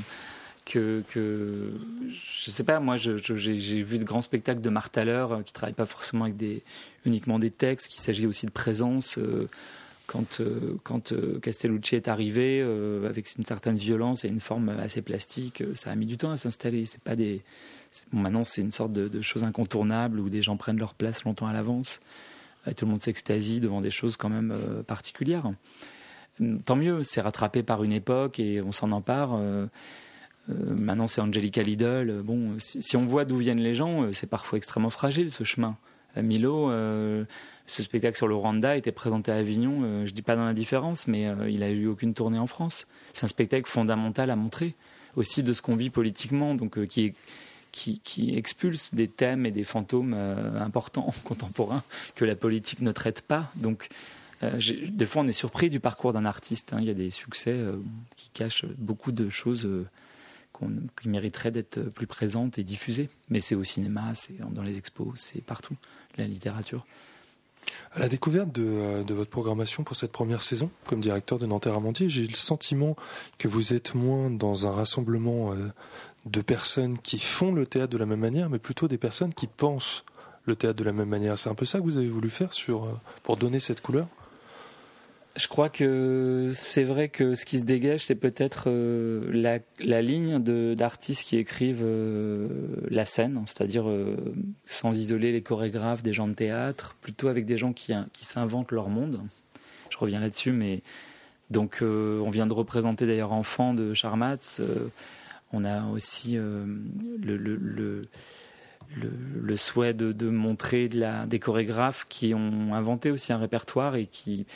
que, 0.64 1.02
que 1.08 1.72
je 2.10 2.50
sais 2.50 2.64
pas. 2.64 2.80
Moi, 2.80 2.96
j'ai 2.96 3.82
vu 3.82 3.98
de 3.98 4.04
grands 4.04 4.22
spectacles 4.22 4.60
de 4.60 4.70
martaleurs 4.70 5.32
euh, 5.32 5.42
qui 5.42 5.52
travaillent 5.52 5.74
pas 5.74 5.86
forcément 5.86 6.24
avec 6.24 6.36
des 6.36 6.62
uniquement 7.04 7.38
des 7.38 7.50
textes. 7.50 7.88
Qu'il 7.88 8.00
s'agit 8.00 8.26
aussi 8.26 8.46
de 8.46 8.50
présence. 8.50 9.16
Euh, 9.18 9.48
quand 10.06 10.40
euh, 10.40 10.76
quand 10.82 11.12
Castellucci 11.40 11.96
est 11.96 12.08
arrivé 12.08 12.62
avec 13.06 13.34
une 13.36 13.44
certaine 13.44 13.76
violence 13.76 14.24
et 14.24 14.28
une 14.28 14.40
forme 14.40 14.68
assez 14.68 15.02
plastique, 15.02 15.62
ça 15.74 15.90
a 15.90 15.94
mis 15.94 16.06
du 16.06 16.16
temps 16.16 16.30
à 16.30 16.36
s'installer. 16.36 16.86
C'est 16.86 17.02
pas 17.02 17.16
des 17.16 17.42
maintenant 18.12 18.44
c'est 18.44 18.60
une 18.60 18.72
sorte 18.72 18.92
de, 18.92 19.08
de, 19.08 19.20
chose 19.22 19.44
incontournable 19.44 20.20
où 20.20 20.28
des 20.28 20.42
gens 20.42 20.56
prennent 20.56 20.78
leur 20.78 20.94
place 20.94 21.24
longtemps 21.24 21.46
à 21.46 21.52
l'avance. 21.52 22.00
tout 22.76 22.84
le 22.84 22.90
monde 22.90 23.00
s'extasie 23.00 23.60
devant 23.60 23.80
des 23.80 23.90
choses 23.90 24.16
quand 24.16 24.28
même 24.28 24.54
particulières 24.86 25.50
tant 26.64 26.76
mieux, 26.76 27.02
c'est 27.02 27.20
rattrapé 27.20 27.62
par 27.62 27.82
une 27.84 27.92
époque 27.92 28.38
et 28.38 28.60
on 28.60 28.72
s'en 28.72 28.92
empare. 28.92 29.34
Euh, 29.34 29.66
euh, 30.50 30.54
maintenant, 30.74 31.06
c'est 31.06 31.20
Angelica 31.20 31.62
Lidl. 31.62 32.22
Bon, 32.22 32.56
si, 32.58 32.96
on 32.96 33.04
voit 33.04 33.24
d'où 33.24 33.36
viennent 33.36 33.60
les 33.60 33.74
gens, 33.74 34.04
euh, 34.04 34.12
c'est 34.12 34.28
parfois 34.28 34.58
extrêmement 34.58 34.90
fragile 34.90 35.30
ce 35.30 35.44
chemin. 35.44 35.76
Milo, 36.22 36.70
ce 37.66 37.82
spectacle 37.82 38.16
sur 38.16 38.28
le 38.28 38.34
Rwanda 38.34 38.76
était 38.76 38.92
présenté 38.92 39.32
à 39.32 39.36
Avignon. 39.36 40.04
je 40.06 40.12
dis 40.12 40.22
pas 40.22 40.36
dans 40.36 40.44
la 40.44 40.54
différence, 40.54 41.06
mais 41.06 41.26
il 41.48 41.62
a 41.62 41.70
eu 41.70 41.86
aucune 41.86 42.14
tournée 42.14 42.38
en 42.38 42.46
France. 42.46 42.86
C'est 43.12 43.24
un 43.24 43.28
spectacle 43.28 43.68
fondamental 43.68 44.30
à 44.30 44.36
montrer 44.36 44.74
aussi 45.16 45.42
de 45.42 45.52
ce 45.52 45.62
qu'on 45.62 45.76
vit 45.76 45.90
politiquement, 45.90 46.54
donc 46.54 46.78
qui 46.86 47.14
expulse 48.36 48.94
des 48.94 49.08
thèmes 49.08 49.46
et 49.46 49.50
des 49.50 49.64
fantômes 49.64 50.14
importants 50.58 51.12
contemporains 51.24 51.82
que 52.14 52.24
la 52.24 52.36
politique 52.36 52.80
ne 52.80 52.92
traite 52.92 53.22
pas. 53.22 53.50
Donc 53.56 53.88
euh, 54.42 54.60
des 54.88 55.06
fois, 55.06 55.22
on 55.22 55.28
est 55.28 55.32
surpris 55.32 55.70
du 55.70 55.80
parcours 55.80 56.12
d'un 56.12 56.24
artiste. 56.24 56.72
Hein. 56.72 56.78
Il 56.80 56.86
y 56.86 56.90
a 56.90 56.94
des 56.94 57.10
succès 57.10 57.52
euh, 57.52 57.76
qui 58.16 58.30
cachent 58.30 58.66
beaucoup 58.78 59.12
de 59.12 59.28
choses 59.30 59.68
euh, 60.62 60.68
qui 61.00 61.08
mériteraient 61.08 61.50
d'être 61.50 61.80
plus 61.80 62.06
présentes 62.06 62.58
et 62.58 62.62
diffusées. 62.62 63.08
Mais 63.28 63.40
c'est 63.40 63.54
au 63.54 63.64
cinéma, 63.64 64.14
c'est 64.14 64.38
dans 64.50 64.62
les 64.62 64.78
expos, 64.78 65.08
c'est 65.16 65.42
partout, 65.42 65.76
la 66.16 66.26
littérature. 66.26 66.86
À 67.92 67.98
la 67.98 68.08
découverte 68.08 68.52
de, 68.52 69.02
de, 69.02 69.14
votre 69.14 69.30
programmation 69.30 69.82
pour 69.82 69.96
cette 69.96 70.12
première 70.12 70.42
saison, 70.42 70.70
comme 70.86 71.00
directeur 71.00 71.38
de 71.38 71.46
Nanterre 71.46 71.74
Amandier, 71.74 72.08
j'ai 72.08 72.22
eu 72.22 72.28
le 72.28 72.36
sentiment 72.36 72.94
que 73.38 73.48
vous 73.48 73.74
êtes 73.74 73.94
moins 73.94 74.30
dans 74.30 74.68
un 74.68 74.70
rassemblement 74.70 75.52
de 76.26 76.40
personnes 76.42 76.96
qui 76.96 77.18
font 77.18 77.52
le 77.52 77.66
théâtre 77.66 77.92
de 77.92 77.98
la 77.98 78.06
même 78.06 78.20
manière, 78.20 78.50
mais 78.50 78.60
plutôt 78.60 78.86
des 78.86 78.98
personnes 78.98 79.34
qui 79.34 79.48
pensent 79.48 80.04
le 80.44 80.54
théâtre 80.54 80.78
de 80.78 80.84
la 80.84 80.92
même 80.92 81.08
manière. 81.08 81.36
C'est 81.38 81.50
un 81.50 81.54
peu 81.54 81.64
ça 81.64 81.78
que 81.78 81.84
vous 81.84 81.96
avez 81.96 82.08
voulu 82.08 82.30
faire 82.30 82.52
sur, 82.52 83.00
pour 83.24 83.36
donner 83.36 83.58
cette 83.58 83.80
couleur? 83.80 84.06
Je 85.36 85.48
crois 85.48 85.68
que 85.68 86.50
c'est 86.54 86.82
vrai 86.82 87.08
que 87.08 87.34
ce 87.34 87.44
qui 87.44 87.58
se 87.58 87.64
dégage, 87.64 88.04
c'est 88.04 88.14
peut-être 88.14 88.64
euh, 88.68 89.28
la, 89.32 89.58
la, 89.78 90.00
ligne 90.00 90.38
d'artistes 90.74 91.24
qui 91.24 91.36
écrivent 91.36 91.84
euh, 91.84 92.48
la 92.88 93.04
scène, 93.04 93.42
c'est-à-dire 93.46 93.88
euh, 93.88 94.16
sans 94.64 94.96
isoler 94.96 95.32
les 95.32 95.42
chorégraphes 95.42 96.02
des 96.02 96.14
gens 96.14 96.26
de 96.26 96.34
théâtre, 96.34 96.96
plutôt 97.00 97.28
avec 97.28 97.44
des 97.44 97.58
gens 97.58 97.72
qui, 97.72 97.92
qui 98.12 98.24
s'inventent 98.24 98.72
leur 98.72 98.88
monde. 98.88 99.20
Je 99.90 99.98
reviens 99.98 100.20
là-dessus, 100.20 100.52
mais 100.52 100.82
donc 101.50 101.78
on 101.82 102.30
vient 102.30 102.46
de 102.46 102.52
représenter 102.52 103.06
d'ailleurs 103.06 103.32
Enfant 103.32 103.72
de 103.72 103.94
Charmatz. 103.94 104.60
on 105.52 105.64
a 105.64 105.86
aussi 105.86 106.34
le, 106.34 107.36
le, 107.36 107.36
le 107.36 108.08
le, 108.94 109.56
souhait 109.56 109.94
de, 109.94 110.12
de 110.12 110.28
montrer 110.28 110.88
la, 110.88 111.26
des 111.26 111.38
chorégraphes 111.38 112.06
qui 112.08 112.34
ont 112.34 112.74
inventé 112.74 113.10
aussi 113.10 113.32
un 113.32 113.38
répertoire 113.38 113.96
et 113.96 114.06
qui 114.06 114.46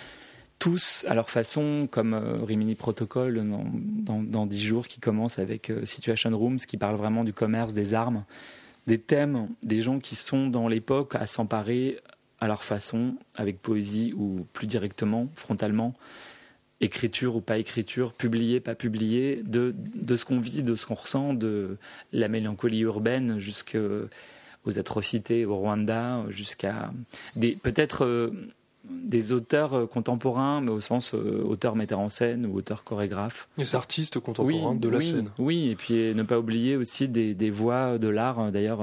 tous 0.60 1.06
à 1.08 1.14
leur 1.14 1.30
façon, 1.30 1.88
comme 1.90 2.14
euh, 2.14 2.44
Rimini 2.44 2.76
Protocol 2.76 3.42
dans, 4.04 4.46
dix 4.46 4.62
jours 4.62 4.86
qui 4.86 5.00
commence 5.00 5.40
avec 5.40 5.70
euh, 5.70 5.86
Situation 5.86 6.30
Rooms 6.38 6.58
qui 6.58 6.76
parle 6.76 6.96
vraiment 6.96 7.24
du 7.24 7.32
commerce, 7.32 7.72
des 7.72 7.94
armes, 7.94 8.24
des 8.86 8.98
thèmes, 8.98 9.48
des 9.62 9.82
gens 9.82 9.98
qui 9.98 10.14
sont 10.14 10.48
dans 10.48 10.68
l'époque 10.68 11.14
à 11.16 11.26
s'emparer 11.26 11.98
à 12.40 12.46
leur 12.46 12.62
façon, 12.62 13.16
avec 13.34 13.60
poésie 13.60 14.12
ou 14.16 14.46
plus 14.52 14.66
directement, 14.66 15.28
frontalement, 15.34 15.94
écriture 16.80 17.36
ou 17.36 17.40
pas 17.40 17.58
écriture, 17.58 18.12
publié, 18.12 18.60
pas 18.60 18.74
publié, 18.74 19.42
de, 19.44 19.74
ce 20.14 20.24
qu'on 20.24 20.40
vit, 20.40 20.62
de 20.62 20.74
ce 20.74 20.86
qu'on 20.86 20.94
ressent, 20.94 21.34
de 21.34 21.78
la 22.12 22.28
mélancolie 22.28 22.80
urbaine 22.80 23.38
jusqu'aux 23.38 24.08
atrocités 24.76 25.46
au 25.46 25.56
Rwanda, 25.56 26.24
jusqu'à 26.28 26.92
peut-être 27.62 28.04
euh, 28.04 28.30
des 28.84 29.32
auteurs 29.32 29.74
euh, 29.74 29.86
contemporains, 29.86 30.60
mais 30.60 30.70
au 30.70 30.80
sens 30.80 31.14
euh, 31.14 31.42
auteur 31.44 31.76
metteur 31.76 31.98
en 31.98 32.08
scène 32.08 32.46
ou 32.46 32.56
auteur 32.56 32.84
chorégraphe. 32.84 33.48
Les 33.58 33.74
artistes 33.74 34.18
contemporains 34.18 34.74
de 34.74 34.88
la 34.88 35.00
scène. 35.00 35.30
Oui, 35.38 35.68
et 35.68 35.76
puis 35.76 36.14
ne 36.14 36.22
pas 36.22 36.38
oublier 36.38 36.76
aussi 36.76 37.08
des, 37.08 37.50
voix 37.50 37.98
de 37.98 38.08
l'art, 38.08 38.40
euh, 38.40 38.50
d'ailleurs 38.50 38.80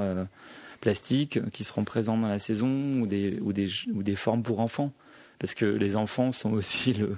plastique, 0.82 1.40
qui 1.52 1.64
seront 1.64 1.84
présentes 1.84 2.22
dans 2.22 2.28
la 2.28 2.40
saison, 2.40 3.02
ou 3.02 3.08
des, 3.08 3.40
ou 3.42 3.54
des, 3.54 3.70
ou 3.94 4.04
des 4.04 4.16
formes 4.16 4.44
pour 4.44 4.60
enfants. 4.60 4.92
Parce 5.40 5.54
que 5.54 5.66
les 5.66 5.96
enfants 5.96 6.32
sont 6.32 6.54
aussi 6.54 6.94
le, 6.94 7.16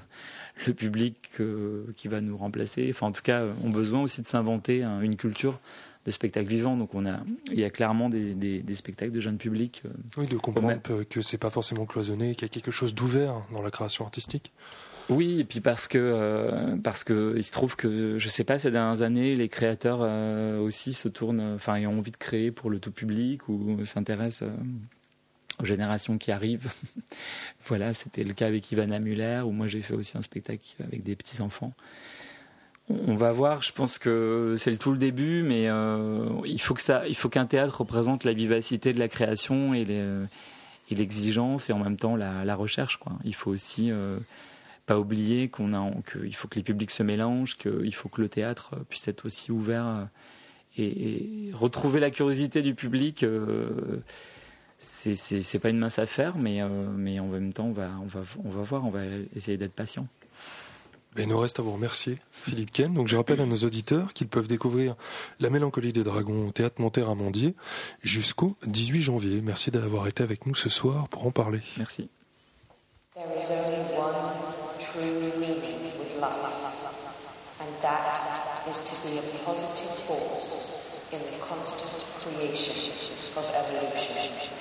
le 0.68 0.74
public 0.74 1.32
qui 1.96 2.08
va 2.08 2.22
nous 2.22 2.38
remplacer. 2.38 2.88
Enfin, 2.90 3.08
en 3.08 3.12
tout 3.12 3.22
cas, 3.22 3.46
ont 3.64 3.70
besoin 3.70 4.02
aussi 4.02 4.22
de 4.22 4.28
s'inventer 4.28 4.84
une 4.84 5.16
culture 5.16 5.60
de 6.06 6.12
spectacles 6.12 6.50
vivants. 6.50 6.78
Donc 6.78 6.94
on 6.94 7.06
a, 7.06 7.20
il 7.52 7.60
y 7.60 7.64
a 7.64 7.70
clairement 7.70 8.10
des, 8.10 8.34
des, 8.34 8.76
spectacles 8.76 9.12
de 9.12 9.20
jeunes 9.20 9.38
publics. 9.38 9.84
Euh, 9.86 9.90
oui, 10.18 10.28
de 10.28 10.38
comprendre 10.38 10.80
que 11.10 11.22
c'est 11.22 11.38
pas 11.38 11.50
forcément 11.50 11.86
cloisonné, 11.86 12.36
qu'il 12.36 12.44
y 12.44 12.46
a 12.46 12.50
quelque 12.50 12.72
chose 12.72 12.94
d'ouvert 12.94 13.46
dans 13.52 13.62
la 13.62 13.72
création 13.72 14.06
artistique. 14.06 14.52
Oui, 15.10 15.40
et 15.40 15.44
puis 15.44 15.60
parce 15.60 15.88
que 15.88 15.98
euh, 15.98 16.78
parce 16.78 17.04
que 17.04 17.34
il 17.36 17.44
se 17.44 17.52
trouve 17.52 17.76
que 17.76 18.20
je 18.20 18.30
sais 18.30 18.44
pas 18.44 18.60
ces 18.60 18.70
dernières 18.70 19.02
années 19.02 19.36
les 19.36 19.50
créateurs 19.50 20.02
euh, 20.02 20.60
aussi 20.60 20.94
se 20.94 21.08
tournent, 21.08 21.56
enfin 21.56 21.80
ils 21.80 21.88
ont 21.88 21.98
envie 21.98 22.12
de 22.12 22.18
créer 22.18 22.52
pour 22.52 22.70
le 22.70 22.80
tout 22.80 22.92
public 22.92 23.50
ou 23.50 23.84
s'intéressent 23.86 24.48
aux 25.60 25.66
générations 25.66 26.20
qui 26.20 26.32
arrivent. 26.32 26.72
voilà, 27.66 27.94
c'était 27.94 28.24
le 28.24 28.34
cas 28.34 28.46
avec 28.46 28.72
Ivana 28.72 29.00
Muller 29.00 29.42
ou 29.44 29.52
moi 29.52 29.66
j'ai 29.66 29.82
fait 29.82 29.96
aussi 29.96 30.16
un 30.16 30.22
spectacle 30.22 30.76
avec 30.80 31.02
des 31.02 31.16
petits 31.16 31.42
enfants 31.42 31.74
on 32.90 33.16
va 33.16 33.32
voir. 33.32 33.62
Je 33.62 33.72
pense 33.72 33.98
que 33.98 34.56
c'est 34.58 34.76
tout 34.78 34.92
le 34.92 34.98
début, 34.98 35.44
mais 35.44 35.70
euh, 35.70 36.28
il 36.46 36.60
faut 36.60 36.74
que 36.74 36.82
ça, 36.82 37.08
il 37.08 37.16
faut 37.16 37.30
qu'un 37.30 37.46
théâtre 37.46 37.82
représente 37.82 38.24
la 38.24 38.34
vivacité 38.34 38.94
de 38.94 39.00
la 39.00 39.08
création 39.08 39.74
et 39.74 39.86
l'exigence 40.90 41.70
et 41.70 41.74
en 41.74 41.80
même 41.80 41.98
temps 41.98 42.16
la, 42.16 42.56
recherche. 42.56 42.98
Quoi. 42.98 43.14
Il 43.24 43.36
faut 43.36 43.52
aussi 43.52 43.92
euh, 43.92 44.20
pas 44.86 45.00
oublier 45.00 45.50
qu'on 45.50 45.74
a, 45.74 45.92
qu'il 46.12 46.36
faut 46.36 46.48
que 46.48 46.56
les 46.56 46.64
publics 46.64 46.92
se 46.92 47.04
mélangent, 47.04 47.58
qu'il 47.58 47.94
faut 47.94 48.10
que 48.10 48.22
le 48.22 48.30
théâtre 48.30 48.76
puisse 48.90 49.08
être 49.08 49.26
aussi 49.26 49.52
ouvert 49.52 49.86
euh, 49.86 50.06
et, 50.78 51.52
retrouver 51.54 52.00
la 52.00 52.10
curiosité 52.10 52.62
du 52.62 52.74
public. 52.74 53.24
c'est, 54.80 55.16
c'est, 55.16 55.60
pas 55.60 55.70
une 55.70 55.78
mince 55.78 56.00
affaire, 56.00 56.38
mais, 56.38 56.62
mais 56.96 57.20
en 57.20 57.28
même 57.28 57.54
temps, 57.54 57.66
on 57.68 57.74
va 57.74 58.62
voir, 58.64 58.86
on 58.86 58.90
va 58.90 59.02
essayer 59.36 59.58
d'être 59.58 59.74
patient. 59.74 60.08
Il 61.18 61.28
nous 61.28 61.40
reste 61.40 61.60
à 61.60 61.64
vous 61.64 61.74
remercier, 61.74 62.18
Philippe 62.32 62.72
Ken. 62.72 62.94
Donc, 62.94 63.08
je 63.08 63.16
rappelle 63.16 63.42
à 63.42 63.46
nos 63.46 63.58
auditeurs 63.58 64.14
qu'ils 64.14 64.28
peuvent 64.28 64.48
découvrir 64.48 64.96
La 65.40 65.50
Mélancolie 65.50 65.92
des 65.92 66.04
Dragons 66.04 66.48
au 66.48 66.52
Théâtre 66.52 66.80
Monterre 66.82 67.10
à 67.10 67.16
Mondier 67.16 67.56
jusqu'au 68.04 68.56
18 68.68 69.02
janvier. 69.02 69.42
Merci 69.42 69.72
d'avoir 69.72 70.08
été 70.08 70.24
avec 70.24 70.46
nous 70.46 70.56
ce 70.56 70.70
soir 70.70 71.10
pour 71.10 71.26
en 71.26 71.32
parler. 71.32 71.62
Merci. 71.78 72.10
in 81.12 81.18
the 81.18 81.40
constant 81.40 82.06
creation 82.22 83.02
of 83.36 83.46
evolution. 83.56 84.59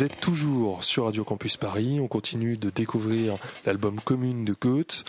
Vous 0.00 0.06
êtes 0.06 0.20
toujours 0.20 0.82
sur 0.82 1.04
Radio 1.04 1.24
Campus 1.24 1.58
Paris. 1.58 2.00
On 2.00 2.08
continue 2.08 2.56
de 2.56 2.70
découvrir 2.70 3.34
l'album 3.66 4.00
Commune 4.00 4.46
de 4.46 4.56
Goethe. 4.58 5.04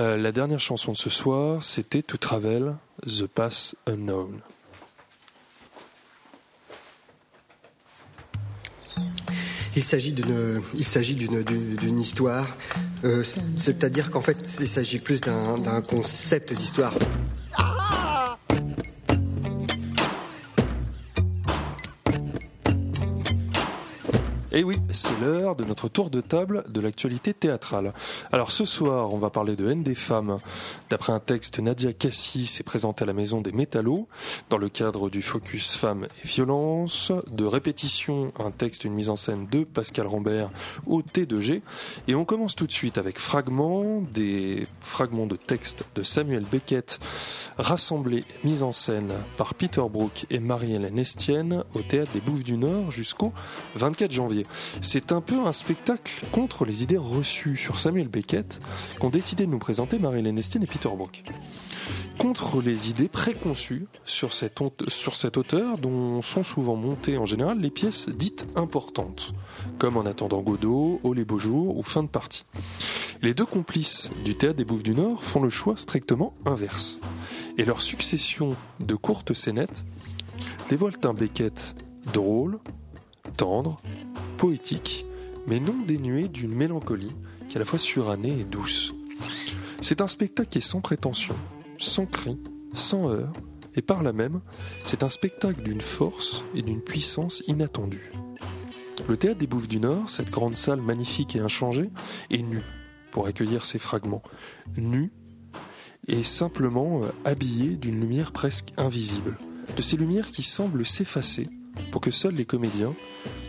Euh, 0.00 0.16
la 0.16 0.32
dernière 0.32 0.58
chanson 0.58 0.90
de 0.90 0.96
ce 0.96 1.10
soir, 1.10 1.62
c'était 1.62 2.02
To 2.02 2.16
Travel, 2.16 2.74
The 3.06 3.28
Path 3.28 3.76
Unknown. 3.86 4.40
Il 9.76 9.84
s'agit 9.84 10.10
d'une, 10.10 12.00
histoire, 12.00 12.48
euh, 13.04 13.22
c'est-à-dire 13.56 14.10
qu'en 14.10 14.22
fait, 14.22 14.56
il 14.58 14.66
s'agit 14.66 14.98
plus 14.98 15.20
d'un 15.20 15.82
concept 15.82 16.52
d'histoire. 16.52 16.94
C'est 24.96 25.20
l'heure 25.20 25.56
de 25.56 25.64
notre 25.64 25.88
tour 25.88 26.08
de 26.08 26.22
table 26.22 26.64
de 26.68 26.80
l'actualité 26.80 27.34
théâtrale. 27.34 27.92
Alors 28.32 28.50
ce 28.50 28.64
soir, 28.64 29.12
on 29.12 29.18
va 29.18 29.28
parler 29.28 29.54
de 29.54 29.68
Haine 29.68 29.82
des 29.82 29.94
femmes. 29.94 30.38
D'après 30.88 31.12
un 31.12 31.20
texte, 31.20 31.58
Nadia 31.60 31.92
Cassis 31.92 32.46
s'est 32.46 32.62
présentée 32.62 33.04
à 33.04 33.06
la 33.06 33.12
Maison 33.12 33.42
des 33.42 33.52
Métallos 33.52 34.08
dans 34.48 34.56
le 34.56 34.70
cadre 34.70 35.10
du 35.10 35.20
Focus 35.20 35.76
Femmes 35.76 36.06
et 36.24 36.26
Violence. 36.26 37.12
De 37.30 37.44
répétition, 37.44 38.32
un 38.38 38.50
texte, 38.50 38.84
une 38.84 38.94
mise 38.94 39.10
en 39.10 39.16
scène 39.16 39.46
de 39.50 39.64
Pascal 39.64 40.06
Rambert 40.06 40.50
au 40.86 41.02
T2G. 41.02 41.60
Et 42.08 42.14
on 42.14 42.24
commence 42.24 42.56
tout 42.56 42.66
de 42.66 42.72
suite 42.72 42.96
avec 42.96 43.18
fragments, 43.18 44.00
des 44.14 44.66
fragments 44.80 45.26
de 45.26 45.36
texte 45.36 45.84
de 45.94 46.02
Samuel 46.02 46.44
Beckett 46.50 46.98
rassemblés, 47.58 48.24
mis 48.44 48.62
en 48.62 48.72
scène 48.72 49.12
par 49.36 49.54
Peter 49.54 49.82
Brook 49.90 50.26
et 50.30 50.38
Marie-Hélène 50.38 50.98
Estienne 50.98 51.64
au 51.74 51.82
Théâtre 51.82 52.12
des 52.12 52.20
Bouffes 52.20 52.44
du 52.44 52.56
Nord 52.56 52.90
jusqu'au 52.90 53.32
24 53.74 54.12
janvier. 54.12 54.44
C'est 54.88 55.10
un 55.10 55.20
peu 55.20 55.44
un 55.44 55.52
spectacle 55.52 56.24
contre 56.30 56.64
les 56.64 56.84
idées 56.84 56.96
reçues 56.96 57.56
sur 57.56 57.76
Samuel 57.76 58.06
Beckett 58.06 58.60
qu'ont 59.00 59.10
décidé 59.10 59.44
de 59.44 59.50
nous 59.50 59.58
présenter 59.58 59.98
Marie-Hélène 59.98 60.38
Estienne 60.38 60.62
et 60.62 60.68
Peter 60.68 60.88
Brook. 60.88 61.24
Contre 62.20 62.62
les 62.62 62.88
idées 62.88 63.08
préconçues 63.08 63.88
sur 64.04 64.32
cet, 64.32 64.60
auteur 64.60 65.78
dont 65.78 66.22
sont 66.22 66.44
souvent 66.44 66.76
montées 66.76 67.18
en 67.18 67.26
général 67.26 67.58
les 67.58 67.70
pièces 67.70 68.08
dites 68.08 68.46
importantes, 68.54 69.34
comme 69.80 69.96
En 69.96 70.06
attendant 70.06 70.40
Godot, 70.40 71.00
Oh 71.02 71.14
les 71.14 71.24
beaux 71.24 71.40
jours 71.40 71.76
ou 71.76 71.82
Fin 71.82 72.04
de 72.04 72.08
partie. 72.08 72.46
Les 73.22 73.34
deux 73.34 73.44
complices 73.44 74.12
du 74.24 74.36
théâtre 74.36 74.56
des 74.56 74.64
Bouffes 74.64 74.84
du 74.84 74.94
Nord 74.94 75.20
font 75.20 75.42
le 75.42 75.50
choix 75.50 75.76
strictement 75.76 76.32
inverse. 76.44 77.00
Et 77.58 77.64
leur 77.64 77.82
succession 77.82 78.54
de 78.78 78.94
courtes 78.94 79.34
scénettes 79.34 79.84
dévoilent 80.68 81.00
un 81.02 81.12
Beckett 81.12 81.74
drôle, 82.12 82.60
tendre, 83.36 83.80
poétique, 84.36 85.06
mais 85.46 85.60
non 85.60 85.76
dénué 85.86 86.28
d'une 86.28 86.54
mélancolie 86.54 87.14
qui 87.48 87.54
est 87.54 87.56
à 87.56 87.60
la 87.60 87.64
fois 87.64 87.78
surannée 87.78 88.40
et 88.40 88.44
douce. 88.44 88.94
C'est 89.80 90.00
un 90.00 90.06
spectacle 90.06 90.48
qui 90.48 90.58
est 90.58 90.62
sans 90.62 90.80
prétention, 90.80 91.36
sans 91.78 92.06
cri, 92.06 92.38
sans 92.72 93.10
heurts, 93.10 93.32
et 93.74 93.82
par 93.82 94.02
là 94.02 94.12
même, 94.12 94.40
c'est 94.84 95.02
un 95.02 95.08
spectacle 95.08 95.62
d'une 95.62 95.80
force 95.80 96.44
et 96.54 96.62
d'une 96.62 96.80
puissance 96.80 97.42
inattendues. 97.46 98.12
Le 99.08 99.16
théâtre 99.16 99.38
des 99.38 99.46
Bouffes 99.46 99.68
du 99.68 99.78
Nord, 99.78 100.08
cette 100.08 100.30
grande 100.30 100.56
salle 100.56 100.80
magnifique 100.80 101.36
et 101.36 101.40
inchangée, 101.40 101.90
est 102.30 102.42
nue 102.42 102.64
pour 103.12 103.26
accueillir 103.26 103.64
ces 103.64 103.78
fragments. 103.78 104.22
Nue 104.76 105.12
et 106.08 106.22
simplement 106.22 107.02
euh, 107.02 107.10
habillée 107.24 107.76
d'une 107.76 108.00
lumière 108.00 108.32
presque 108.32 108.72
invisible, 108.76 109.38
de 109.76 109.82
ces 109.82 109.96
lumières 109.96 110.30
qui 110.30 110.42
semblent 110.42 110.84
s'effacer 110.84 111.48
pour 111.90 112.00
que 112.00 112.10
seuls 112.10 112.34
les 112.34 112.44
comédiens 112.44 112.94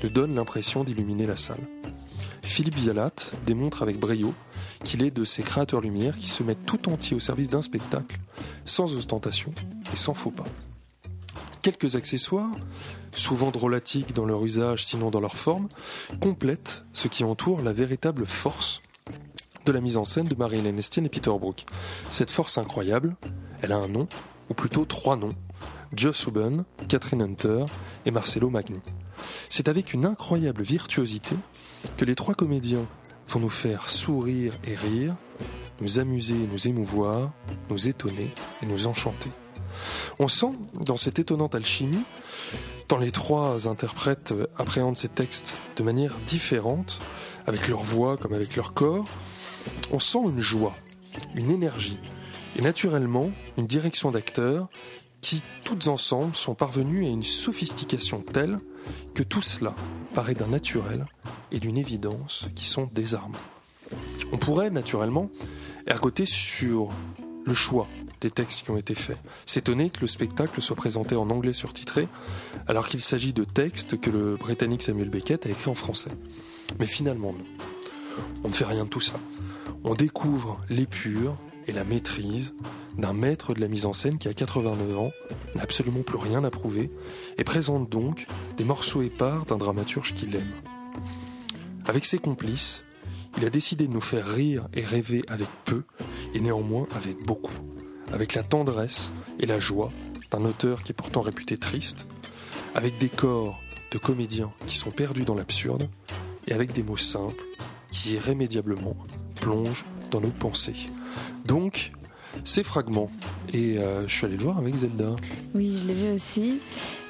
ne 0.03 0.09
donnent 0.09 0.35
l'impression 0.35 0.83
d'illuminer 0.83 1.25
la 1.25 1.35
salle. 1.35 1.67
Philippe 2.41 2.75
Vialat 2.75 3.13
démontre 3.45 3.81
avec 3.81 3.99
brio 3.99 4.33
qu'il 4.83 5.03
est 5.03 5.11
de 5.11 5.23
ces 5.23 5.43
créateurs 5.43 5.81
lumière 5.81 6.17
qui 6.17 6.29
se 6.29 6.43
mettent 6.43 6.65
tout 6.65 6.89
entier 6.89 7.15
au 7.15 7.19
service 7.19 7.49
d'un 7.49 7.61
spectacle, 7.61 8.17
sans 8.65 8.95
ostentation 8.95 9.53
et 9.91 9.97
sans 9.97 10.13
faux 10.13 10.31
pas. 10.31 10.45
Quelques 11.61 11.95
accessoires, 11.95 12.55
souvent 13.11 13.51
drôlatiques 13.51 14.13
dans 14.13 14.25
leur 14.25 14.43
usage 14.45 14.85
sinon 14.85 15.11
dans 15.11 15.19
leur 15.19 15.35
forme, 15.35 15.67
complètent 16.21 16.85
ce 16.93 17.09
qui 17.09 17.23
entoure 17.23 17.61
la 17.61 17.73
véritable 17.73 18.25
force 18.25 18.81
de 19.65 19.71
la 19.73 19.81
mise 19.81 19.97
en 19.97 20.05
scène 20.05 20.27
de 20.27 20.35
Marie-Hélène 20.35 20.79
Estienne 20.79 21.05
et 21.05 21.09
Peter 21.09 21.29
Brook. 21.29 21.65
Cette 22.09 22.31
force 22.31 22.57
incroyable, 22.57 23.17
elle 23.61 23.73
a 23.73 23.77
un 23.77 23.89
nom, 23.89 24.07
ou 24.49 24.53
plutôt 24.53 24.85
trois 24.85 25.17
noms, 25.17 25.35
Joss 25.95 26.25
Huben, 26.25 26.65
Catherine 26.87 27.21
Hunter 27.21 27.65
et 28.05 28.11
Marcelo 28.11 28.49
Magni. 28.49 28.79
C'est 29.49 29.67
avec 29.67 29.93
une 29.93 30.05
incroyable 30.05 30.63
virtuosité 30.63 31.35
que 31.97 32.05
les 32.05 32.15
trois 32.15 32.35
comédiens 32.35 32.87
vont 33.29 33.39
nous 33.39 33.49
faire 33.49 33.89
sourire 33.89 34.53
et 34.63 34.75
rire, 34.75 35.15
nous 35.81 35.99
amuser 35.99 36.35
et 36.35 36.47
nous 36.47 36.67
émouvoir, 36.67 37.31
nous 37.69 37.87
étonner 37.87 38.33
et 38.61 38.65
nous 38.65 38.87
enchanter. 38.87 39.29
On 40.19 40.27
sent 40.27 40.53
dans 40.85 40.97
cette 40.97 41.19
étonnante 41.19 41.55
alchimie, 41.55 42.05
tant 42.87 42.97
les 42.97 43.11
trois 43.11 43.67
interprètes 43.67 44.33
appréhendent 44.57 44.97
ces 44.97 45.09
textes 45.09 45.57
de 45.75 45.83
manière 45.83 46.17
différente, 46.25 47.01
avec 47.45 47.67
leur 47.67 47.83
voix 47.83 48.17
comme 48.17 48.33
avec 48.33 48.55
leur 48.55 48.73
corps, 48.73 49.05
on 49.91 49.99
sent 49.99 50.19
une 50.23 50.39
joie, 50.39 50.75
une 51.35 51.51
énergie, 51.51 51.99
et 52.55 52.61
naturellement 52.61 53.31
une 53.57 53.67
direction 53.67 54.11
d'acteurs 54.11 54.69
qui, 55.21 55.43
toutes 55.63 55.87
ensemble, 55.87 56.35
sont 56.35 56.55
parvenues 56.55 57.05
à 57.05 57.09
une 57.09 57.23
sophistication 57.23 58.21
telle 58.21 58.59
que 59.13 59.23
tout 59.23 59.41
cela 59.41 59.75
paraît 60.13 60.35
d'un 60.35 60.47
naturel 60.47 61.05
et 61.51 61.59
d'une 61.59 61.77
évidence 61.77 62.47
qui 62.55 62.65
sont 62.65 62.89
désarmants. 62.93 63.37
On 64.31 64.37
pourrait 64.37 64.69
naturellement 64.69 65.29
ergoter 65.85 66.25
sur 66.25 66.89
le 67.45 67.53
choix 67.53 67.87
des 68.19 68.29
textes 68.29 68.63
qui 68.63 68.71
ont 68.71 68.77
été 68.77 68.95
faits, 68.95 69.17
s'étonner 69.45 69.89
que 69.89 70.01
le 70.01 70.07
spectacle 70.07 70.61
soit 70.61 70.75
présenté 70.75 71.15
en 71.15 71.29
anglais 71.29 71.53
surtitré, 71.53 72.07
alors 72.67 72.87
qu'il 72.87 72.99
s'agit 72.99 73.33
de 73.33 73.43
textes 73.43 73.99
que 73.99 74.09
le 74.09 74.35
Britannique 74.35 74.81
Samuel 74.81 75.09
Beckett 75.09 75.45
a 75.45 75.49
écrits 75.49 75.69
en 75.69 75.75
français. 75.75 76.11
Mais 76.79 76.85
finalement, 76.85 77.33
non. 77.33 77.45
On 78.43 78.47
ne 78.49 78.53
fait 78.53 78.65
rien 78.65 78.85
de 78.85 78.89
tout 78.89 78.99
ça. 79.01 79.19
On 79.83 79.93
découvre 79.93 80.59
l'épure 80.69 81.37
et 81.67 81.73
la 81.73 81.83
maîtrise 81.83 82.53
d'un 82.97 83.13
maître 83.13 83.53
de 83.53 83.61
la 83.61 83.67
mise 83.67 83.85
en 83.85 83.93
scène 83.93 84.17
qui 84.17 84.27
a 84.27 84.33
89 84.33 84.97
ans, 84.97 85.11
n'a 85.55 85.61
absolument 85.61 86.01
plus 86.01 86.17
rien 86.17 86.43
à 86.43 86.49
prouver, 86.49 86.89
et 87.37 87.43
présente 87.43 87.89
donc 87.89 88.27
des 88.57 88.63
morceaux 88.63 89.01
épars 89.01 89.45
d'un 89.45 89.57
dramaturge 89.57 90.13
qu'il 90.13 90.35
aime. 90.35 90.51
Avec 91.85 92.05
ses 92.05 92.17
complices, 92.17 92.83
il 93.37 93.45
a 93.45 93.49
décidé 93.49 93.87
de 93.87 93.93
nous 93.93 94.01
faire 94.01 94.27
rire 94.27 94.67
et 94.73 94.83
rêver 94.83 95.23
avec 95.27 95.47
peu, 95.63 95.83
et 96.33 96.39
néanmoins 96.39 96.87
avec 96.95 97.23
beaucoup, 97.23 97.53
avec 98.11 98.33
la 98.33 98.43
tendresse 98.43 99.13
et 99.39 99.45
la 99.45 99.59
joie 99.59 99.91
d'un 100.31 100.43
auteur 100.43 100.83
qui 100.83 100.91
est 100.91 100.95
pourtant 100.95 101.21
réputé 101.21 101.57
triste, 101.57 102.07
avec 102.73 102.97
des 102.97 103.09
corps 103.09 103.59
de 103.91 103.97
comédiens 103.97 104.51
qui 104.65 104.75
sont 104.75 104.91
perdus 104.91 105.23
dans 105.23 105.35
l'absurde, 105.35 105.89
et 106.47 106.53
avec 106.53 106.71
des 106.73 106.83
mots 106.83 106.97
simples 106.97 107.43
qui 107.91 108.13
irrémédiablement 108.13 108.95
plongent 109.35 109.85
dans 110.09 110.21
nos 110.21 110.31
pensées. 110.31 110.87
Donc, 111.45 111.91
ces 112.43 112.63
fragments. 112.63 113.09
Et 113.53 113.77
euh, 113.77 114.07
je 114.07 114.13
suis 114.13 114.25
allé 114.25 114.37
le 114.37 114.43
voir 114.43 114.57
avec 114.57 114.75
Zelda. 114.75 115.15
Oui, 115.53 115.77
je 115.79 115.85
l'ai 115.85 115.93
vu 115.93 116.11
aussi. 116.11 116.59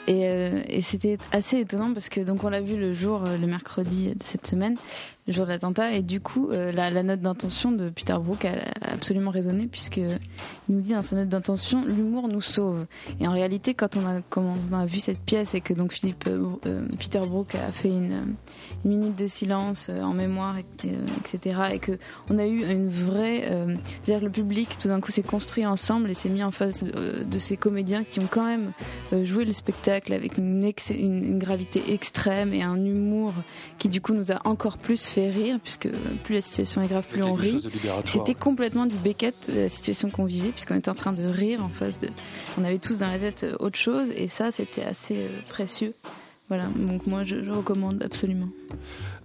Et, 0.08 0.28
euh, 0.28 0.62
et 0.68 0.82
c'était 0.82 1.18
assez 1.32 1.60
étonnant 1.60 1.94
parce 1.94 2.08
que 2.08 2.22
donc 2.22 2.44
on 2.44 2.50
l'a 2.50 2.62
vu 2.62 2.78
le 2.78 2.94
jour, 2.94 3.26
euh, 3.26 3.38
le 3.38 3.46
mercredi 3.46 4.14
de 4.16 4.24
cette 4.24 4.48
semaine, 4.48 4.78
le 5.28 5.34
jour 5.34 5.46
de 5.46 5.52
l'attentat. 5.52 5.94
Et 5.94 6.02
du 6.02 6.22
coup, 6.22 6.50
euh, 6.50 6.72
la, 6.72 7.04
note 7.04 7.20
d'intention 7.20 7.72
de 7.72 7.90
Peter 7.90 8.16
Brook 8.20 8.46
a, 8.46 8.54
absolument 8.82 9.32
résonné 9.32 9.68
puisque 9.68 9.98
il 9.98 10.20
nous 10.70 10.82
dit 10.82 10.94
dans 10.94 11.02
sa 11.02 11.18
note 11.18 11.30
d'intention, 11.30 11.84
l'humour 11.86 12.28
nous 12.28 12.42
sauve. 12.42 12.86
Et 13.20 13.28
en 13.28 13.32
réalité, 13.32 13.74
quand 13.74 13.98
on 13.98 14.08
a, 14.08 14.22
on 14.38 14.74
a 14.74 14.86
vu 14.86 15.00
cette 15.00 15.20
pièce 15.20 15.54
et 15.54 15.62
que 15.62 15.74
donc 15.74 15.92
Philippe 15.92 16.26
euh, 16.28 16.88
Peter 16.98 17.20
Brook 17.20 17.56
a 17.56 17.72
fait 17.72 17.90
une, 17.90 18.36
minute 18.86 19.18
de 19.18 19.28
silence 19.28 19.90
en 19.90 20.14
mémoire, 20.14 20.56
etc. 20.58 21.62
Et 21.74 21.80
que 21.80 21.98
on 22.30 22.38
a 22.38 22.46
eu 22.46 22.64
une 22.72 22.88
vraie, 22.88 23.50
c'est-à-dire 23.86 24.24
le 24.24 24.32
public 24.32 24.78
tout 24.78 24.88
d'un 24.88 25.02
coup 25.02 25.12
s'est 25.12 25.24
construit 25.24 25.66
ensemble 25.66 26.10
et 26.10 26.14
s'est 26.14 26.30
mis 26.30 26.44
en 26.44 26.52
face 26.52 26.84
de, 26.84 27.40
ces 27.40 27.58
comédiens 27.58 28.04
qui 28.04 28.20
ont 28.20 28.28
quand 28.30 28.46
même 28.46 28.72
joué 29.24 29.46
le 29.46 29.52
spectacle 29.52 30.14
avec 30.14 30.38
une, 30.38 30.64
une, 30.92 31.24
une 31.24 31.40
gravité 31.40 31.92
extrême 31.92 32.54
et 32.54 32.64
un 32.64 32.84
humour 32.86 33.34
qui 33.78 33.90
du 33.90 34.00
coup 34.00 34.14
nous 34.14 34.32
a 34.32 34.40
encore 34.46 34.78
plus 34.78 35.06
fait 35.06 35.17
rire, 35.22 35.60
puisque 35.64 35.90
plus 36.24 36.36
la 36.36 36.42
situation 36.42 36.82
est 36.82 36.88
grave, 36.88 37.06
plus 37.10 37.24
on 37.24 37.34
rit. 37.34 37.62
C'était 38.06 38.34
complètement 38.34 38.86
du 38.86 38.96
Beckett, 38.96 39.52
la 39.54 39.70
situation 39.70 40.10
qu'on 40.10 40.26
vivait, 40.26 40.50
puisqu'on 40.50 40.76
était 40.76 40.90
en 40.90 40.96
train 40.96 41.14
de 41.14 41.24
rire 41.26 41.64
en 41.64 41.70
face 41.70 42.00
de. 42.00 42.10
On 42.58 42.64
avait 42.64 42.80
tous 42.80 43.00
dans 43.00 43.08
la 43.08 43.20
tête 43.20 43.46
autre 43.60 43.78
chose, 43.78 44.10
et 44.16 44.28
ça, 44.28 44.52
c'était 44.52 44.84
assez 44.84 45.16
euh, 45.16 45.30
précieux 45.50 45.94
Voilà, 46.48 46.66
donc 46.76 47.08
moi 47.08 47.24
je, 47.24 47.44
je 47.44 47.52
recommande 47.52 48.02
absolument. 48.04 48.48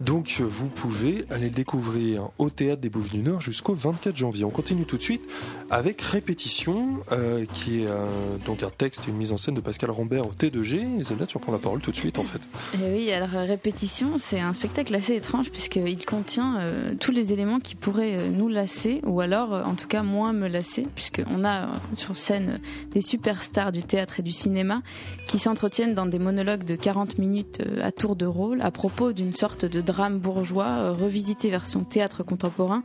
Donc 0.05 0.41
vous 0.41 0.69
pouvez 0.69 1.27
aller 1.31 1.49
découvrir 1.49 2.31
au 2.39 2.51
Théâtre 2.51 2.81
des 2.81 2.91
Bouffes 2.91 3.11
du 3.11 3.21
Nord 3.21 3.41
jusqu'au 3.41 3.75
24 3.75 4.17
janvier. 4.17 4.45
On 4.45 4.51
continue 4.51 4.85
tout 4.85 4.97
de 4.97 5.03
suite 5.03 5.23
avec 5.71 6.03
Répétition, 6.03 6.99
euh, 7.13 7.45
qui 7.53 7.83
est 7.83 7.87
euh, 7.89 8.37
donc 8.45 8.65
un 8.65 8.71
texte 8.71 9.07
et 9.07 9.11
une 9.11 9.17
mise 9.17 9.33
en 9.33 9.37
scène 9.37 9.55
de 9.55 9.61
Pascal 9.61 9.93
Rambert 9.93 10.27
au 10.27 10.33
T2G. 10.33 10.99
Et 10.99 11.05
Zelda, 11.05 11.27
tu 11.27 11.39
reprends 11.39 11.53
la 11.53 11.59
parole 11.59 11.81
tout 11.81 11.93
de 11.93 11.97
suite 11.97 12.19
en 12.19 12.25
fait. 12.25 12.41
Et 12.75 12.93
oui, 12.93 13.13
alors 13.13 13.31
Répétition, 13.47 14.19
c'est 14.19 14.41
un 14.41 14.53
spectacle 14.55 14.93
assez 14.93 15.15
étrange 15.15 15.51
puisqu'il 15.51 16.05
contient 16.05 16.59
euh, 16.59 16.95
tous 16.99 17.13
les 17.13 17.33
éléments 17.33 17.61
qui 17.61 17.77
pourraient 17.77 18.17
euh, 18.17 18.29
nous 18.29 18.49
lasser 18.49 19.01
ou 19.05 19.21
alors 19.21 19.55
euh, 19.55 19.63
en 19.63 19.75
tout 19.75 19.89
cas 19.89 20.03
moins 20.03 20.33
me 20.33 20.49
lasser 20.49 20.87
puisqu'on 20.95 21.45
a 21.45 21.63
euh, 21.63 21.67
sur 21.95 22.17
scène 22.17 22.61
des 22.93 23.01
superstars 23.01 23.73
du 23.73 23.83
théâtre 23.83 24.21
et 24.21 24.23
du 24.23 24.33
cinéma 24.33 24.83
qui 25.29 25.39
s'entretiennent 25.39 25.95
dans 25.95 26.07
des 26.07 26.19
monologues 26.19 26.65
de 26.65 26.75
40 26.75 27.19
minutes 27.19 27.61
euh, 27.61 27.83
à 27.83 27.93
tour 27.93 28.17
de 28.17 28.27
rôle 28.27 28.61
à 28.63 28.71
propos 28.71 29.13
d'une 29.13 29.35
sorte 29.35 29.65
de 29.65 29.81
drame 29.93 30.19
bourgeois 30.19 30.65
euh, 30.65 30.93
revisité 30.93 31.51
version 31.51 31.85
théâtre 31.85 32.23
contemporain 32.23 32.83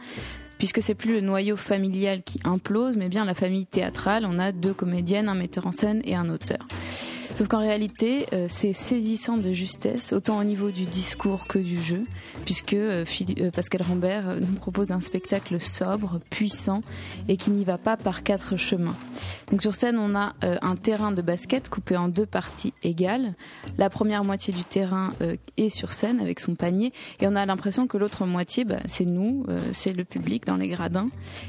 puisque 0.58 0.82
c'est 0.82 0.96
plus 0.96 1.14
le 1.14 1.22
noyau 1.22 1.56
familial 1.56 2.24
qui 2.24 2.40
implose, 2.44 2.98
mais 2.98 3.10
bien 3.10 3.26
la 3.26 3.36
famille 3.36 3.68
théâtrale. 3.68 4.26
On 4.28 4.40
a 4.40 4.52
deux 4.52 4.74
comédiennes, 4.74 5.30
un 5.30 5.36
metteur 5.36 5.68
en 5.68 5.72
scène 5.72 6.02
et 6.04 6.16
un 6.16 6.30
auteur. 6.30 6.68
Sauf 7.38 7.50
qu'en 7.50 7.60
réalité, 7.60 8.26
euh, 8.34 8.48
c'est 8.50 8.74
saisissant 8.74 9.38
de 9.38 9.52
justesse, 9.52 10.12
autant 10.12 10.40
au 10.40 10.44
niveau 10.44 10.72
du 10.72 10.88
discours 10.88 11.46
que 11.46 11.60
du 11.60 11.80
jeu, 11.80 12.04
puisque 12.46 12.74
euh, 12.74 13.06
euh, 13.40 13.52
Pascal 13.52 13.84
Rambert 13.84 14.38
nous 14.42 14.54
propose 14.54 14.90
un 14.90 15.02
spectacle 15.02 15.62
sobre, 15.62 16.20
puissant 16.32 16.82
et 17.28 17.38
qui 17.38 17.52
n'y 17.52 17.64
va 17.64 17.78
pas 17.78 17.96
par 17.96 18.24
quatre 18.24 18.58
chemins. 18.58 18.96
Donc 19.52 19.62
sur 19.62 19.76
scène, 19.76 20.00
on 20.00 20.16
a 20.16 20.34
un 20.42 20.76
terrain 20.76 21.12
de 21.12 21.22
basket 21.22 21.70
coupé 21.70 21.96
en 21.96 22.08
deux 22.08 22.26
parties 22.26 22.74
égales. 22.84 23.36
La 23.78 23.90
première 23.90 24.24
moitié 24.24 24.54
du 24.54 24.64
terrain 24.64 25.14
est 25.58 25.70
sur 25.70 25.94
scène 25.94 26.20
avec 26.20 26.40
son 26.40 26.56
panier, 26.56 26.92
et 27.22 27.28
on 27.28 27.36
a 27.36 27.46
l'impression 27.46 27.88
que 27.88 27.98
l'autre 27.98 28.26
moitié, 28.26 28.66
bah, 28.66 28.80
c'est 28.86 29.06
nous, 29.06 29.46
c'est 29.72 29.94
le 29.94 30.04
public 30.04 30.46
dans 30.46 30.58
les 30.58 30.68
gradins, 30.68 31.06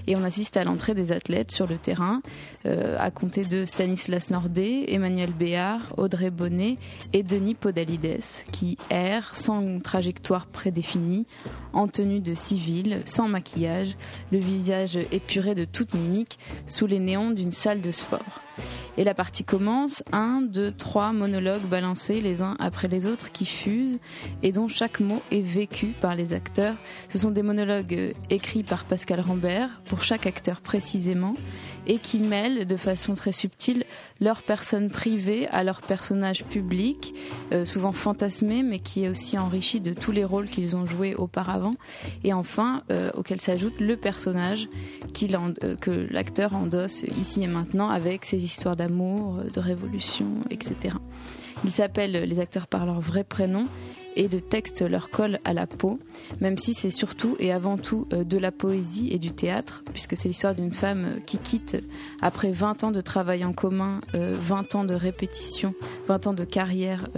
et 0.06 0.14
on 0.14 0.22
assiste 0.22 0.56
à 0.56 0.64
l'entrée 0.64 0.94
des 0.94 1.12
athlètes 1.12 1.50
sur 1.50 1.66
le 1.66 1.76
terrain, 1.76 2.22
à 2.64 3.10
compter 3.10 3.44
de 3.44 3.64
Stanislas 3.64 4.30
Nordet, 4.30 4.84
Emmanuel 4.88 5.32
Béard, 5.32 5.77
Audrey 5.96 6.30
Bonnet 6.30 6.78
et 7.12 7.22
Denis 7.22 7.54
Podalides, 7.54 8.20
qui 8.52 8.78
errent 8.90 9.34
sans 9.34 9.80
trajectoire 9.80 10.46
prédéfinie, 10.46 11.26
en 11.72 11.88
tenue 11.88 12.20
de 12.20 12.34
civil, 12.34 13.02
sans 13.04 13.28
maquillage, 13.28 13.96
le 14.32 14.38
visage 14.38 14.96
épuré 15.12 15.54
de 15.54 15.64
toute 15.64 15.94
mimique, 15.94 16.38
sous 16.66 16.86
les 16.86 17.00
néons 17.00 17.30
d'une 17.30 17.52
salle 17.52 17.80
de 17.80 17.90
sport. 17.90 18.47
Et 18.96 19.04
la 19.04 19.14
partie 19.14 19.44
commence, 19.44 20.02
un, 20.12 20.40
deux, 20.42 20.72
trois 20.72 21.12
monologues 21.12 21.66
balancés 21.66 22.20
les 22.20 22.42
uns 22.42 22.56
après 22.58 22.88
les 22.88 23.06
autres 23.06 23.32
qui 23.32 23.46
fusent 23.46 23.98
et 24.42 24.52
dont 24.52 24.68
chaque 24.68 25.00
mot 25.00 25.22
est 25.30 25.40
vécu 25.40 25.94
par 26.00 26.14
les 26.14 26.32
acteurs. 26.32 26.74
Ce 27.08 27.18
sont 27.18 27.30
des 27.30 27.42
monologues 27.42 27.94
euh, 27.94 28.12
écrits 28.30 28.62
par 28.62 28.84
Pascal 28.84 29.20
Rambert, 29.20 29.80
pour 29.86 30.02
chaque 30.02 30.26
acteur 30.26 30.60
précisément, 30.60 31.34
et 31.86 31.98
qui 31.98 32.18
mêlent 32.18 32.66
de 32.66 32.76
façon 32.76 33.14
très 33.14 33.32
subtile 33.32 33.84
leur 34.20 34.42
personne 34.42 34.90
privée 34.90 35.48
à 35.48 35.64
leur 35.64 35.80
personnage 35.80 36.44
public, 36.44 37.14
euh, 37.52 37.64
souvent 37.64 37.92
fantasmé, 37.92 38.62
mais 38.62 38.78
qui 38.78 39.04
est 39.04 39.08
aussi 39.08 39.38
enrichi 39.38 39.80
de 39.80 39.92
tous 39.92 40.12
les 40.12 40.24
rôles 40.24 40.48
qu'ils 40.48 40.76
ont 40.76 40.86
joués 40.86 41.14
auparavant. 41.14 41.74
Et 42.24 42.32
enfin, 42.32 42.82
euh, 42.90 43.10
auquel 43.14 43.40
s'ajoute 43.40 43.80
le 43.80 43.96
personnage 43.96 44.68
euh, 45.62 45.76
que 45.76 46.06
l'acteur 46.10 46.54
endosse 46.54 47.02
ici 47.16 47.42
et 47.42 47.46
maintenant 47.46 47.88
avec 47.88 48.24
ses 48.24 48.44
histoires 48.48 48.76
d'amour, 48.76 49.38
euh, 49.38 49.50
de 49.50 49.60
révolution, 49.60 50.26
etc. 50.50 50.96
Ils 51.64 51.70
s'appellent 51.72 52.12
les 52.24 52.38
acteurs 52.40 52.66
par 52.68 52.86
leur 52.86 53.00
vrai 53.00 53.24
prénom 53.24 53.66
et 54.14 54.28
le 54.28 54.40
texte 54.40 54.88
leur 54.88 55.10
colle 55.10 55.38
à 55.44 55.52
la 55.52 55.66
peau, 55.66 55.98
même 56.40 56.56
si 56.56 56.72
c'est 56.72 56.90
surtout 56.90 57.36
et 57.40 57.52
avant 57.52 57.76
tout 57.78 58.06
euh, 58.12 58.22
de 58.24 58.38
la 58.38 58.52
poésie 58.52 59.08
et 59.12 59.18
du 59.18 59.32
théâtre, 59.32 59.82
puisque 59.92 60.16
c'est 60.16 60.28
l'histoire 60.28 60.54
d'une 60.54 60.72
femme 60.72 61.04
euh, 61.04 61.20
qui 61.26 61.38
quitte, 61.38 61.76
après 62.20 62.52
20 62.52 62.84
ans 62.84 62.90
de 62.92 63.00
travail 63.00 63.44
en 63.44 63.52
commun, 63.52 63.98
euh, 64.14 64.36
20 64.40 64.74
ans 64.76 64.84
de 64.84 64.94
répétition, 64.94 65.74
20 66.06 66.28
ans 66.28 66.32
de 66.32 66.44
carrière, 66.44 67.08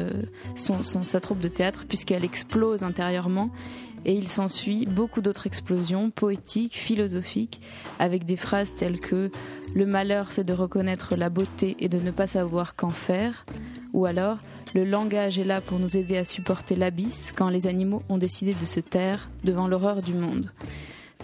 son- 0.56 0.82
sa 1.04 1.20
troupe 1.20 1.40
de 1.40 1.48
théâtre, 1.48 1.84
puisqu'elle 1.88 2.24
explose 2.24 2.82
intérieurement. 2.82 3.50
Et 4.04 4.14
il 4.14 4.28
s'ensuit 4.28 4.86
beaucoup 4.86 5.20
d'autres 5.20 5.46
explosions 5.46 6.10
poétiques, 6.10 6.76
philosophiques, 6.76 7.60
avec 7.98 8.24
des 8.24 8.36
phrases 8.36 8.74
telles 8.74 9.00
que 9.00 9.30
Le 9.74 9.86
malheur, 9.86 10.32
c'est 10.32 10.44
de 10.44 10.52
reconnaître 10.52 11.16
la 11.16 11.30
beauté 11.30 11.76
et 11.78 11.88
de 11.88 11.98
ne 11.98 12.10
pas 12.10 12.26
savoir 12.26 12.74
qu'en 12.74 12.90
faire. 12.90 13.44
Ou 13.92 14.06
alors, 14.06 14.38
le 14.74 14.84
langage 14.84 15.38
est 15.38 15.44
là 15.44 15.60
pour 15.60 15.78
nous 15.78 15.96
aider 15.96 16.16
à 16.16 16.24
supporter 16.24 16.76
l'abysse 16.76 17.32
quand 17.36 17.48
les 17.48 17.66
animaux 17.66 18.02
ont 18.08 18.18
décidé 18.18 18.54
de 18.54 18.66
se 18.66 18.80
taire 18.80 19.30
devant 19.44 19.68
l'horreur 19.68 20.02
du 20.02 20.14
monde. 20.14 20.50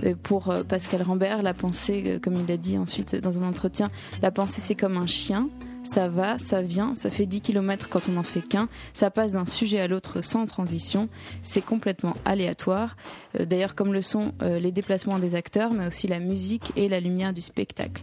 Euh, 0.04 0.14
Pour 0.20 0.50
euh, 0.50 0.62
Pascal 0.62 1.02
Rambert, 1.02 1.42
la 1.42 1.54
pensée, 1.54 2.02
euh, 2.06 2.18
comme 2.18 2.34
il 2.34 2.46
l'a 2.46 2.56
dit 2.56 2.78
ensuite 2.78 3.16
dans 3.16 3.42
un 3.42 3.48
entretien, 3.48 3.90
la 4.22 4.30
pensée 4.30 4.60
c'est 4.60 4.74
comme 4.74 4.96
un 4.96 5.06
chien. 5.06 5.48
Ça 5.86 6.08
va, 6.08 6.38
ça 6.38 6.62
vient, 6.62 6.94
ça 6.94 7.10
fait 7.10 7.26
10 7.26 7.40
km 7.40 7.88
quand 7.88 8.08
on 8.08 8.12
n'en 8.12 8.22
fait 8.22 8.42
qu'un, 8.42 8.68
ça 8.92 9.10
passe 9.10 9.32
d'un 9.32 9.46
sujet 9.46 9.80
à 9.80 9.86
l'autre 9.88 10.20
sans 10.20 10.44
transition, 10.46 11.08
c'est 11.42 11.64
complètement 11.64 12.14
aléatoire. 12.24 12.96
Euh, 13.40 13.44
D'ailleurs, 13.46 13.74
comme 13.74 13.92
le 13.92 14.02
sont 14.02 14.32
euh, 14.42 14.58
les 14.58 14.72
déplacements 14.72 15.18
des 15.18 15.34
acteurs, 15.34 15.72
mais 15.72 15.86
aussi 15.86 16.08
la 16.08 16.18
musique 16.18 16.72
et 16.76 16.88
la 16.88 17.00
lumière 17.00 17.32
du 17.32 17.40
spectacle. 17.40 18.02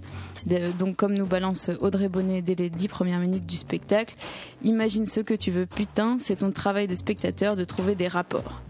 Donc, 0.79 0.95
comme 0.95 1.13
nous 1.13 1.25
balance 1.25 1.69
Audrey 1.79 2.09
Bonnet 2.09 2.41
dès 2.41 2.55
les 2.55 2.69
10 2.69 2.87
premières 2.87 3.19
minutes 3.19 3.45
du 3.45 3.57
spectacle, 3.57 4.15
imagine 4.63 5.05
ce 5.05 5.19
que 5.19 5.33
tu 5.33 5.51
veux, 5.51 5.65
putain, 5.65 6.17
c'est 6.19 6.37
ton 6.37 6.51
travail 6.51 6.87
de 6.87 6.95
spectateur 6.95 7.55
de 7.55 7.63
trouver 7.63 7.95
des 7.95 8.07
rapports. 8.07 8.61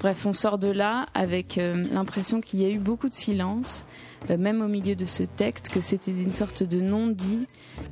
Bref, 0.00 0.26
on 0.26 0.32
sort 0.32 0.58
de 0.58 0.68
là 0.68 1.06
avec 1.14 1.58
euh, 1.58 1.84
l'impression 1.90 2.40
qu'il 2.40 2.60
y 2.60 2.64
a 2.64 2.68
eu 2.68 2.78
beaucoup 2.78 3.08
de 3.08 3.14
silence, 3.14 3.84
même 4.28 4.62
au 4.62 4.68
milieu 4.68 4.94
de 4.94 5.04
ce 5.04 5.22
texte, 5.22 5.68
que 5.68 5.80
c'était 5.80 6.12
une 6.12 6.34
sorte 6.34 6.62
de 6.62 6.80
non-dit 6.80 7.46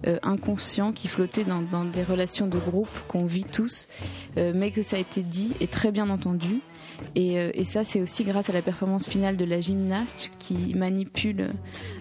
euh, 0.07 0.19
inconscient 0.23 0.93
qui 0.93 1.09
flottait 1.09 1.45
dans, 1.45 1.63
dans 1.63 1.85
des 1.85 2.03
relations 2.03 2.47
de 2.47 2.59
groupe 2.59 2.89
qu'on 3.09 3.25
vit 3.25 3.45
tous, 3.45 3.89
euh, 4.37 4.53
mais 4.55 4.71
que 4.71 4.83
ça 4.83 4.97
a 4.97 4.99
été 4.99 5.23
dit 5.23 5.55
et 5.61 5.67
très 5.67 5.93
bien 5.93 6.09
entendu. 6.11 6.61
Et, 7.15 7.39
euh, 7.39 7.51
et 7.55 7.65
ça, 7.65 7.85
c'est 7.85 8.01
aussi 8.01 8.25
grâce 8.25 8.51
à 8.51 8.53
la 8.53 8.63
performance 8.63 9.09
finale 9.09 9.37
de 9.37 9.45
la 9.45 9.61
gymnaste 9.61 10.33
qui 10.39 10.75
manipule 10.75 11.41
euh, 11.41 11.53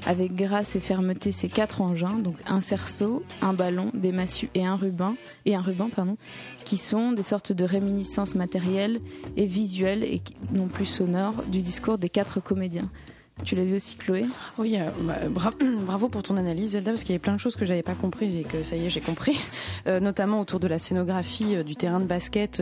avec 0.06 0.36
grâce 0.36 0.76
et 0.76 0.80
fermeté 0.80 1.32
ces 1.32 1.50
quatre 1.50 1.82
engins, 1.82 2.20
donc 2.20 2.36
un 2.46 2.62
cerceau, 2.62 3.24
un 3.42 3.54
ballon, 3.54 3.92
des 3.94 4.12
massues 4.12 4.50
et 4.56 4.66
un 4.66 4.76
ruban, 4.76 5.16
et 5.46 5.56
un 5.56 5.62
ruban, 5.62 5.90
pardon, 5.90 6.18
qui 6.64 6.78
sont 6.78 7.12
des 7.12 7.24
sortes 7.24 7.52
de 7.52 7.64
réminiscences 7.64 8.36
matérielles 8.36 9.00
et 9.38 9.46
visuelles 9.46 10.04
et 10.04 10.22
non 10.54 10.68
plus 10.68 10.86
sonores 10.86 11.44
du 11.52 11.62
discours 11.62 11.98
des 11.98 12.10
quatre 12.10 12.40
comédiens. 12.42 12.90
Tu 13.46 13.56
l'as 13.56 13.64
vu 13.64 13.76
aussi, 13.76 13.96
Chloé? 13.96 14.26
Oui, 14.58 14.78
euh, 14.78 14.90
bah, 15.02 15.16
bra- 15.30 15.52
bravo 15.86 16.10
pour 16.10 16.24
ton 16.24 16.38
analyse, 16.38 16.72
Zelda, 16.72 16.92
parce 16.92 17.04
qu'il 17.04 17.12
y 17.12 17.16
avait 17.16 17.22
plein 17.22 17.34
de 17.34 17.40
choses 17.40 17.56
que 17.56 17.66
j'avais 17.66 17.82
pas 17.84 17.96
comprises 17.96 18.36
et 18.36 18.44
que 18.44 18.64
ça 18.64 18.76
y 18.76 18.86
est, 18.86 18.90
j'ai 18.90 19.02
compris. 19.02 19.40
Euh, 19.88 20.02
notamment 20.02 20.42
autour 20.42 20.60
de 20.60 20.68
la 20.68 20.78
scénographie 20.78 21.56
euh, 21.56 21.64
du 21.64 21.76
terrain 21.78 22.00
de 22.02 22.06
basket, 22.06 22.62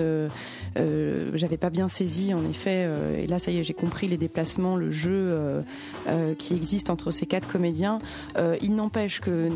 j'avais 0.75 1.57
pas 1.57 1.69
bien 1.71 1.88
saisi, 1.88 2.34
en 2.34 2.45
effet. 2.47 2.88
et 3.17 3.25
là, 3.28 3.39
ça 3.39 3.49
y 3.49 3.57
est, 3.57 3.63
j'ai 3.63 3.73
compris 3.73 4.07
les 4.07 4.17
déplacements, 4.17 4.75
le 4.75 4.91
jeu 4.91 5.63
qui 6.38 6.53
existe 6.53 6.89
entre 6.89 7.11
ces 7.11 7.25
quatre 7.25 7.47
comédiens. 7.47 7.99
Il 8.61 8.75
n'empêche 8.75 9.19
que, 9.19 9.49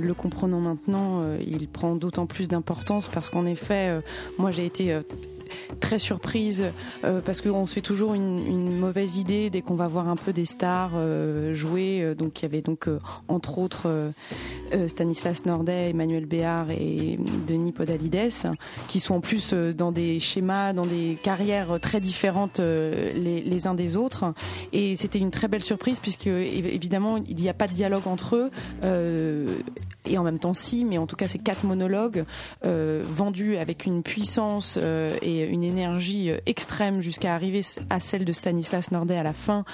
le 0.00 0.14
comprenant 0.14 0.60
maintenant, 0.60 1.22
il 1.40 1.68
prend 1.68 1.94
d'autant 1.94 2.26
plus 2.26 2.48
d'importance 2.48 3.08
parce 3.08 3.30
qu'en 3.30 3.46
effet, 3.46 4.00
moi, 4.38 4.50
j'ai 4.50 4.66
été 4.66 4.98
très 5.80 5.98
surprise 5.98 6.66
euh, 7.04 7.20
parce 7.20 7.40
qu'on 7.40 7.66
se 7.66 7.74
fait 7.74 7.80
toujours 7.80 8.14
une, 8.14 8.78
mauvaise 8.78 9.18
idée 9.18 9.50
dès 9.50 9.62
qu'on 9.62 9.74
va 9.74 9.88
voir 9.88 10.08
un 10.08 10.16
peu 10.16 10.32
des 10.32 10.44
stars 10.44 10.92
euh, 10.94 11.54
jouer. 11.54 12.02
Euh, 12.02 12.14
donc 12.14 12.40
il 12.40 12.42
y 12.42 12.46
avait 12.46 12.60
donc 12.60 12.88
euh, 12.88 12.98
entre 13.28 13.58
autres 13.58 14.12
Stanislas 14.88 15.44
Nordet, 15.46 15.90
Emmanuel 15.90 16.26
Béard 16.26 16.70
et 16.70 17.18
Denis 17.46 17.72
Podalides, 17.72 18.32
qui 18.88 18.98
sont 19.00 19.14
en 19.14 19.20
plus 19.20 19.52
dans 19.52 19.92
des 19.92 20.18
schémas, 20.20 20.72
dans 20.72 20.86
des 20.86 21.18
carrières 21.22 21.78
très 21.80 22.00
différentes 22.00 22.58
les, 22.58 23.66
uns 23.66 23.74
des 23.74 23.96
autres. 23.96 24.34
Et 24.72 24.96
c'était 24.96 25.18
une 25.18 25.30
très 25.30 25.48
belle 25.48 25.62
surprise 25.62 26.00
puisque 26.00 26.26
év- 26.26 26.66
évidemment 26.72 27.16
il 27.16 27.36
n'y 27.36 27.48
a 27.48 27.54
pas 27.54 27.68
de 27.68 27.72
dialogue 27.72 28.06
entre 28.06 28.36
eux. 28.36 28.50
et 30.06 30.18
en 30.18 30.24
même 30.24 30.38
temps 30.38 30.54
si, 30.54 30.84
mais 30.84 30.98
en 30.98 31.06
tout 31.06 31.16
cas 31.16 31.28
c'est 31.28 31.38
quatre 31.38 31.64
monologues 31.64 32.24
vendus 32.62 33.56
avec 33.56 33.86
une 33.86 34.02
puissance 34.02 34.78
euh, 34.82 35.16
une 35.50 35.64
énergie 35.64 36.30
euh, 36.30 36.38
extrême 36.46 37.00
jusqu'à 37.00 37.34
arriver 37.34 37.62
à 37.90 38.00
celle 38.00 38.24
de 38.24 38.32
Stanislas 38.32 38.90
Nordet 38.90 39.16
à 39.16 39.22
la 39.22 39.32
fin, 39.32 39.64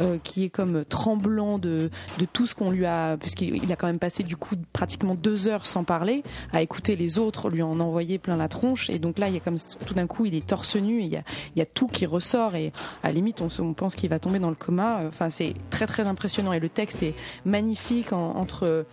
euh, 0.00 0.18
qui 0.22 0.44
est 0.44 0.48
comme 0.50 0.84
tremblant 0.84 1.58
de, 1.58 1.90
de 2.18 2.24
tout 2.24 2.46
ce 2.46 2.54
qu'on 2.54 2.70
lui 2.70 2.86
a, 2.86 3.16
puisqu'il 3.16 3.56
il 3.62 3.72
a 3.72 3.76
quand 3.76 3.86
même 3.86 3.98
passé 3.98 4.22
du 4.22 4.36
coup 4.36 4.54
pratiquement 4.72 5.14
deux 5.14 5.48
heures 5.48 5.66
sans 5.66 5.84
parler, 5.84 6.22
à 6.52 6.62
écouter 6.62 6.96
les 6.96 7.18
autres 7.18 7.48
lui 7.50 7.62
en 7.62 7.80
envoyer 7.80 8.18
plein 8.18 8.36
la 8.36 8.48
tronche, 8.48 8.90
et 8.90 8.98
donc 8.98 9.18
là 9.18 9.28
il 9.28 9.34
y 9.34 9.36
a 9.36 9.40
comme 9.40 9.56
tout 9.86 9.94
d'un 9.94 10.06
coup 10.06 10.26
il 10.26 10.34
est 10.34 10.46
torse 10.46 10.76
nu, 10.76 11.00
et 11.00 11.04
il 11.04 11.12
y 11.12 11.16
a, 11.16 11.22
il 11.54 11.58
y 11.58 11.62
a 11.62 11.66
tout 11.66 11.86
qui 11.88 12.06
ressort, 12.06 12.54
et 12.54 12.72
à 13.02 13.08
la 13.08 13.12
limite 13.12 13.40
on, 13.40 13.48
se- 13.48 13.62
on 13.62 13.72
pense 13.74 13.94
qu'il 13.94 14.10
va 14.10 14.18
tomber 14.18 14.38
dans 14.38 14.50
le 14.50 14.56
coma. 14.56 15.02
Enfin 15.08 15.30
c'est 15.30 15.54
très 15.70 15.86
très 15.86 16.06
impressionnant, 16.06 16.52
et 16.52 16.60
le 16.60 16.68
texte 16.68 17.02
est 17.02 17.14
magnifique 17.44 18.12
en- 18.12 18.36
entre 18.36 18.86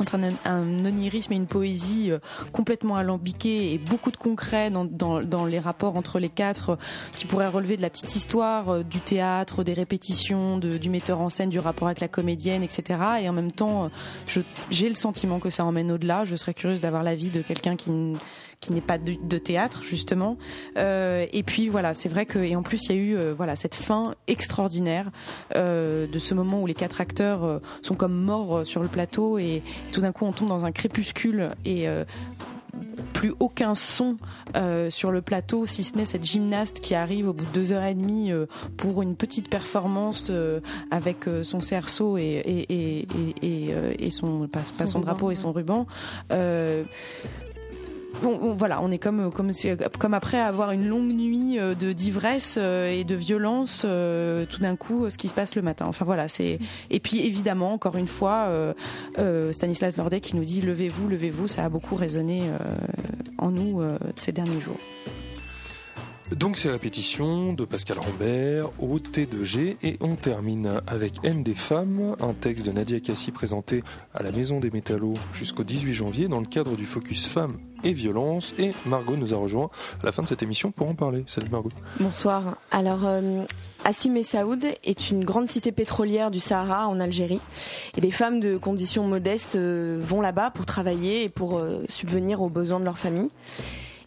entre 0.00 0.18
un, 0.44 0.84
onirisme 0.84 1.32
et 1.32 1.36
une 1.36 1.46
poésie 1.46 2.10
complètement 2.52 2.96
alambiquée 2.96 3.72
et 3.72 3.78
beaucoup 3.78 4.10
de 4.10 4.16
concret 4.16 4.70
dans, 4.70 4.84
dans, 4.84 5.22
dans, 5.22 5.44
les 5.44 5.58
rapports 5.58 5.96
entre 5.96 6.18
les 6.18 6.28
quatre 6.28 6.78
qui 7.14 7.26
pourraient 7.26 7.48
relever 7.48 7.76
de 7.76 7.82
la 7.82 7.90
petite 7.90 8.14
histoire 8.16 8.84
du 8.84 9.00
théâtre, 9.00 9.64
des 9.64 9.72
répétitions, 9.72 10.58
du 10.58 10.90
metteur 10.90 11.20
en 11.20 11.28
scène, 11.28 11.50
du 11.50 11.58
rapport 11.58 11.88
avec 11.88 12.00
la 12.00 12.08
comédienne, 12.08 12.62
etc. 12.62 13.00
Et 13.22 13.28
en 13.28 13.32
même 13.32 13.52
temps, 13.52 13.90
j'ai 14.70 14.88
le 14.88 14.94
sentiment 14.94 15.38
que 15.38 15.50
ça 15.50 15.64
emmène 15.64 15.92
au-delà. 15.92 16.24
Je 16.24 16.36
serais 16.36 16.54
curieuse 16.54 16.80
d'avoir 16.80 17.02
l'avis 17.02 17.30
de 17.30 17.42
quelqu'un 17.42 17.76
qui 17.76 17.90
qui 18.60 18.72
n'est 18.72 18.80
pas 18.80 18.98
de, 18.98 19.38
théâtre 19.38 19.82
justement. 19.84 20.36
Euh, 20.76 21.26
et 21.32 21.42
puis 21.42 21.68
voilà, 21.68 21.94
c'est 21.94 22.08
vrai 22.08 22.26
que 22.26 22.38
et 22.38 22.56
en 22.56 22.62
plus 22.62 22.88
il 22.88 22.96
y 22.96 22.98
a 22.98 23.02
eu 23.02 23.16
euh, 23.16 23.34
voilà 23.34 23.56
cette 23.56 23.74
fin 23.74 24.14
extraordinaire 24.26 25.10
euh, 25.56 26.06
de 26.06 26.18
ce 26.18 26.34
moment 26.34 26.60
où 26.60 26.66
les 26.66 26.74
quatre 26.74 27.00
acteurs 27.00 27.60
sont 27.82 27.94
comme 27.94 28.14
morts 28.14 28.66
sur 28.66 28.82
le 28.82 28.88
plateau 28.88 29.38
et, 29.38 29.62
tout 29.92 30.00
d'un 30.00 30.12
coup 30.12 30.24
on 30.24 30.32
tombe 30.32 30.48
dans 30.48 30.64
un 30.64 30.72
crépuscule 30.72 31.50
et 31.64 31.86
plus 33.12 33.32
aucun 33.40 33.74
son 33.74 34.16
sur 34.90 35.10
le 35.10 35.22
plateau, 35.22 35.66
si 35.66 35.84
ce 35.84 35.96
n'est 35.96 36.04
cette 36.04 36.24
gymnaste 36.24 36.80
qui 36.80 36.94
arrive 36.94 37.28
au 37.28 37.32
bout 37.32 37.44
de 37.44 37.50
deux 37.50 37.72
heures 37.72 37.84
et 37.84 37.94
demie 37.94 38.30
pour 38.76 39.02
une 39.02 39.16
petite 39.16 39.48
performance 39.48 40.30
avec 40.90 41.24
son 41.42 41.60
cerceau 41.60 42.18
et, 42.18 42.22
et, 42.22 43.06
et, 43.42 43.74
et 43.98 44.10
son 44.10 44.46
pas, 44.48 44.64
son, 44.64 45.00
drapeau 45.00 45.30
et 45.30 45.34
son 45.34 45.52
ruban 45.52 45.86
bon, 48.22 48.52
voilà, 48.54 48.82
on 48.82 48.90
est 48.90 48.98
comme 48.98 50.14
après 50.14 50.40
avoir 50.40 50.72
une 50.72 50.86
longue 50.86 51.12
nuit 51.12 51.58
euh, 51.58 51.74
de 51.74 51.92
d'ivresse 51.92 52.56
euh, 52.60 52.90
et 52.90 53.04
de 53.04 53.14
violence, 53.14 53.82
euh, 53.84 54.46
tout 54.46 54.60
d'un 54.60 54.76
coup, 54.76 55.08
ce 55.10 55.16
qui 55.16 55.28
se 55.28 55.34
passe 55.34 55.54
le 55.54 55.62
matin. 55.62 55.90
Et 56.90 57.00
puis 57.00 57.20
évidemment 57.26 57.72
encore 57.72 57.96
une 57.96 58.06
fois, 58.06 58.48
Stanislas 59.52 59.96
Lordet 59.96 60.20
qui 60.20 60.36
nous 60.36 60.44
dit 60.44 60.60
levez-vous, 60.60 61.08
levez-vous, 61.08 61.48
ça 61.48 61.64
a 61.64 61.68
beaucoup 61.68 61.96
résonné 61.96 62.42
en 63.38 63.50
nous 63.50 63.82
ces 64.16 64.32
derniers 64.32 64.60
jours. 64.60 64.78
Donc 66.36 66.56
ces 66.56 66.70
répétitions 66.70 67.52
de 67.52 67.64
Pascal 67.64 67.98
Rambert 67.98 68.68
au 68.78 68.98
T2G 68.98 69.76
et 69.82 69.96
on 70.00 70.14
termine 70.14 70.80
avec 70.86 71.24
N 71.24 71.42
des 71.42 71.56
femmes, 71.56 72.14
un 72.20 72.34
texte 72.34 72.66
de 72.66 72.70
Nadia 72.70 73.00
Cassi 73.00 73.32
présenté 73.32 73.82
à 74.14 74.22
la 74.22 74.30
Maison 74.30 74.60
des 74.60 74.70
Métallos 74.70 75.14
jusqu'au 75.32 75.64
18 75.64 75.92
janvier 75.92 76.28
dans 76.28 76.38
le 76.38 76.46
cadre 76.46 76.76
du 76.76 76.84
Focus 76.84 77.26
Femmes 77.26 77.58
et 77.82 77.92
Violence 77.92 78.54
et 78.58 78.72
Margot 78.86 79.16
nous 79.16 79.34
a 79.34 79.36
rejoint 79.36 79.70
à 80.02 80.06
la 80.06 80.12
fin 80.12 80.22
de 80.22 80.28
cette 80.28 80.42
émission 80.44 80.70
pour 80.70 80.88
en 80.88 80.94
parler. 80.94 81.24
Salut 81.26 81.50
Margot. 81.50 81.70
Bonsoir. 81.98 82.58
Alors 82.70 83.00
euh, 83.04 83.44
Assim 83.84 84.22
Saoud 84.22 84.64
est 84.84 85.10
une 85.10 85.24
grande 85.24 85.48
cité 85.48 85.72
pétrolière 85.72 86.30
du 86.30 86.38
Sahara 86.38 86.86
en 86.86 87.00
Algérie 87.00 87.40
et 87.96 88.00
des 88.00 88.12
femmes 88.12 88.38
de 88.38 88.56
conditions 88.56 89.06
modestes 89.06 89.56
euh, 89.56 89.98
vont 90.00 90.20
là-bas 90.20 90.50
pour 90.50 90.64
travailler 90.64 91.24
et 91.24 91.28
pour 91.28 91.58
euh, 91.58 91.82
subvenir 91.88 92.40
aux 92.40 92.50
besoins 92.50 92.78
de 92.78 92.84
leur 92.84 92.98
famille. 92.98 93.28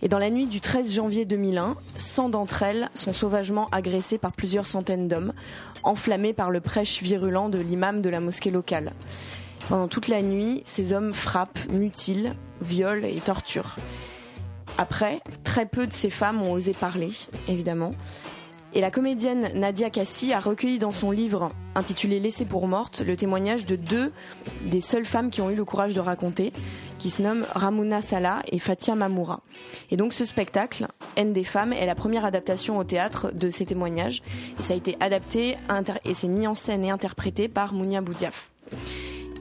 Et 0.03 0.09
dans 0.09 0.19
la 0.19 0.29
nuit 0.29 0.47
du 0.47 0.59
13 0.59 0.93
janvier 0.93 1.23
2001, 1.23 1.77
100 1.95 2.27
d'entre 2.27 2.61
elles 2.61 2.89
sont 2.93 3.13
sauvagement 3.13 3.69
agressées 3.71 4.17
par 4.17 4.33
plusieurs 4.33 4.67
centaines 4.67 5.07
d'hommes, 5.07 5.31
enflammés 5.81 6.33
par 6.33 6.51
le 6.51 6.59
prêche 6.59 7.01
virulent 7.01 7.47
de 7.47 7.59
l'imam 7.59 8.01
de 8.01 8.09
la 8.09 8.19
mosquée 8.19 8.51
locale. 8.51 8.91
Pendant 9.69 9.87
toute 9.87 10.09
la 10.09 10.21
nuit, 10.21 10.61
ces 10.65 10.91
hommes 10.91 11.13
frappent, 11.13 11.69
mutilent, 11.69 12.35
violent 12.59 13.07
et 13.07 13.21
torturent. 13.21 13.77
Après, 14.77 15.21
très 15.45 15.65
peu 15.65 15.87
de 15.87 15.93
ces 15.93 16.09
femmes 16.09 16.41
ont 16.41 16.51
osé 16.51 16.73
parler, 16.73 17.11
évidemment, 17.47 17.93
et 18.75 18.81
la 18.81 18.91
comédienne 18.91 19.49
Nadia 19.53 19.89
Cassi 19.89 20.33
a 20.33 20.39
recueilli 20.39 20.79
dans 20.79 20.91
son 20.91 21.11
livre 21.11 21.51
intitulé 21.75 22.19
Laissée 22.19 22.45
pour 22.45 22.67
morte 22.67 23.01
le 23.05 23.15
témoignage 23.15 23.65
de 23.65 23.75
deux 23.75 24.11
des 24.65 24.81
seules 24.81 25.05
femmes 25.05 25.29
qui 25.29 25.41
ont 25.41 25.49
eu 25.49 25.55
le 25.55 25.65
courage 25.65 25.93
de 25.93 25.99
raconter, 25.99 26.53
qui 26.99 27.09
se 27.09 27.21
nomment 27.21 27.45
Ramuna 27.53 28.01
Salah 28.01 28.41
et 28.51 28.59
Fatia 28.59 28.95
Mamoura. 28.95 29.41
Et 29.91 29.97
donc 29.97 30.13
ce 30.13 30.25
spectacle, 30.25 30.87
Haine 31.15 31.33
des 31.33 31.43
femmes, 31.43 31.73
est 31.73 31.85
la 31.85 31.95
première 31.95 32.25
adaptation 32.25 32.77
au 32.77 32.83
théâtre 32.83 33.31
de 33.33 33.49
ces 33.49 33.65
témoignages. 33.65 34.21
Et 34.59 34.63
ça 34.63 34.73
a 34.73 34.77
été 34.77 34.97
adapté 34.99 35.55
et 36.05 36.13
c'est 36.13 36.27
mis 36.27 36.47
en 36.47 36.55
scène 36.55 36.83
et 36.83 36.89
interprété 36.89 37.47
par 37.47 37.73
Mounia 37.73 38.01
Boudiaf. 38.01 38.51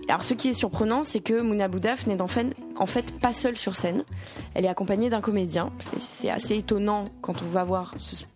Alors 0.09 0.22
ce 0.22 0.35
qui 0.35 0.49
est 0.49 0.53
surprenant, 0.55 1.05
c'est 1.05 1.20
que 1.20 1.41
Mouna 1.41 1.68
Boudaf 1.68 2.07
n'est 2.07 2.20
en 2.20 2.28
fait, 2.28 2.55
en 2.76 2.87
fait 2.87 3.18
pas 3.20 3.33
seule 3.33 3.57
sur 3.57 3.76
scène. 3.76 4.05
Elle 4.55 4.64
est 4.64 4.68
accompagnée 4.68 5.09
d'un 5.09 5.20
comédien. 5.20 5.70
C'est 5.99 6.30
assez 6.30 6.57
étonnant 6.57 7.07
quand 7.20 7.41
on 7.43 7.49
va 7.49 7.64
voir 7.64 7.95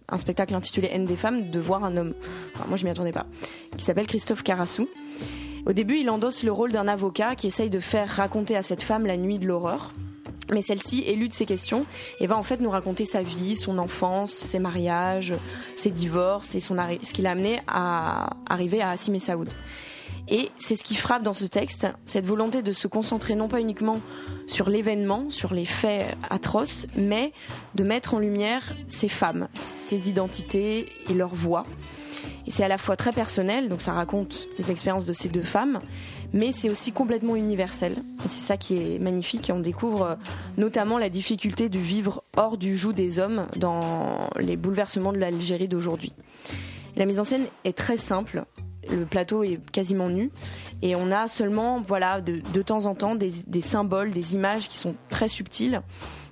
un 0.08 0.18
spectacle 0.18 0.54
intitulé 0.54 0.88
Haine 0.92 1.04
des 1.04 1.16
femmes 1.16 1.50
de 1.50 1.58
voir 1.60 1.84
un 1.84 1.96
homme. 1.96 2.14
Enfin, 2.54 2.64
moi 2.68 2.76
je 2.76 2.84
m'y 2.84 2.90
attendais 2.90 3.12
pas. 3.12 3.26
Qui 3.76 3.84
s'appelle 3.84 4.06
Christophe 4.06 4.42
Carassou. 4.42 4.88
Au 5.66 5.72
début, 5.72 5.98
il 5.98 6.10
endosse 6.10 6.44
le 6.44 6.52
rôle 6.52 6.70
d'un 6.70 6.86
avocat 6.86 7.34
qui 7.34 7.48
essaye 7.48 7.70
de 7.70 7.80
faire 7.80 8.08
raconter 8.08 8.56
à 8.56 8.62
cette 8.62 8.82
femme 8.82 9.04
la 9.04 9.16
nuit 9.16 9.38
de 9.38 9.46
l'horreur. 9.46 9.92
Mais 10.52 10.62
celle-ci 10.62 11.02
élude 11.06 11.32
ses 11.32 11.44
questions 11.44 11.86
et 12.20 12.28
va 12.28 12.36
en 12.36 12.44
fait 12.44 12.60
nous 12.60 12.70
raconter 12.70 13.04
sa 13.04 13.22
vie, 13.22 13.56
son 13.56 13.78
enfance, 13.78 14.32
ses 14.32 14.60
mariages, 14.60 15.34
ses 15.74 15.90
divorces 15.90 16.54
et 16.54 16.60
son 16.60 16.76
ce 17.02 17.12
qui 17.12 17.22
l'a 17.22 17.32
amené 17.32 17.58
à 17.66 18.30
arriver 18.48 18.80
à 18.80 18.90
Assim 18.90 19.18
Saoud. 19.18 19.52
Et 20.28 20.50
c'est 20.56 20.76
ce 20.76 20.82
qui 20.82 20.96
frappe 20.96 21.22
dans 21.22 21.32
ce 21.32 21.44
texte, 21.44 21.86
cette 22.04 22.26
volonté 22.26 22.62
de 22.62 22.72
se 22.72 22.88
concentrer 22.88 23.36
non 23.36 23.48
pas 23.48 23.60
uniquement 23.60 24.00
sur 24.48 24.68
l'événement, 24.68 25.30
sur 25.30 25.54
les 25.54 25.64
faits 25.64 26.16
atroces, 26.30 26.86
mais 26.96 27.32
de 27.74 27.84
mettre 27.84 28.14
en 28.14 28.18
lumière 28.18 28.74
ces 28.88 29.08
femmes, 29.08 29.48
ces 29.54 30.08
identités 30.08 30.86
et 31.08 31.14
leurs 31.14 31.34
voix. 31.34 31.64
Et 32.46 32.50
c'est 32.50 32.64
à 32.64 32.68
la 32.68 32.78
fois 32.78 32.96
très 32.96 33.12
personnel, 33.12 33.68
donc 33.68 33.82
ça 33.82 33.92
raconte 33.92 34.48
les 34.58 34.70
expériences 34.70 35.06
de 35.06 35.12
ces 35.12 35.28
deux 35.28 35.42
femmes, 35.42 35.80
mais 36.32 36.52
c'est 36.52 36.70
aussi 36.70 36.92
complètement 36.92 37.36
universel. 37.36 38.02
Et 38.24 38.28
c'est 38.28 38.40
ça 38.40 38.56
qui 38.56 38.76
est 38.76 38.98
magnifique 38.98 39.48
et 39.48 39.52
on 39.52 39.60
découvre 39.60 40.16
notamment 40.56 40.98
la 40.98 41.08
difficulté 41.08 41.68
de 41.68 41.78
vivre 41.78 42.22
hors 42.36 42.56
du 42.56 42.76
joug 42.76 42.92
des 42.92 43.18
hommes 43.18 43.46
dans 43.56 44.28
les 44.38 44.56
bouleversements 44.56 45.12
de 45.12 45.18
l'Algérie 45.18 45.68
d'aujourd'hui. 45.68 46.12
La 46.96 47.04
mise 47.04 47.20
en 47.20 47.24
scène 47.24 47.46
est 47.64 47.76
très 47.76 47.96
simple, 47.96 48.44
le 48.90 49.04
plateau 49.04 49.42
est 49.42 49.58
quasiment 49.70 50.08
nu. 50.08 50.30
Et 50.82 50.94
on 50.94 51.10
a 51.10 51.28
seulement 51.28 51.80
voilà 51.80 52.20
de, 52.20 52.40
de 52.52 52.62
temps 52.62 52.86
en 52.86 52.94
temps 52.94 53.14
des, 53.14 53.30
des, 53.46 53.60
symboles, 53.60 54.10
des 54.10 54.34
images 54.34 54.68
qui 54.68 54.76
sont 54.76 54.94
très 55.10 55.28
subtiles 55.28 55.82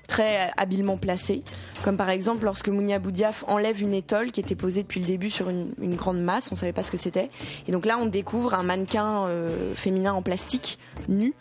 très 0.06 0.50
habilement 0.56 0.96
placées, 0.96 1.42
comme 1.82 1.96
par 1.96 2.10
exemple 2.10 2.44
lorsque 2.44 2.68
Mounia 2.68 2.98
Boudiaf 2.98 3.42
enlève 3.48 3.80
une 3.80 3.94
étole 3.94 4.32
qui 4.32 4.40
était 4.40 4.54
posée 4.54 4.82
depuis 4.82 5.00
le 5.00 5.06
début 5.06 5.30
sur 5.30 5.48
une, 5.48 5.72
une 5.80 5.96
grande 5.96 6.20
masse, 6.20 6.50
on 6.52 6.56
savait 6.56 6.72
pas 6.72 6.82
ce 6.82 6.90
que 6.90 6.98
c'était, 6.98 7.28
et 7.66 7.72
donc 7.72 7.86
là 7.86 7.96
on 7.98 8.06
découvre 8.06 8.54
un 8.54 8.62
mannequin 8.62 9.26
euh, 9.26 9.74
féminin 9.74 10.12
en 10.12 10.22
plastique, 10.22 10.78
nu, 11.08 11.32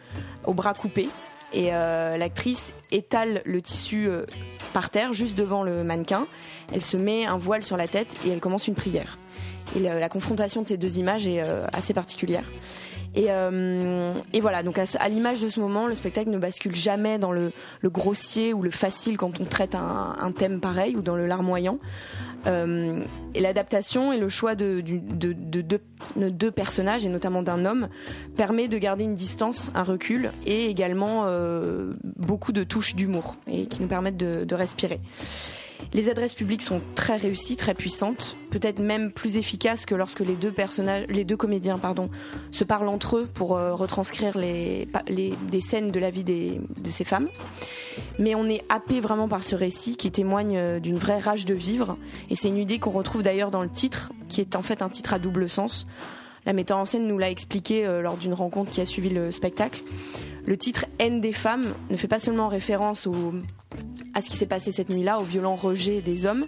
aux 0.45 0.53
bras 0.53 0.73
coupés, 0.73 1.09
et 1.53 1.69
euh, 1.73 2.17
l'actrice 2.17 2.73
étale 2.91 3.41
le 3.45 3.61
tissu 3.61 4.07
euh, 4.07 4.25
par 4.73 4.89
terre 4.89 5.13
juste 5.13 5.37
devant 5.37 5.63
le 5.63 5.83
mannequin, 5.83 6.27
elle 6.71 6.81
se 6.81 6.97
met 6.97 7.25
un 7.25 7.37
voile 7.37 7.63
sur 7.63 7.77
la 7.77 7.87
tête 7.87 8.17
et 8.25 8.29
elle 8.29 8.39
commence 8.39 8.67
une 8.67 8.75
prière. 8.75 9.17
Et 9.75 9.79
la, 9.79 10.09
confrontation 10.09 10.61
de 10.61 10.67
ces 10.67 10.77
deux 10.77 10.99
images 10.99 11.27
est 11.27 11.41
euh, 11.41 11.65
assez 11.73 11.93
particulière. 11.93 12.45
Et, 13.15 13.25
euh, 13.29 14.11
et, 14.33 14.39
voilà, 14.39 14.63
donc 14.63 14.79
à, 14.79 15.09
l'image 15.09 15.41
de 15.41 15.47
ce 15.47 15.59
moment, 15.59 15.87
le 15.87 15.93
spectacle 15.93 16.29
ne 16.31 16.37
bascule 16.39 16.75
jamais 16.75 17.19
dans 17.19 17.31
le, 17.31 17.51
le 17.81 17.89
grossier 17.89 18.53
ou 18.53 18.63
le 18.63 18.71
facile 18.71 19.17
quand 19.17 19.39
on 19.39 19.45
traite 19.45 19.75
un, 19.75 20.15
un, 20.19 20.31
thème 20.31 20.59
pareil 20.59 20.95
ou 20.95 21.01
dans 21.01 21.15
le 21.15 21.27
larmoyant. 21.27 21.77
Euh, 22.47 22.99
et 23.35 23.39
l'adaptation 23.39 24.11
et 24.11 24.17
le 24.17 24.29
choix 24.29 24.55
de, 24.55 24.81
de, 24.81 24.99
de, 25.33 25.61
de, 25.61 26.29
deux 26.29 26.51
personnages, 26.51 27.05
et 27.05 27.09
notamment 27.09 27.43
d'un 27.43 27.65
homme, 27.65 27.87
permet 28.35 28.67
de 28.67 28.77
garder 28.77 29.03
une 29.03 29.15
distance, 29.15 29.71
un 29.75 29.83
recul, 29.83 30.31
et 30.45 30.65
également 30.65 31.23
euh, 31.25 31.93
beaucoup 32.03 32.51
de 32.51 32.63
touches 32.63 32.95
d'humour, 32.95 33.35
et 33.47 33.67
qui 33.67 33.81
nous 33.81 33.87
permettent 33.87 34.17
de 34.17 34.55
respirer. 34.55 34.99
Les 35.93 36.09
adresses 36.09 36.33
publiques 36.33 36.63
sont 36.63 36.81
très 36.95 37.17
réussies, 37.17 37.55
très 37.55 37.75
puissantes, 37.75 38.35
peut-être 38.49 38.79
même 38.79 39.11
plus 39.11 39.37
efficaces 39.37 39.85
que 39.85 39.93
lorsque 39.93 40.21
les 40.21 40.35
deux 40.35 41.37
comédiens, 41.37 41.79
se 42.51 42.63
parlent 42.63 42.87
entre 42.87 43.17
eux 43.17 43.29
pour 43.31 43.55
euh, 43.55 43.75
retranscrire 43.75 44.35
des 44.35 45.61
scènes 45.61 45.91
de 45.91 45.99
la 45.99 46.09
vie 46.09 46.23
des, 46.23 46.59
de 46.81 46.89
ces 46.89 47.03
femmes. 47.03 47.29
Mais 48.17 48.33
on 48.33 48.47
est 48.47 48.63
happé 48.69 49.01
vraiment 49.01 49.27
par 49.27 49.43
ce 49.43 49.55
récit 49.55 49.95
qui 49.95 50.11
témoigne 50.11 50.57
euh, 50.57 50.79
d'une 50.79 50.97
vraie 50.97 51.19
rage 51.19 51.45
de 51.45 51.53
vivre. 51.53 51.97
Et 52.31 52.35
c'est 52.35 52.47
une 52.47 52.57
idée 52.57 52.79
qu'on 52.79 52.89
retrouve 52.89 53.21
d'ailleurs 53.21 53.51
dans 53.51 53.61
le 53.61 53.69
titre, 53.69 54.11
qui 54.29 54.41
est 54.41 54.55
en 54.55 54.63
fait 54.63 54.81
un 54.81 54.89
titre 54.89 55.13
à 55.13 55.19
double 55.19 55.47
sens. 55.47 55.85
La 56.47 56.53
metteur 56.53 56.77
en 56.79 56.85
scène 56.85 57.07
nous 57.07 57.19
l'a 57.19 57.29
expliqué 57.29 57.85
euh, 57.85 58.01
lors 58.01 58.17
d'une 58.17 58.33
rencontre 58.33 58.71
qui 58.71 58.81
a 58.81 58.85
suivi 58.87 59.09
le 59.09 59.31
spectacle. 59.31 59.83
Le 60.45 60.57
titre 60.57 60.85
Haine 60.99 61.21
des 61.21 61.31
femmes 61.31 61.73
ne 61.89 61.95
fait 61.95 62.09
pas 62.09 62.19
seulement 62.19 62.49
référence 62.49 63.07
au 63.07 63.33
à 64.13 64.21
ce 64.21 64.29
qui 64.29 64.37
s'est 64.37 64.45
passé 64.45 64.71
cette 64.71 64.89
nuit-là, 64.89 65.19
au 65.19 65.23
violent 65.23 65.55
rejet 65.55 66.01
des 66.01 66.25
hommes, 66.25 66.45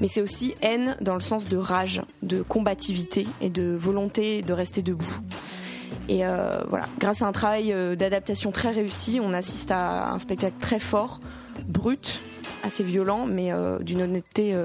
mais 0.00 0.08
c'est 0.08 0.22
aussi 0.22 0.54
haine 0.62 0.96
dans 1.00 1.14
le 1.14 1.20
sens 1.20 1.48
de 1.48 1.56
rage, 1.56 2.02
de 2.22 2.42
combativité 2.42 3.26
et 3.40 3.50
de 3.50 3.74
volonté 3.74 4.42
de 4.42 4.52
rester 4.52 4.82
debout. 4.82 5.20
Et 6.08 6.24
euh, 6.26 6.62
voilà, 6.68 6.86
grâce 6.98 7.22
à 7.22 7.26
un 7.26 7.32
travail 7.32 7.72
euh, 7.72 7.94
d'adaptation 7.96 8.50
très 8.50 8.70
réussi, 8.70 9.20
on 9.22 9.32
assiste 9.32 9.70
à 9.70 10.12
un 10.12 10.18
spectacle 10.18 10.56
très 10.60 10.78
fort, 10.78 11.20
brut, 11.66 12.22
assez 12.62 12.82
violent, 12.82 13.26
mais 13.26 13.52
euh, 13.52 13.78
d'une 13.78 14.02
honnêteté 14.02 14.56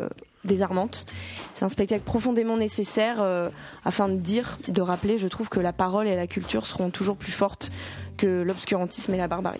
désarmante. 0.45 1.05
C'est 1.53 1.65
un 1.65 1.69
spectacle 1.69 2.03
profondément 2.03 2.57
nécessaire 2.57 3.17
afin 3.83 4.07
de 4.07 4.15
dire, 4.15 4.59
de 4.67 4.81
rappeler, 4.81 5.17
je 5.17 5.27
trouve 5.27 5.49
que 5.49 5.59
la 5.59 5.73
parole 5.73 6.07
et 6.07 6.15
la 6.15 6.27
culture 6.27 6.65
seront 6.65 6.89
toujours 6.89 7.17
plus 7.17 7.31
fortes 7.31 7.71
que 8.15 8.43
l'obscurantisme 8.43 9.13
et 9.13 9.17
la 9.17 9.27
barbarie. 9.27 9.59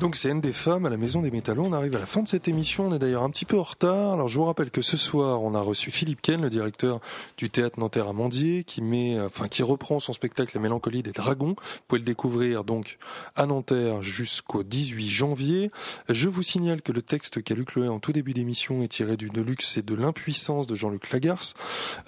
Donc 0.00 0.16
c'est 0.16 0.28
N 0.28 0.40
des 0.40 0.52
femmes 0.52 0.86
à 0.86 0.90
la 0.90 0.96
Maison 0.96 1.22
des 1.22 1.30
Métallos. 1.30 1.64
On 1.64 1.72
arrive 1.72 1.94
à 1.94 1.98
la 1.98 2.06
fin 2.06 2.22
de 2.22 2.28
cette 2.28 2.48
émission. 2.48 2.88
On 2.88 2.94
est 2.94 2.98
d'ailleurs 2.98 3.22
un 3.22 3.30
petit 3.30 3.44
peu 3.44 3.58
en 3.58 3.62
retard. 3.62 4.12
Alors 4.12 4.28
je 4.28 4.38
vous 4.38 4.44
rappelle 4.44 4.70
que 4.70 4.82
ce 4.82 4.96
soir, 4.96 5.42
on 5.42 5.54
a 5.54 5.60
reçu 5.60 5.90
Philippe 5.90 6.20
Ken, 6.20 6.42
le 6.42 6.50
directeur 6.50 7.00
du 7.36 7.48
théâtre 7.48 7.78
Nanterre 7.78 8.08
Amandier, 8.08 8.64
qui 8.64 8.82
met, 8.82 9.20
enfin 9.20 9.46
qui 9.46 9.62
reprend 9.62 10.00
son 10.00 10.12
spectacle 10.12 10.56
La 10.56 10.60
Mélancolie 10.60 11.02
des 11.02 11.12
Dragons. 11.12 11.54
Vous 11.56 11.82
pouvez 11.86 12.00
le 12.00 12.04
découvrir 12.04 12.64
donc 12.64 12.98
à 13.36 13.46
Nanterre 13.46 14.02
jusqu'au 14.02 14.62
18 14.62 15.08
janvier. 15.08 15.70
Je 16.08 16.28
vous 16.28 16.42
signale 16.42 16.82
que 16.82 16.92
le 16.92 17.00
texte 17.00 17.42
qu'a 17.42 17.54
lu 17.54 17.64
Chloé 17.64 17.88
en 17.88 18.00
tout 18.00 18.12
début 18.12 18.34
d'émission 18.34 18.82
est 18.82 18.88
tiré 18.88 19.16
du 19.16 19.30
Deluxe 19.30 19.76
et 19.76 19.82
de 19.82 19.94
l'impuissance 19.94 20.66
de 20.66 20.74
Jean-Luc 20.74 21.12
Lagarce. 21.12 21.54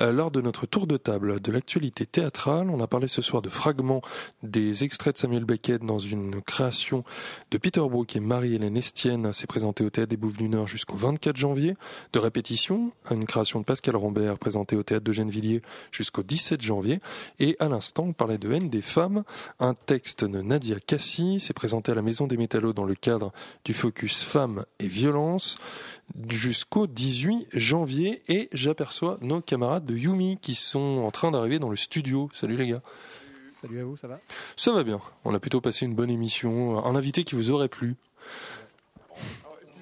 Euh, 0.00 0.12
lors 0.12 0.30
de 0.30 0.40
notre 0.40 0.66
tour 0.66 0.86
de 0.86 0.96
table 0.96 1.40
de 1.40 1.52
l'actualité 1.52 2.04
théâtrale, 2.04 2.68
on 2.68 2.80
a 2.80 2.86
parlé 2.86 3.06
ce 3.06 3.22
soir 3.22 3.42
de 3.42 3.48
fragments 3.48 4.02
des 4.42 4.82
extraits 4.82 5.14
de 5.14 5.18
Samuel 5.18 5.44
Beckett 5.44 5.84
dans 5.84 5.98
une 5.98 6.42
création 6.42 7.04
de 7.50 7.58
Peter 7.66 7.80
Brook 7.80 8.14
et 8.14 8.20
Marie-Hélène 8.20 8.76
Estienne 8.76 9.32
s'est 9.32 9.48
présenté 9.48 9.82
au 9.82 9.90
Théâtre 9.90 10.10
des 10.10 10.16
Bouffes 10.16 10.36
du 10.36 10.48
Nord 10.48 10.68
jusqu'au 10.68 10.94
24 10.94 11.36
janvier. 11.36 11.74
De 12.12 12.20
répétition, 12.20 12.92
une 13.10 13.26
création 13.26 13.58
de 13.58 13.64
Pascal 13.64 13.96
Rambert 13.96 14.38
présentée 14.38 14.76
au 14.76 14.84
Théâtre 14.84 15.02
de 15.02 15.10
Gennevilliers 15.10 15.62
jusqu'au 15.90 16.22
17 16.22 16.62
janvier. 16.62 17.00
Et 17.40 17.56
à 17.58 17.66
l'instant, 17.66 18.04
on 18.04 18.12
parlait 18.12 18.38
de 18.38 18.52
haine 18.52 18.70
des 18.70 18.82
femmes. 18.82 19.24
Un 19.58 19.74
texte 19.74 20.24
de 20.24 20.42
Nadia 20.42 20.78
Cassi 20.78 21.40
s'est 21.40 21.54
présenté 21.54 21.90
à 21.90 21.96
la 21.96 22.02
Maison 22.02 22.28
des 22.28 22.36
Métallos 22.36 22.72
dans 22.72 22.84
le 22.84 22.94
cadre 22.94 23.32
du 23.64 23.74
focus 23.74 24.22
femmes 24.22 24.64
et 24.78 24.86
violence 24.86 25.58
jusqu'au 26.28 26.86
18 26.86 27.48
janvier. 27.52 28.22
Et 28.28 28.48
j'aperçois 28.52 29.18
nos 29.22 29.40
camarades 29.40 29.86
de 29.86 29.96
Yumi 29.96 30.38
qui 30.40 30.54
sont 30.54 31.02
en 31.04 31.10
train 31.10 31.32
d'arriver 31.32 31.58
dans 31.58 31.70
le 31.70 31.74
studio. 31.74 32.30
Salut 32.32 32.56
les 32.56 32.68
gars. 32.68 32.82
Salut 33.60 33.80
à 33.80 33.84
vous, 33.84 33.96
ça 33.96 34.06
va? 34.06 34.20
Ça 34.54 34.70
va 34.70 34.84
bien. 34.84 35.00
On 35.24 35.34
a 35.34 35.40
plutôt 35.40 35.62
passé 35.62 35.86
une 35.86 35.94
bonne 35.94 36.10
émission. 36.10 36.84
Un 36.84 36.94
invité 36.94 37.24
qui 37.24 37.34
vous 37.34 37.50
aurait 37.50 37.70
plu. 37.70 37.96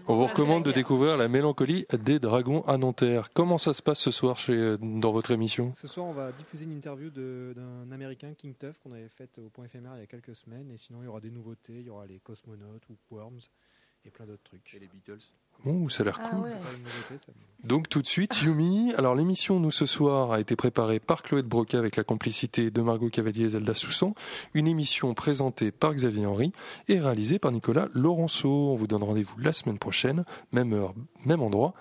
On 0.06 0.14
vous 0.14 0.26
recommande 0.26 0.64
de 0.64 0.70
découvrir 0.70 1.16
la 1.16 1.26
mélancolie 1.26 1.84
des 1.92 2.20
dragons 2.20 2.62
à 2.68 2.78
Nanterre. 2.78 3.32
Comment 3.32 3.58
ça 3.58 3.74
se 3.74 3.82
passe 3.82 3.98
ce 3.98 4.12
soir 4.12 4.38
chez, 4.38 4.76
dans 4.78 5.10
votre 5.10 5.32
émission? 5.32 5.72
Ce 5.74 5.88
soir, 5.88 6.06
on 6.06 6.12
va 6.12 6.30
diffuser 6.30 6.64
une 6.64 6.76
interview 6.76 7.10
d'un 7.10 7.90
américain, 7.90 8.32
King 8.38 8.54
Tuff, 8.54 8.78
qu'on 8.84 8.92
avait 8.92 9.08
faite 9.08 9.40
au 9.44 9.48
point 9.48 9.64
éphémère 9.64 9.96
il 9.96 10.00
y 10.00 10.04
a 10.04 10.06
quelques 10.06 10.36
semaines. 10.36 10.70
Et 10.70 10.78
sinon, 10.78 11.00
il 11.02 11.06
y 11.06 11.08
aura 11.08 11.20
des 11.20 11.32
nouveautés. 11.32 11.80
Il 11.80 11.86
y 11.86 11.90
aura 11.90 12.06
les 12.06 12.20
cosmonautes 12.20 12.88
ou 12.90 12.96
Worms 13.10 13.40
et 14.04 14.10
plein 14.10 14.26
d'autres 14.26 14.44
trucs. 14.44 14.72
Et 14.74 14.78
les 14.78 14.86
Beatles 14.86 15.18
Bon, 15.64 15.88
ça 15.88 16.02
a 16.02 16.04
l'air 16.06 16.20
Ah 16.22 16.28
cool. 16.30 16.40
ouais. 16.40 16.50
Donc 17.64 17.88
tout 17.88 18.02
de 18.02 18.06
suite, 18.06 18.42
Yumi. 18.42 18.92
Alors 18.98 19.14
l'émission, 19.14 19.58
nous, 19.58 19.70
ce 19.70 19.86
soir, 19.86 20.32
a 20.32 20.40
été 20.40 20.54
préparée 20.54 21.00
par 21.00 21.22
Chloé 21.22 21.42
de 21.42 21.48
Broca 21.48 21.78
avec 21.78 21.96
la 21.96 22.04
complicité 22.04 22.70
de 22.70 22.82
Margot 22.82 23.08
Cavalier 23.08 23.44
et 23.44 23.48
Zelda 23.50 23.74
Soussan. 23.74 24.14
Une 24.52 24.66
émission 24.68 25.14
présentée 25.14 25.70
par 25.70 25.94
Xavier 25.94 26.26
Henry 26.26 26.52
et 26.88 27.00
réalisée 27.00 27.38
par 27.38 27.52
Nicolas 27.52 27.88
Laurenceau. 27.94 28.72
On 28.72 28.74
vous 28.74 28.86
donne 28.86 29.02
rendez-vous 29.02 29.38
la 29.38 29.54
semaine 29.54 29.78
prochaine, 29.78 30.26
même 30.52 30.74
heure, 30.74 30.92
même 31.24 31.40
endroit. 31.40 31.72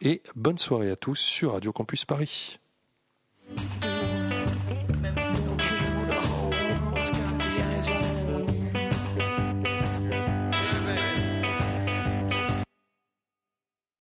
Et 0.00 0.22
bonne 0.36 0.58
soirée 0.58 0.90
à 0.92 0.96
tous 0.96 1.16
sur 1.16 1.54
Radio 1.54 1.72
Campus 1.72 2.04
Paris. 2.04 2.60